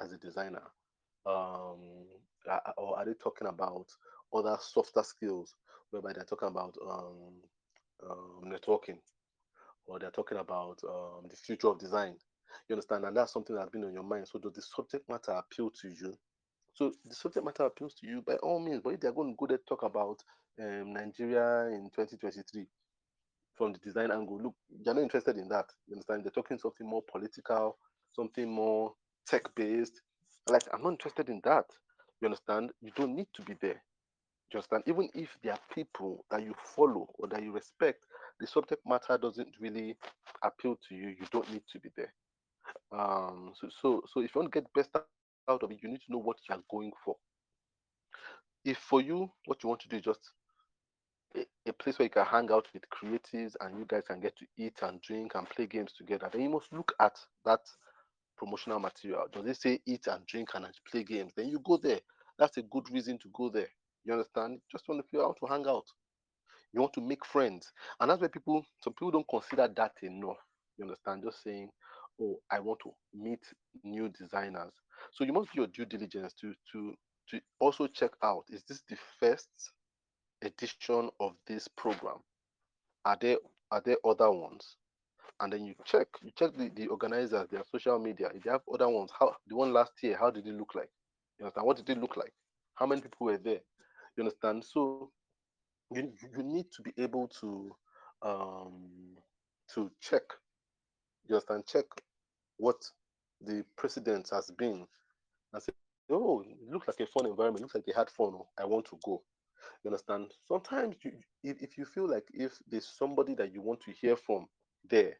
as 0.00 0.12
a 0.12 0.18
designer, 0.18 0.62
um, 1.24 2.04
or 2.76 2.98
are 2.98 3.04
they 3.06 3.14
talking 3.14 3.48
about 3.48 3.86
other 4.34 4.58
softer 4.60 5.02
skills, 5.02 5.54
whereby 5.90 6.12
they're 6.12 6.24
talking 6.24 6.48
about 6.48 6.76
um, 6.86 7.32
um, 8.08 8.52
networking, 8.52 8.98
or 9.86 9.98
they're 9.98 10.10
talking 10.10 10.38
about 10.38 10.78
um, 10.86 11.26
the 11.30 11.36
future 11.36 11.68
of 11.68 11.78
design. 11.78 12.14
You 12.68 12.74
understand? 12.74 13.06
And 13.06 13.16
that's 13.16 13.32
something 13.32 13.56
that's 13.56 13.70
been 13.70 13.84
on 13.84 13.94
your 13.94 14.02
mind. 14.02 14.28
So, 14.28 14.38
does 14.38 14.52
the 14.52 14.62
subject 14.62 15.08
matter 15.08 15.32
appeal 15.32 15.70
to 15.80 15.88
you? 15.88 16.14
So, 16.74 16.92
the 17.06 17.14
subject 17.14 17.46
matter 17.46 17.64
appeals 17.64 17.94
to 18.00 18.06
you 18.06 18.22
by 18.26 18.34
all 18.36 18.60
means. 18.60 18.82
But 18.84 18.94
if 18.94 19.00
they're 19.00 19.12
going 19.12 19.32
to 19.32 19.36
go 19.38 19.46
there 19.46 19.58
talk 19.66 19.84
about 19.84 20.18
um, 20.60 20.92
Nigeria 20.92 21.68
in 21.68 21.88
2023 21.94 22.66
from 23.62 23.72
the 23.72 23.78
design 23.78 24.10
angle, 24.10 24.42
look, 24.42 24.54
you're 24.84 24.92
not 24.92 25.04
interested 25.04 25.36
in 25.36 25.46
that. 25.46 25.66
You 25.86 25.94
understand? 25.94 26.24
They're 26.24 26.32
talking 26.32 26.58
something 26.58 26.84
more 26.84 27.02
political, 27.08 27.78
something 28.12 28.50
more 28.50 28.92
tech 29.24 29.54
based. 29.54 30.00
Like, 30.48 30.64
I'm 30.72 30.82
not 30.82 30.94
interested 30.94 31.28
in 31.28 31.40
that. 31.44 31.66
You 32.20 32.26
understand? 32.26 32.72
You 32.80 32.90
don't 32.96 33.14
need 33.14 33.28
to 33.34 33.42
be 33.42 33.54
there. 33.60 33.80
You 34.52 34.56
understand? 34.58 34.82
Even 34.88 35.08
if 35.14 35.28
there 35.44 35.52
are 35.52 35.60
people 35.72 36.24
that 36.32 36.42
you 36.42 36.56
follow 36.74 37.08
or 37.20 37.28
that 37.28 37.40
you 37.40 37.52
respect, 37.52 38.04
the 38.40 38.48
subject 38.48 38.82
matter 38.84 39.16
doesn't 39.16 39.54
really 39.60 39.96
appeal 40.42 40.76
to 40.88 40.96
you. 40.96 41.10
You 41.10 41.26
don't 41.30 41.48
need 41.52 41.62
to 41.72 41.78
be 41.78 41.90
there. 41.96 42.12
Um, 42.90 43.52
so, 43.54 43.68
so, 43.80 44.02
so 44.12 44.22
if 44.22 44.34
you 44.34 44.40
want 44.40 44.52
to 44.52 44.60
get 44.60 44.74
best 44.74 44.90
out 44.96 45.62
of 45.62 45.70
it, 45.70 45.78
you 45.80 45.88
need 45.88 46.00
to 46.00 46.12
know 46.12 46.18
what 46.18 46.38
you 46.48 46.56
are 46.56 46.62
going 46.68 46.90
for. 47.04 47.14
If 48.64 48.78
for 48.78 49.00
you, 49.00 49.30
what 49.44 49.62
you 49.62 49.68
want 49.68 49.82
to 49.82 49.88
do 49.88 49.98
is 49.98 50.02
just 50.02 50.32
a, 51.66 51.72
place 51.72 51.98
where 51.98 52.04
you 52.04 52.10
can 52.10 52.24
hang 52.24 52.50
out 52.50 52.66
with 52.72 52.82
creatives 52.90 53.54
and 53.60 53.78
you 53.78 53.84
guys 53.86 54.02
can 54.06 54.20
get 54.20 54.36
to 54.38 54.46
eat 54.58 54.78
and 54.82 55.00
drink 55.00 55.32
and 55.34 55.48
play 55.48 55.66
games 55.66 55.92
together, 55.96 56.28
then 56.32 56.42
you 56.42 56.50
must 56.50 56.72
look 56.72 56.92
at 57.00 57.18
that 57.44 57.60
promotional 58.36 58.78
material. 58.78 59.26
Does 59.32 59.46
it 59.46 59.60
say 59.60 59.80
eat 59.86 60.06
and 60.06 60.26
drink 60.26 60.50
and 60.54 60.66
play 60.90 61.04
games? 61.04 61.32
Then 61.36 61.48
you 61.48 61.60
go 61.64 61.76
there. 61.76 62.00
That's 62.38 62.56
a 62.56 62.62
good 62.62 62.90
reason 62.90 63.18
to 63.18 63.28
go 63.32 63.48
there. 63.48 63.68
You 64.04 64.14
understand? 64.14 64.60
Just 64.70 64.88
want 64.88 65.02
to 65.02 65.08
feel 65.08 65.24
out 65.24 65.36
to 65.40 65.46
hang 65.46 65.66
out. 65.66 65.84
You 66.72 66.80
want 66.80 66.92
to 66.94 67.00
make 67.00 67.24
friends. 67.24 67.70
And 68.00 68.10
that's 68.10 68.20
where 68.20 68.28
people, 68.28 68.64
some 68.80 68.94
people 68.94 69.12
don't 69.12 69.28
consider 69.28 69.68
that 69.76 69.92
enough. 70.02 70.38
You 70.78 70.84
understand? 70.84 71.22
Just 71.24 71.42
saying, 71.42 71.70
oh, 72.20 72.38
I 72.50 72.60
want 72.60 72.80
to 72.84 72.90
meet 73.14 73.40
new 73.84 74.08
designers. 74.08 74.72
So 75.12 75.24
you 75.24 75.32
must 75.32 75.52
do 75.52 75.60
your 75.62 75.66
due 75.68 75.84
diligence 75.84 76.32
to 76.40 76.54
to 76.72 76.94
to 77.30 77.40
also 77.60 77.86
check 77.86 78.10
out 78.22 78.44
is 78.50 78.62
this 78.68 78.82
the 78.88 78.96
first 79.20 79.48
edition 80.42 81.10
of 81.20 81.32
this 81.46 81.68
program? 81.68 82.18
Are 83.04 83.16
there 83.20 83.38
are 83.70 83.82
there 83.84 83.96
other 84.04 84.30
ones? 84.30 84.76
And 85.40 85.52
then 85.52 85.64
you 85.64 85.74
check, 85.84 86.06
you 86.22 86.30
check 86.36 86.56
the, 86.56 86.70
the 86.76 86.86
organizers, 86.86 87.48
their 87.50 87.64
social 87.70 87.98
media. 87.98 88.28
If 88.34 88.44
they 88.44 88.50
have 88.50 88.60
other 88.72 88.88
ones, 88.88 89.10
how 89.18 89.34
the 89.48 89.56
one 89.56 89.72
last 89.72 89.92
year, 90.02 90.16
how 90.18 90.30
did 90.30 90.46
it 90.46 90.54
look 90.54 90.74
like? 90.74 90.90
You 91.38 91.46
understand? 91.46 91.66
What 91.66 91.78
did 91.78 91.90
it 91.90 91.98
look 91.98 92.16
like? 92.16 92.32
How 92.74 92.86
many 92.86 93.00
people 93.00 93.26
were 93.26 93.38
there? 93.38 93.60
You 94.16 94.24
understand? 94.24 94.64
So 94.64 95.10
you, 95.90 96.12
you 96.36 96.42
need 96.42 96.66
to 96.76 96.82
be 96.82 96.92
able 96.98 97.28
to 97.40 97.74
um 98.22 99.16
to 99.74 99.90
check. 100.00 100.22
You 101.28 101.36
understand? 101.36 101.64
Check 101.66 101.86
what 102.58 102.76
the 103.40 103.64
precedent 103.76 104.28
has 104.32 104.50
been 104.56 104.86
and 105.52 105.62
say, 105.62 105.72
oh, 106.10 106.42
it 106.42 106.70
looks 106.70 106.86
like 106.86 107.00
a 107.00 107.06
fun 107.06 107.26
environment. 107.26 107.60
It 107.60 107.62
looks 107.62 107.74
like 107.74 107.86
they 107.86 107.92
had 107.96 108.10
fun. 108.10 108.34
I 108.60 108.64
want 108.64 108.86
to 108.86 108.98
go. 109.04 109.22
You 109.84 109.90
understand? 109.90 110.32
Sometimes 110.46 110.96
you, 111.04 111.12
if, 111.42 111.62
if 111.62 111.78
you 111.78 111.84
feel 111.84 112.08
like 112.08 112.24
if 112.32 112.52
there's 112.68 112.88
somebody 112.96 113.34
that 113.34 113.52
you 113.52 113.60
want 113.60 113.80
to 113.82 113.92
hear 113.92 114.16
from 114.16 114.46
there, 114.88 115.14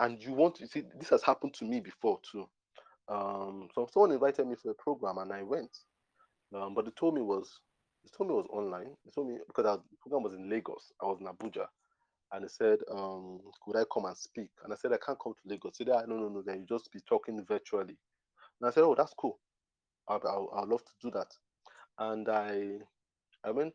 and 0.00 0.22
you 0.22 0.32
want 0.32 0.56
to 0.56 0.66
see, 0.66 0.82
this 0.98 1.10
has 1.10 1.22
happened 1.22 1.54
to 1.54 1.64
me 1.64 1.80
before 1.80 2.18
too. 2.30 2.48
Um, 3.08 3.68
so 3.74 3.88
someone 3.92 4.12
invited 4.12 4.46
me 4.46 4.56
for 4.60 4.70
a 4.70 4.74
program 4.74 5.18
and 5.18 5.32
I 5.32 5.42
went. 5.42 5.76
Um, 6.54 6.74
but 6.74 6.84
they 6.84 6.90
told 6.92 7.14
me 7.14 7.22
was 7.22 7.60
they 8.04 8.10
told 8.16 8.28
me 8.30 8.34
it 8.34 8.38
was 8.38 8.48
online. 8.50 8.94
They 9.04 9.10
told 9.14 9.28
me 9.28 9.38
because 9.46 9.64
was, 9.64 9.80
the 9.90 9.96
program 10.00 10.22
was 10.24 10.34
in 10.34 10.50
Lagos. 10.50 10.92
I 11.00 11.06
was 11.06 11.18
in 11.20 11.26
Abuja, 11.26 11.66
and 12.32 12.44
they 12.44 12.48
said, 12.48 12.78
um, 12.90 13.40
"Could 13.64 13.76
I 13.76 13.84
come 13.92 14.06
and 14.06 14.16
speak?" 14.16 14.50
And 14.64 14.72
I 14.72 14.76
said, 14.76 14.92
"I 14.92 14.98
can't 15.04 15.18
come 15.22 15.34
to 15.34 15.48
Lagos." 15.48 15.78
They 15.78 15.84
said, 15.84 16.08
"No, 16.08 16.16
no, 16.16 16.28
no. 16.28 16.42
Then 16.42 16.60
you 16.60 16.66
just 16.66 16.90
be 16.92 17.00
talking 17.08 17.44
virtually." 17.46 17.96
And 18.60 18.68
I 18.68 18.70
said, 18.70 18.82
"Oh, 18.82 18.94
that's 18.94 19.14
cool. 19.14 19.38
I'd, 20.08 20.20
I'd 20.24 20.68
love 20.68 20.84
to 20.84 20.92
do 21.00 21.10
that." 21.12 21.28
And 21.98 22.28
I, 22.28 22.78
I 23.44 23.50
went. 23.50 23.74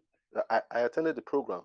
I, 0.49 0.61
I 0.71 0.79
attended 0.81 1.15
the 1.15 1.21
program, 1.21 1.61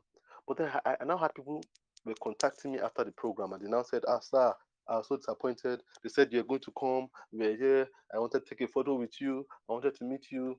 but 0.46 0.56
then 0.56 0.70
I, 0.84 0.96
I 1.00 1.04
now 1.04 1.18
had 1.18 1.34
people 1.34 1.62
were 2.04 2.14
contacting 2.22 2.72
me 2.72 2.80
after 2.80 3.04
the 3.04 3.12
program, 3.12 3.52
and 3.52 3.62
they 3.62 3.68
now 3.68 3.82
said, 3.82 4.02
"Ah, 4.08 4.20
sir, 4.20 4.54
I 4.88 4.96
was 4.96 5.08
so 5.08 5.16
disappointed. 5.16 5.82
They 6.02 6.08
said 6.08 6.32
you're 6.32 6.42
going 6.42 6.60
to 6.60 6.72
come. 6.78 7.08
We're 7.32 7.56
here. 7.56 7.88
I 8.14 8.18
wanted 8.18 8.44
to 8.44 8.54
take 8.54 8.68
a 8.68 8.72
photo 8.72 8.94
with 8.94 9.20
you. 9.20 9.46
I 9.68 9.72
wanted 9.72 9.94
to 9.96 10.04
meet 10.04 10.26
you. 10.30 10.58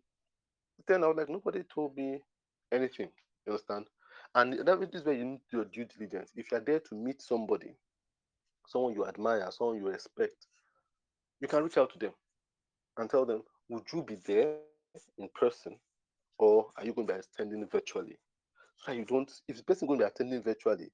Then 0.88 1.04
I 1.04 1.08
was 1.08 1.18
like, 1.18 1.30
nobody 1.30 1.64
told 1.64 1.96
me 1.96 2.22
anything. 2.72 3.10
You 3.46 3.54
understand? 3.54 3.86
And 4.36 4.54
that 4.66 4.90
is 4.94 5.04
where 5.04 5.16
you 5.16 5.26
need 5.26 5.42
your 5.52 5.66
due 5.66 5.86
diligence. 5.86 6.32
If 6.36 6.52
you're 6.52 6.60
there 6.62 6.80
to 6.80 6.96
meet 6.96 7.22
somebody, 7.22 7.76
someone 8.68 8.94
you 8.94 9.06
admire, 9.06 9.48
someone 9.52 9.78
you 9.78 9.88
respect, 9.88 10.48
you 11.40 11.48
can 11.48 11.64
reach 11.64 11.78
out 11.78 11.92
to 11.94 12.00
them 12.00 12.14
and 12.98 13.10
tell 13.10 13.26
them, 13.26 13.44
would 13.70 13.84
you 13.94 14.04
be 14.04 14.16
there 14.26 14.56
in 15.18 15.30
person 15.36 15.76
or 16.40 16.68
are 16.78 16.86
you 16.86 16.94
going 16.94 17.08
to 17.08 17.14
be 17.14 17.20
attending 17.20 17.68
virtually? 17.72 18.18
So 18.78 18.92
you 18.92 19.06
don't, 19.06 19.32
if 19.48 19.58
the 19.58 19.64
person 19.64 19.88
going 19.88 20.00
to 20.00 20.06
be 20.06 20.10
attending 20.10 20.44
virtually 20.44 20.92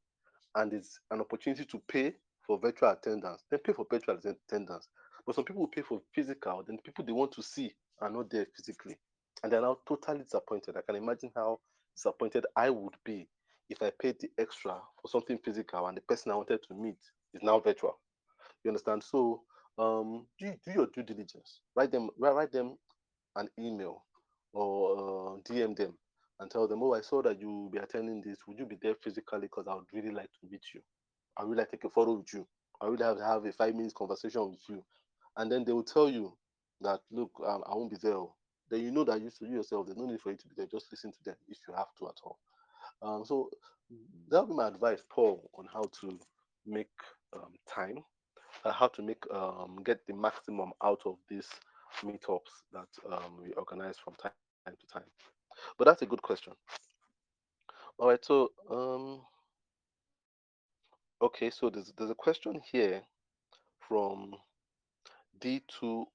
and 0.55 0.73
it's 0.73 0.99
an 1.11 1.21
opportunity 1.21 1.65
to 1.65 1.81
pay 1.87 2.13
for 2.45 2.59
virtual 2.59 2.89
attendance, 2.89 3.43
then 3.49 3.59
pay 3.59 3.73
for 3.73 3.85
virtual 3.89 4.17
attendance. 4.17 4.89
But 5.25 5.35
some 5.35 5.43
people 5.45 5.61
will 5.61 5.69
pay 5.69 5.81
for 5.81 6.01
physical, 6.13 6.63
then 6.67 6.77
people 6.83 7.05
they 7.05 7.11
want 7.11 7.31
to 7.33 7.43
see 7.43 7.71
are 8.01 8.09
not 8.09 8.29
there 8.29 8.47
physically 8.55 8.97
and 9.43 9.51
they're 9.51 9.61
now 9.61 9.77
totally 9.87 10.19
disappointed. 10.23 10.75
I 10.77 10.81
can 10.81 10.95
imagine 11.01 11.31
how 11.35 11.59
disappointed 11.95 12.45
I 12.55 12.69
would 12.69 12.95
be 13.05 13.27
if 13.69 13.81
I 13.81 13.91
paid 14.01 14.15
the 14.19 14.29
extra 14.37 14.79
for 15.01 15.07
something 15.07 15.37
physical 15.43 15.87
and 15.87 15.97
the 15.97 16.01
person 16.01 16.31
I 16.31 16.35
wanted 16.35 16.61
to 16.67 16.73
meet 16.73 16.97
is 17.33 17.41
now 17.43 17.59
virtual. 17.59 17.99
You 18.63 18.71
understand? 18.71 19.03
So 19.03 19.41
um, 19.77 20.25
do, 20.39 20.53
do 20.65 20.71
your 20.71 20.87
due 20.87 21.03
diligence. 21.03 21.61
Write 21.75 21.91
them, 21.91 22.09
write 22.17 22.35
write 22.35 22.51
them 22.51 22.77
an 23.35 23.47
email 23.59 24.03
or 24.53 24.97
uh, 24.97 25.37
DM 25.49 25.75
them 25.75 25.93
and 26.39 26.49
tell 26.51 26.67
them, 26.67 26.83
oh, 26.83 26.93
I 26.93 27.01
saw 27.01 27.21
that 27.23 27.39
you 27.39 27.49
will 27.49 27.69
be 27.69 27.79
attending 27.79 28.21
this. 28.21 28.37
Would 28.47 28.59
you 28.59 28.65
be 28.65 28.77
there 28.81 28.95
physically? 29.03 29.41
Because 29.41 29.67
I 29.69 29.75
would 29.75 29.87
really 29.93 30.11
like 30.11 30.31
to 30.41 30.47
meet 30.49 30.63
you. 30.73 30.81
I 31.37 31.43
would 31.43 31.57
like 31.57 31.71
to 31.71 31.77
take 31.77 31.85
a 31.85 31.89
photo 31.89 32.13
with 32.13 32.33
you. 32.33 32.47
I 32.81 32.87
would 32.87 33.01
have 33.01 33.17
to 33.17 33.25
have 33.25 33.45
a 33.45 33.51
five 33.51 33.75
minutes 33.75 33.93
conversation 33.93 34.49
with 34.49 34.61
you. 34.69 34.83
And 35.37 35.51
then 35.51 35.65
they 35.65 35.73
will 35.73 35.83
tell 35.83 36.09
you 36.09 36.33
that, 36.81 37.01
look, 37.11 37.31
um, 37.45 37.63
I 37.67 37.75
won't 37.75 37.91
be 37.91 37.97
there 38.01 38.25
then 38.69 38.81
you 38.81 38.91
know 38.91 39.03
that 39.03 39.21
you, 39.21 39.31
you 39.41 39.57
yourself, 39.57 39.87
there's 39.87 39.97
no 39.97 40.05
need 40.05 40.21
for 40.21 40.31
you 40.31 40.37
to 40.37 40.47
be 40.47 40.53
there. 40.55 40.67
Just 40.71 40.87
listen 40.91 41.11
to 41.11 41.23
them 41.25 41.35
if 41.47 41.57
you 41.67 41.73
have 41.73 41.87
to 41.99 42.07
at 42.07 42.15
all. 42.23 42.39
Um, 43.01 43.25
so 43.25 43.49
that 44.29 44.41
would 44.41 44.49
be 44.49 44.55
my 44.55 44.67
advice, 44.67 45.01
Paul, 45.09 45.49
on 45.55 45.67
how 45.71 45.83
to 46.01 46.19
make 46.65 46.89
um, 47.33 47.53
time, 47.73 48.03
uh, 48.63 48.71
how 48.71 48.87
to 48.89 49.01
make 49.01 49.23
um, 49.33 49.77
get 49.83 50.05
the 50.07 50.13
maximum 50.13 50.71
out 50.83 51.01
of 51.05 51.17
these 51.29 51.47
meetups 52.03 52.63
that 52.73 52.87
um, 53.11 53.39
we 53.41 53.53
organize 53.53 53.95
from 54.03 54.15
time 54.15 54.31
to 54.65 54.87
time. 54.87 55.09
But 55.77 55.85
that's 55.85 56.01
a 56.01 56.05
good 56.05 56.21
question. 56.21 56.53
All 57.97 58.07
right, 58.07 58.23
so 58.23 58.51
um, 58.69 59.21
okay, 61.21 61.49
so 61.49 61.69
there's 61.69 61.91
there's 61.97 62.11
a 62.11 62.15
question 62.15 62.61
here 62.71 63.01
from 63.87 64.35
D2 65.41 66.05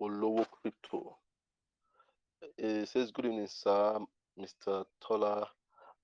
Olowo 0.00 0.46
Crypto. 0.50 1.16
It 2.56 2.88
says, 2.88 3.10
Good 3.10 3.26
evening, 3.26 3.48
sir, 3.48 3.98
Mr. 4.38 4.84
Tola, 5.00 5.48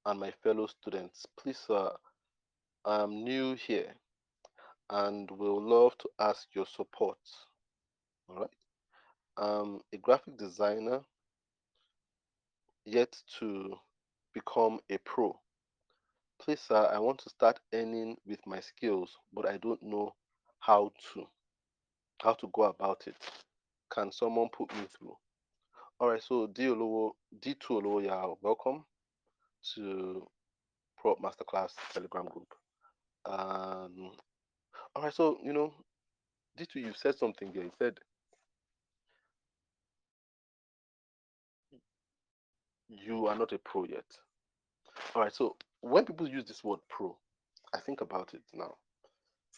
and 0.04 0.20
my 0.20 0.32
fellow 0.42 0.66
students. 0.66 1.26
Please, 1.38 1.58
sir, 1.58 1.90
I'm 2.84 3.22
new 3.24 3.54
here 3.54 3.94
and 4.90 5.30
will 5.30 5.62
love 5.62 5.96
to 5.98 6.08
ask 6.18 6.48
your 6.54 6.66
support. 6.66 7.18
All 8.28 8.40
right. 8.40 8.50
I'm 9.37 9.80
a 9.93 9.97
graphic 9.97 10.37
designer 10.37 11.01
yet 12.85 13.16
to 13.39 13.74
become 14.32 14.78
a 14.91 14.99
pro. 14.99 15.39
Please, 16.41 16.61
sir, 16.61 16.89
I 16.93 16.99
want 16.99 17.18
to 17.20 17.30
start 17.30 17.59
earning 17.72 18.16
with 18.26 18.41
my 18.47 18.61
skills, 18.61 19.16
but 19.32 19.49
I 19.49 19.57
don't 19.57 19.82
know 19.82 20.14
how 20.61 20.93
to 21.14 21.24
how 22.22 22.35
to 22.35 22.49
go 22.53 22.64
about 22.64 23.05
it. 23.07 23.16
Can 23.93 24.12
someone 24.12 24.49
put 24.57 24.72
me 24.74 24.87
through? 24.97 25.16
All 25.99 26.11
right, 26.11 26.22
so 26.22 26.47
D 26.47 26.66
D2 26.66 27.57
Olowo, 27.70 28.05
yeah, 28.05 28.26
welcome 28.41 28.85
to 29.74 30.26
Pro 30.99 31.16
Masterclass 31.16 31.72
Telegram 31.93 32.26
group. 32.26 32.49
Um, 33.26 34.12
all 34.95 35.03
right, 35.03 35.14
so 35.14 35.39
you 35.43 35.53
know, 35.53 35.72
D2, 36.59 36.76
you 36.76 36.93
said 36.95 37.16
something 37.16 37.53
here. 37.53 37.64
You 37.64 37.72
said 37.78 37.99
you 42.99 43.26
are 43.26 43.36
not 43.36 43.53
a 43.53 43.59
pro 43.59 43.84
yet. 43.84 44.05
All 45.14 45.22
right, 45.22 45.32
so 45.32 45.57
when 45.80 46.05
people 46.05 46.28
use 46.28 46.47
this 46.47 46.64
word 46.64 46.80
pro, 46.88 47.16
I 47.74 47.80
think 47.80 48.01
about 48.01 48.34
it 48.34 48.42
now. 48.53 48.74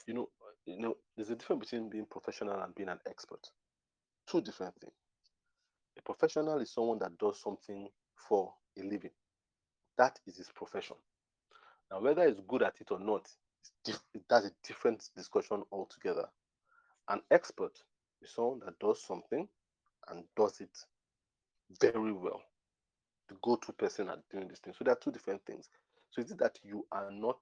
You 0.06 0.14
know, 0.14 0.28
you 0.66 0.78
know, 0.80 0.96
there's 1.16 1.30
a 1.30 1.36
difference 1.36 1.70
between 1.70 1.90
being 1.90 2.06
professional 2.06 2.60
and 2.60 2.74
being 2.74 2.88
an 2.88 2.98
expert. 3.08 3.46
Two 4.26 4.40
different 4.40 4.74
things. 4.80 4.92
A 5.98 6.02
professional 6.02 6.58
is 6.60 6.72
someone 6.72 6.98
that 7.00 7.16
does 7.18 7.40
something 7.40 7.88
for 8.28 8.52
a 8.78 8.82
living. 8.82 9.10
That 9.98 10.18
is 10.26 10.36
his 10.36 10.50
profession. 10.54 10.96
Now, 11.90 12.00
whether 12.00 12.26
he's 12.26 12.40
good 12.48 12.62
at 12.62 12.80
it 12.80 12.90
or 12.90 12.98
not, 12.98 13.28
that's 14.28 14.46
a 14.46 14.52
different 14.66 15.08
discussion 15.16 15.62
altogether. 15.70 16.26
An 17.08 17.20
expert 17.30 17.78
is 18.20 18.32
someone 18.34 18.60
that 18.64 18.78
does 18.78 19.02
something 19.02 19.48
and 20.08 20.24
does 20.36 20.60
it 20.60 20.76
very 21.80 22.12
well. 22.12 22.42
The 23.28 23.36
go-to 23.42 23.72
person 23.72 24.08
at 24.08 24.20
doing 24.30 24.48
this 24.48 24.60
thing. 24.60 24.74
So 24.76 24.84
there 24.84 24.92
are 24.94 24.98
two 25.02 25.10
different 25.10 25.44
things. 25.46 25.68
So 26.10 26.22
is 26.22 26.30
it 26.30 26.38
that 26.38 26.58
you 26.62 26.86
are 26.92 27.10
not 27.10 27.38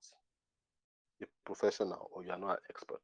a 1.23 1.27
professional 1.45 2.11
or 2.13 2.25
you 2.25 2.31
are 2.31 2.39
not 2.39 2.51
an 2.51 2.57
expert? 2.71 3.03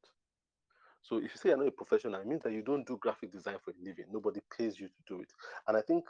So 1.03 1.17
if 1.17 1.25
you 1.25 1.37
say 1.37 1.49
you're 1.51 1.59
not 1.59 1.69
a 1.69 1.73
professional, 1.73 2.21
it 2.21 2.27
means 2.27 2.43
that 2.43 2.53
you 2.53 2.63
don't 2.63 2.87
do 2.87 2.97
graphic 2.99 3.33
design 3.33 3.57
for 3.65 3.71
a 3.73 3.85
living. 3.85 4.07
Nobody 4.13 4.41
pays 4.57 4.79
you 4.79 4.89
to 4.89 5.03
do 5.07 5.21
it. 5.21 5.33
And 5.67 5.77
I 5.77 5.81
think 5.83 6.05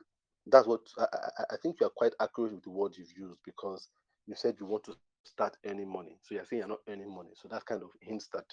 that's 0.46 0.66
what 0.66 0.80
I, 0.98 1.04
I, 1.12 1.42
I 1.52 1.56
think 1.62 1.76
you 1.80 1.86
are 1.86 1.90
quite 1.94 2.12
accurate 2.20 2.52
with 2.52 2.64
the 2.64 2.70
word 2.70 2.94
you've 2.96 3.16
used 3.16 3.38
because 3.44 3.88
you 4.26 4.34
said 4.34 4.56
you 4.60 4.66
want 4.66 4.84
to 4.84 4.96
start 5.24 5.56
earning 5.66 5.90
money. 5.90 6.18
So 6.22 6.34
you're 6.34 6.44
saying 6.44 6.60
you're 6.60 6.68
not 6.68 6.80
earning 6.88 7.14
money. 7.14 7.30
So 7.34 7.48
that 7.48 7.64
kind 7.66 7.82
of 7.82 7.90
hints 8.00 8.28
that 8.32 8.46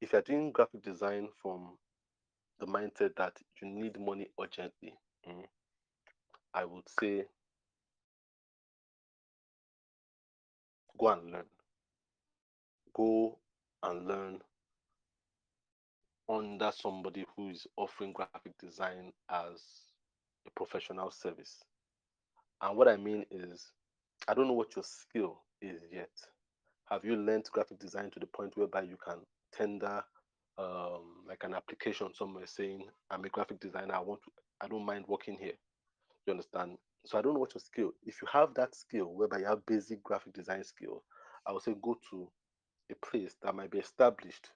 if 0.00 0.12
you're 0.12 0.22
doing 0.22 0.52
graphic 0.52 0.82
design 0.82 1.28
from 1.42 1.76
the 2.58 2.66
mindset 2.66 3.14
that 3.16 3.32
you 3.60 3.68
need 3.68 3.98
money 3.98 4.28
urgently, 4.40 4.94
mm, 5.28 5.44
I 6.54 6.64
would 6.64 6.88
say 6.88 7.26
go 10.98 11.08
and 11.08 11.30
learn. 11.32 11.46
Go 12.94 13.38
and 13.82 14.06
learn 14.06 14.40
under 16.28 16.70
somebody 16.72 17.24
who 17.36 17.48
is 17.50 17.66
offering 17.76 18.12
graphic 18.12 18.44
design 18.58 19.12
as 19.30 19.62
a 20.46 20.50
professional 20.50 21.10
service. 21.10 21.64
And 22.60 22.76
what 22.76 22.88
I 22.88 22.96
mean 22.96 23.24
is, 23.30 23.72
I 24.26 24.34
don't 24.34 24.48
know 24.48 24.54
what 24.54 24.74
your 24.76 24.84
skill 24.84 25.42
is 25.60 25.80
yet. 25.92 26.10
Have 26.90 27.04
you 27.04 27.16
learned 27.16 27.48
graphic 27.52 27.78
design 27.78 28.10
to 28.12 28.20
the 28.20 28.26
point 28.26 28.56
whereby 28.56 28.82
you 28.82 28.96
can 29.02 29.18
tender 29.52 30.02
um, 30.58 31.24
like 31.26 31.44
an 31.44 31.54
application 31.54 32.12
somewhere 32.14 32.46
saying, 32.46 32.84
I'm 33.10 33.24
a 33.24 33.28
graphic 33.28 33.60
designer, 33.60 33.94
I 33.94 34.00
want 34.00 34.22
to, 34.22 34.30
I 34.60 34.68
don't 34.68 34.84
mind 34.84 35.04
working 35.06 35.36
here. 35.38 35.52
You 36.26 36.32
understand? 36.32 36.78
So 37.06 37.18
I 37.18 37.22
don't 37.22 37.34
know 37.34 37.40
what 37.40 37.54
your 37.54 37.60
skill. 37.60 37.92
If 38.04 38.20
you 38.20 38.28
have 38.32 38.54
that 38.54 38.74
skill 38.74 39.06
whereby 39.14 39.38
you 39.38 39.46
have 39.46 39.64
basic 39.66 40.02
graphic 40.02 40.32
design 40.32 40.64
skill, 40.64 41.04
I 41.46 41.52
would 41.52 41.62
say 41.62 41.74
go 41.82 41.96
to 42.10 42.28
a 42.90 42.94
place 43.06 43.36
that 43.42 43.54
might 43.54 43.70
be 43.70 43.78
established. 43.78 44.50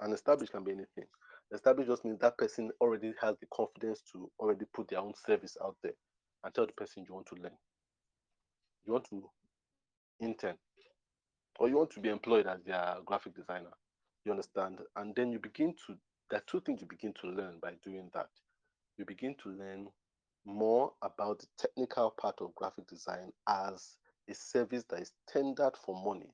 And 0.00 0.12
established 0.12 0.52
can 0.52 0.64
be 0.64 0.72
anything. 0.72 1.04
Established 1.52 1.88
just 1.90 2.04
means 2.04 2.18
that 2.20 2.38
person 2.38 2.70
already 2.80 3.12
has 3.20 3.36
the 3.40 3.46
confidence 3.52 4.02
to 4.12 4.30
already 4.40 4.64
put 4.74 4.88
their 4.88 5.00
own 5.00 5.12
service 5.26 5.56
out 5.64 5.76
there 5.82 5.94
and 6.44 6.54
tell 6.54 6.66
the 6.66 6.72
person 6.72 7.04
you 7.06 7.14
want 7.14 7.26
to 7.26 7.36
learn. 7.36 7.56
You 8.86 8.92
want 8.92 9.08
to 9.10 9.28
intern 10.20 10.56
or 11.58 11.68
you 11.68 11.76
want 11.76 11.90
to 11.90 12.00
be 12.00 12.08
employed 12.08 12.46
as 12.46 12.62
their 12.64 12.96
graphic 13.04 13.34
designer. 13.34 13.72
You 14.24 14.32
understand? 14.32 14.78
And 14.96 15.14
then 15.14 15.32
you 15.32 15.38
begin 15.38 15.74
to, 15.86 15.96
there 16.30 16.38
are 16.38 16.44
two 16.46 16.60
things 16.60 16.80
you 16.80 16.86
begin 16.86 17.12
to 17.20 17.28
learn 17.28 17.58
by 17.60 17.72
doing 17.84 18.10
that. 18.14 18.28
You 18.98 19.04
begin 19.04 19.34
to 19.42 19.50
learn 19.50 19.88
more 20.44 20.92
about 21.02 21.40
the 21.40 21.46
technical 21.58 22.10
part 22.10 22.36
of 22.40 22.54
graphic 22.54 22.86
design 22.86 23.32
as 23.48 23.96
a 24.28 24.34
service 24.34 24.84
that 24.90 25.00
is 25.00 25.12
tendered 25.28 25.76
for 25.84 26.00
money. 26.04 26.32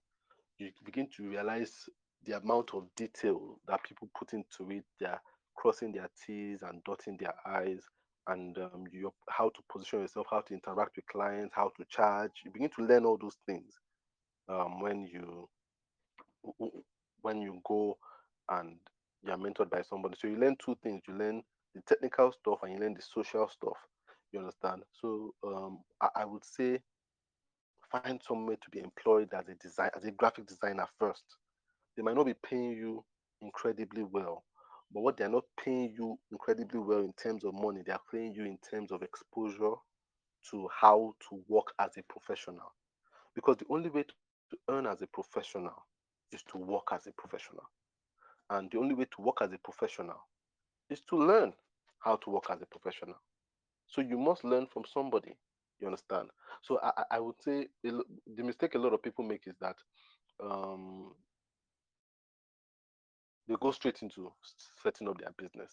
You 0.59 0.71
begin 0.85 1.09
to 1.17 1.29
realize 1.29 1.89
the 2.25 2.37
amount 2.37 2.75
of 2.75 2.87
detail 2.97 3.59
that 3.67 3.83
people 3.85 4.09
put 4.17 4.33
into 4.33 4.71
it. 4.71 4.85
They're 5.01 5.21
crossing 5.57 5.93
their 5.93 6.09
T's 6.25 6.63
and 6.63 6.83
dotting 6.85 7.17
their 7.19 7.35
I's, 7.47 7.83
and 8.29 8.57
um, 8.59 8.85
you 8.93 9.13
how 9.29 9.49
to 9.51 9.61
position 9.71 10.01
yourself, 10.01 10.27
how 10.31 10.41
to 10.41 10.55
interact 10.55 10.97
with 10.97 11.07
clients, 11.07 11.55
how 11.55 11.71
to 11.77 11.85
charge. 11.89 12.31
You 12.45 12.51
begin 12.51 12.71
to 12.77 12.85
learn 12.85 13.05
all 13.05 13.19
those 13.21 13.37
things 13.47 13.75
um, 14.49 14.81
when 14.81 15.05
you 15.05 15.49
when 17.23 17.41
you 17.41 17.61
go 17.65 17.97
and 18.51 18.77
you're 19.25 19.37
mentored 19.37 19.71
by 19.71 19.83
somebody. 19.83 20.17
So 20.21 20.29
you 20.29 20.37
learn 20.37 20.57
two 20.65 20.77
things. 20.83 21.03
You 21.07 21.15
learn 21.15 21.43
the 21.75 21.83
technical 21.83 22.33
stuff 22.33 22.59
and 22.63 22.73
you 22.73 22.79
learn 22.79 22.95
the 22.95 23.03
social 23.03 23.49
stuff. 23.49 23.77
You 24.33 24.41
understand? 24.41 24.83
So 25.01 25.35
um, 25.47 25.81
I, 26.01 26.09
I, 26.17 26.25
would 26.25 26.45
say 26.45 26.81
find 27.91 28.21
somewhere 28.27 28.57
to 28.57 28.71
be 28.71 28.81
employed 28.81 29.29
as 29.35 29.49
a 29.49 29.55
design 29.55 29.91
as 29.97 30.05
a 30.05 30.11
graphic 30.11 30.47
designer 30.47 30.87
first. 30.99 31.25
They 31.97 32.03
might 32.03 32.17
not 32.17 32.27
be 32.27 32.35
paying 32.35 32.73
you 32.73 33.05
incredibly 33.43 34.03
well, 34.03 34.45
but 34.93 35.03
what 35.03 35.17
they're 35.17 35.29
not 35.29 35.45
paying 35.63 35.95
you 35.97 36.19
incredibly 36.31 36.81
well 36.81 37.01
in 37.01 37.13
terms 37.15 37.45
of 37.45 37.55
money, 37.55 37.83
they 37.85 37.93
are 37.93 38.01
paying 38.11 38.35
you 38.35 38.45
in 38.45 38.59
terms 38.59 38.93
of 38.93 39.03
exposure 39.03 39.75
to 40.51 40.69
how 40.75 41.15
to 41.29 41.43
work 41.49 41.73
as 41.79 41.97
a 41.97 42.03
professional. 42.03 42.73
Because 43.35 43.57
the 43.57 43.67
only 43.71 43.89
way 43.89 44.03
to, 44.03 44.15
earn 44.69 44.87
as 44.87 45.01
a 45.01 45.07
professional 45.07 45.73
is 46.31 46.43
to 46.43 46.59
work 46.59 46.89
as 46.93 47.07
a 47.07 47.13
professional. 47.13 47.63
And 48.51 48.71
the 48.71 48.77
only 48.77 48.95
way 48.95 49.07
to 49.17 49.23
work 49.23 49.39
as 49.41 49.51
a 49.51 49.57
professional 49.57 50.19
is 50.91 51.01
to 51.09 51.17
learn 51.17 51.55
how 52.01 52.17
to 52.17 52.31
work 52.31 52.51
as 52.51 52.61
a 52.61 52.67
professional. 52.67 53.17
So 53.87 54.03
you 54.03 54.19
must 54.19 54.45
learn 54.45 54.67
from 54.67 54.83
somebody. 54.93 55.39
You 55.81 55.87
understand? 55.87 56.29
So 56.61 56.79
I, 56.83 57.05
I 57.13 57.19
would 57.19 57.37
say 57.43 57.69
the 57.83 58.43
mistake 58.43 58.75
a 58.75 58.79
lot 58.79 58.93
of 58.93 59.03
people 59.03 59.25
make 59.25 59.47
is 59.47 59.55
that 59.63 59.77
um, 60.43 61.13
they 63.49 63.55
go 63.61 63.71
straight 63.71 64.03
into 64.03 64.33
setting 64.83 65.09
up 65.09 65.19
their 65.19 65.33
business. 65.37 65.73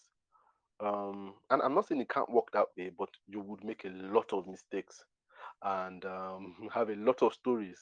Um, 0.80 1.34
and 1.50 1.60
I'm 1.62 1.74
not 1.74 1.86
saying 1.88 2.00
it 2.00 2.08
can't 2.08 2.30
work 2.30 2.50
that 2.52 2.66
way, 2.76 2.90
but 2.96 3.10
you 3.26 3.40
would 3.40 3.64
make 3.64 3.84
a 3.84 3.90
lot 3.90 4.32
of 4.32 4.46
mistakes 4.46 5.04
and 5.62 6.04
um, 6.04 6.54
have 6.74 6.90
a 6.90 6.96
lot 6.96 7.22
of 7.22 7.34
stories 7.34 7.78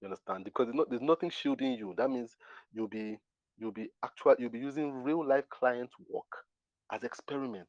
you 0.00 0.06
understand? 0.06 0.44
Because 0.44 0.68
not, 0.72 0.88
there's 0.88 1.02
nothing 1.02 1.30
shielding 1.30 1.72
you. 1.72 1.94
That 1.96 2.10
means 2.10 2.36
you'll 2.72 2.88
be 2.88 3.18
you'll 3.58 3.72
be 3.72 3.90
actual 4.02 4.34
you'll 4.38 4.50
be 4.50 4.58
using 4.58 4.92
real 5.02 5.26
life 5.26 5.48
client 5.50 5.90
work 6.08 6.44
as 6.92 7.04
experiment. 7.04 7.68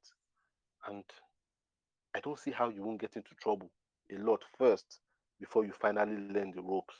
And 0.88 1.03
I 2.16 2.20
don't 2.20 2.39
see 2.39 2.51
how 2.51 2.70
you 2.70 2.84
won't 2.84 3.01
get 3.01 3.16
into 3.16 3.32
trouble 3.41 3.70
a 4.12 4.18
lot 4.18 4.41
first 4.57 4.99
before 5.39 5.66
you 5.66 5.74
finally 5.80 6.18
learn 6.18 6.51
the 6.55 6.62
ropes. 6.62 6.95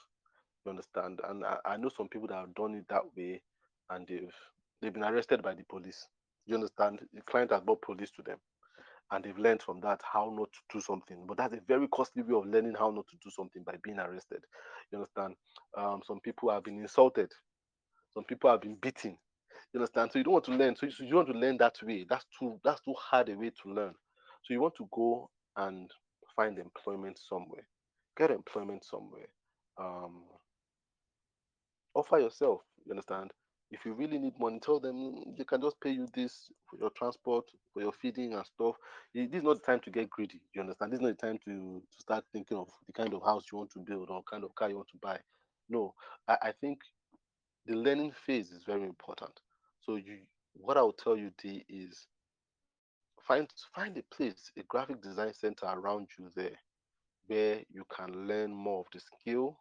You 0.66 0.72
understand? 0.72 1.22
And 1.28 1.46
I, 1.46 1.58
I 1.66 1.78
know 1.78 1.90
some 1.90 2.08
people 2.08 2.28
that 2.28 2.36
have 2.36 2.54
done 2.54 2.76
it 2.76 2.86
that 2.90 3.04
way, 3.18 3.42
and 3.92 4.08
they've 4.08 4.34
they've 4.82 4.94
been 4.94 5.04
arrested 5.04 5.42
by 5.42 5.54
the 5.54 5.64
police. 5.70 6.08
You 6.46 6.56
understand? 6.56 7.00
The 7.14 7.22
client 7.22 7.52
has 7.52 7.62
brought 7.62 7.82
police 7.82 8.12
to 8.16 8.24
them, 8.24 8.38
and 9.12 9.24
they've 9.24 9.38
learned 9.38 9.62
from 9.62 9.80
that 9.82 10.02
how 10.12 10.34
not 10.36 10.50
to 10.52 10.60
do 10.78 10.82
something. 10.82 11.26
But 11.28 11.38
that's 11.38 11.54
a 11.54 11.60
very 11.68 11.88
costly 11.88 12.24
way 12.24 12.38
of 12.38 12.46
learning 12.46 12.76
how 12.78 12.90
not 12.92 13.08
to 13.10 13.18
do 13.24 13.30
something 13.30 13.64
by 13.64 13.76
being 13.84 14.00
arrested. 14.00 14.44
You 14.92 15.00
understand? 15.00 15.36
Um, 15.78 16.02
some 16.06 16.20
people 16.22 16.52
have 16.52 16.64
been 16.64 16.80
insulted. 16.80 17.32
Some 18.14 18.24
people 18.26 18.50
have 18.50 18.62
been 18.62 18.76
beaten. 18.82 19.18
You 19.74 19.80
understand? 19.80 20.12
So 20.12 20.20
you 20.20 20.24
don't 20.26 20.34
want 20.34 20.46
to 20.46 20.52
learn. 20.52 20.76
So 20.76 20.88
you, 21.00 21.16
want 21.16 21.28
to 21.28 21.34
learn 21.34 21.58
that 21.58 21.76
way. 21.84 22.06
That's 22.10 22.26
too 22.38 22.60
that's 22.64 22.82
too 22.82 22.94
hard 22.98 23.30
a 23.30 23.36
way 23.36 23.52
to 23.64 23.74
learn. 23.74 23.94
So 24.44 24.54
you 24.54 24.62
want 24.62 24.76
to 24.78 24.88
go 24.92 25.30
and 25.58 25.90
find 26.36 26.58
employment 26.58 27.20
somewhere. 27.20 27.68
Get 28.18 28.32
employment 28.32 28.84
somewhere. 28.84 29.28
Um, 29.80 30.24
offer 31.96 32.20
yourself. 32.20 32.62
You 32.86 32.92
understand? 32.92 33.32
If 33.72 33.86
you 33.86 33.94
really 33.94 34.20
need 34.20 34.38
money, 34.40 34.60
tell 34.60 34.80
them 34.80 34.96
"Mm, 34.96 35.38
they 35.38 35.46
can 35.46 35.62
just 35.62 35.80
pay 35.80 35.92
you 35.92 36.08
this 36.14 36.52
for 36.70 36.78
your 36.78 36.90
transport, 36.92 37.50
for 37.74 37.82
your 37.82 37.94
feeding 37.94 38.34
and 38.34 38.46
stuff. 38.46 38.76
This 39.14 39.30
is 39.34 39.44
not 39.44 39.56
the 39.56 39.66
time 39.66 39.80
to 39.82 39.92
get 39.92 40.10
greedy. 40.10 40.42
You 40.54 40.62
understand? 40.62 40.92
This 40.92 41.00
is 41.00 41.04
not 41.04 41.18
the 41.20 41.28
time 41.28 41.40
to, 41.46 41.82
to 41.82 42.02
start 42.02 42.26
thinking 42.34 42.58
of 42.58 42.70
the 42.88 42.94
kind 42.94 43.14
of 43.14 43.24
house 43.24 43.46
you 43.52 43.58
want 43.58 43.72
to 43.72 43.80
build 43.80 44.10
or 44.10 44.24
kind 44.24 44.44
of 44.44 44.54
car 44.56 44.70
you 44.70 44.76
want 44.76 44.90
to 44.90 44.98
buy. 45.02 45.20
No, 45.70 45.94
I, 46.28 46.38
I 46.44 46.52
think 46.52 46.82
the 47.66 47.76
learning 47.76 48.12
phase 48.12 48.52
is 48.52 48.64
very 48.66 48.84
important. 48.84 49.40
So 49.82 49.96
you, 49.96 50.20
what 50.54 50.78
I 50.78 50.82
will 50.82 50.94
tell 50.94 51.18
you, 51.18 51.32
D, 51.42 51.66
is 51.70 52.08
find 53.22 53.48
find 53.74 53.98
a 53.98 54.04
place, 54.16 54.52
a 54.58 54.64
graphic 54.64 55.02
design 55.02 55.34
center 55.34 55.68
around 55.68 56.10
you 56.20 56.30
there, 56.36 56.58
where 57.28 57.62
you 57.72 57.86
can 57.96 58.28
learn 58.28 58.54
more 58.54 58.82
of 58.82 58.88
the 58.94 59.00
skill 59.00 59.58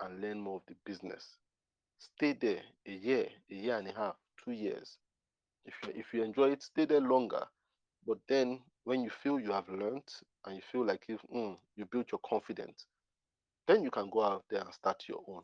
and 0.00 0.20
learn 0.20 0.40
more 0.40 0.56
of 0.56 0.62
the 0.68 0.76
business. 0.84 1.38
Stay 2.04 2.34
there 2.34 2.62
a 2.86 2.92
year, 2.92 3.28
a 3.50 3.54
year 3.54 3.78
and 3.78 3.88
a 3.88 3.92
half, 3.92 4.16
two 4.44 4.52
years. 4.52 4.98
If 5.64 5.74
you 5.82 5.92
if 5.96 6.12
you 6.12 6.22
enjoy 6.22 6.50
it, 6.50 6.62
stay 6.62 6.84
there 6.84 7.00
longer. 7.00 7.44
But 8.06 8.18
then 8.28 8.60
when 8.84 9.02
you 9.02 9.10
feel 9.10 9.40
you 9.40 9.52
have 9.52 9.68
learned 9.68 10.08
and 10.44 10.56
you 10.56 10.62
feel 10.70 10.84
like 10.84 11.04
if 11.08 11.20
mm, 11.34 11.56
you 11.76 11.86
built 11.86 12.12
your 12.12 12.20
confidence, 12.28 12.86
then 13.66 13.82
you 13.82 13.90
can 13.90 14.10
go 14.10 14.22
out 14.22 14.44
there 14.50 14.60
and 14.60 14.74
start 14.74 15.04
your 15.08 15.22
own, 15.26 15.42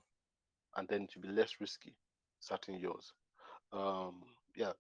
and 0.77 0.87
then 0.89 1.07
to 1.09 1.19
be 1.19 1.29
less 1.29 1.61
risky 1.61 1.95
starting 2.41 2.79
yours. 2.79 3.13
Um, 3.73 4.23
yeah. 4.55 4.73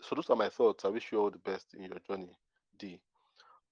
So 0.00 0.14
those 0.14 0.30
are 0.30 0.36
my 0.36 0.48
thoughts. 0.48 0.84
I 0.86 0.88
wish 0.88 1.12
you 1.12 1.20
all 1.20 1.30
the 1.30 1.38
best 1.38 1.74
in 1.74 1.82
your 1.82 1.98
journey, 2.08 2.38
D. 2.78 3.00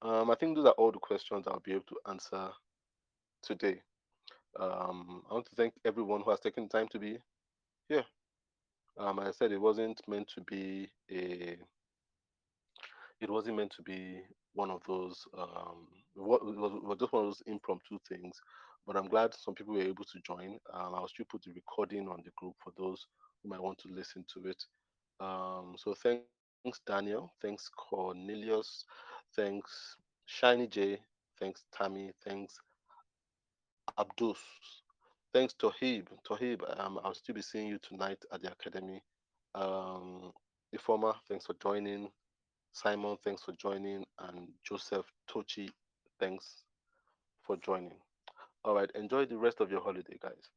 Um, 0.03 0.31
I 0.31 0.35
think 0.35 0.57
those 0.57 0.67
are 0.67 0.73
all 0.77 0.93
the 0.93 0.99
questions 0.99 1.47
I'll 1.47 1.61
be 1.61 1.73
able 1.73 1.85
to 1.89 1.97
answer 2.11 2.51
today. 3.43 3.81
Um, 4.59 5.23
I 5.31 5.35
want 5.35 5.47
to 5.47 5.55
thank 5.57 5.75
everyone 5.85 6.21
who 6.23 6.31
has 6.31 6.41
taken 6.41 6.69
time 6.69 6.89
to 6.89 6.99
be 6.99 7.19
here. 7.89 8.05
Um, 8.99 9.19
I 9.19 9.31
said 9.33 9.53
it 9.53 9.61
wasn't 9.61 10.01
meant 10.09 10.29
to 10.35 10.41
be 10.43 10.91
a 11.11 11.59
it 13.21 13.31
wasn't 13.31 13.57
meant 13.57 13.73
to 13.77 13.83
be 13.83 14.21
one 14.55 14.71
of 14.71 14.81
those 14.87 15.25
um 15.39 15.89
what 16.15 16.41
it 16.43 16.57
was, 16.57 16.73
it 16.73 16.85
was 16.85 16.99
just 16.99 17.13
one 17.13 17.25
of 17.25 17.29
those 17.31 17.43
impromptu 17.47 17.99
things 18.09 18.41
but 18.87 18.97
i'm 18.97 19.09
glad 19.09 19.35
some 19.35 19.55
people 19.55 19.75
were 19.75 19.81
able 19.83 20.05
to 20.05 20.21
join. 20.27 20.59
Um, 20.73 20.95
i'll 20.95 21.09
still 21.09 21.27
put 21.31 21.43
the 21.43 21.53
recording 21.53 22.09
on 22.09 22.23
the 22.25 22.31
group 22.37 22.55
for 22.63 22.73
those 22.79 23.07
who 23.43 23.51
might 23.51 23.63
want 23.63 23.79
to 23.79 23.89
listen 23.89 24.25
to 24.35 24.49
it. 24.49 24.63
Um 25.21 25.75
so 25.79 25.95
thanks 25.95 26.81
daniel. 26.87 27.33
Thanks 27.43 27.71
cornelius. 27.77 28.85
Thanks 29.35 29.97
shiny 30.27 30.67
j. 30.67 31.01
Thanks 31.39 31.65
tammy. 31.73 32.13
Thanks 32.25 32.57
abdus 33.99 34.39
thanks 35.37 35.55
tohib 35.55 36.07
tohib 36.29 36.63
um, 36.81 36.99
i'll 37.05 37.15
still 37.15 37.35
be 37.35 37.43
seeing 37.43 37.69
you 37.69 37.79
tonight 37.79 38.19
at 38.33 38.41
the 38.41 38.51
academy 38.51 39.03
um 39.55 40.33
Ifoma, 40.75 41.15
thanks 41.29 41.47
for 41.47 41.55
joining. 41.55 42.09
Simon, 42.73 43.17
thanks 43.25 43.43
for 43.43 43.53
joining. 43.53 44.05
And 44.19 44.49
Joseph 44.69 45.07
Tochi, 45.31 45.71
thanks 46.19 46.65
for 47.43 47.57
joining. 47.57 47.99
All 48.65 48.75
right, 48.75 48.91
enjoy 48.95 49.27
the 49.27 49.39
rest 49.39 49.61
of 49.61 49.71
your 49.71 49.81
holiday, 49.81 50.19
guys. 50.21 50.51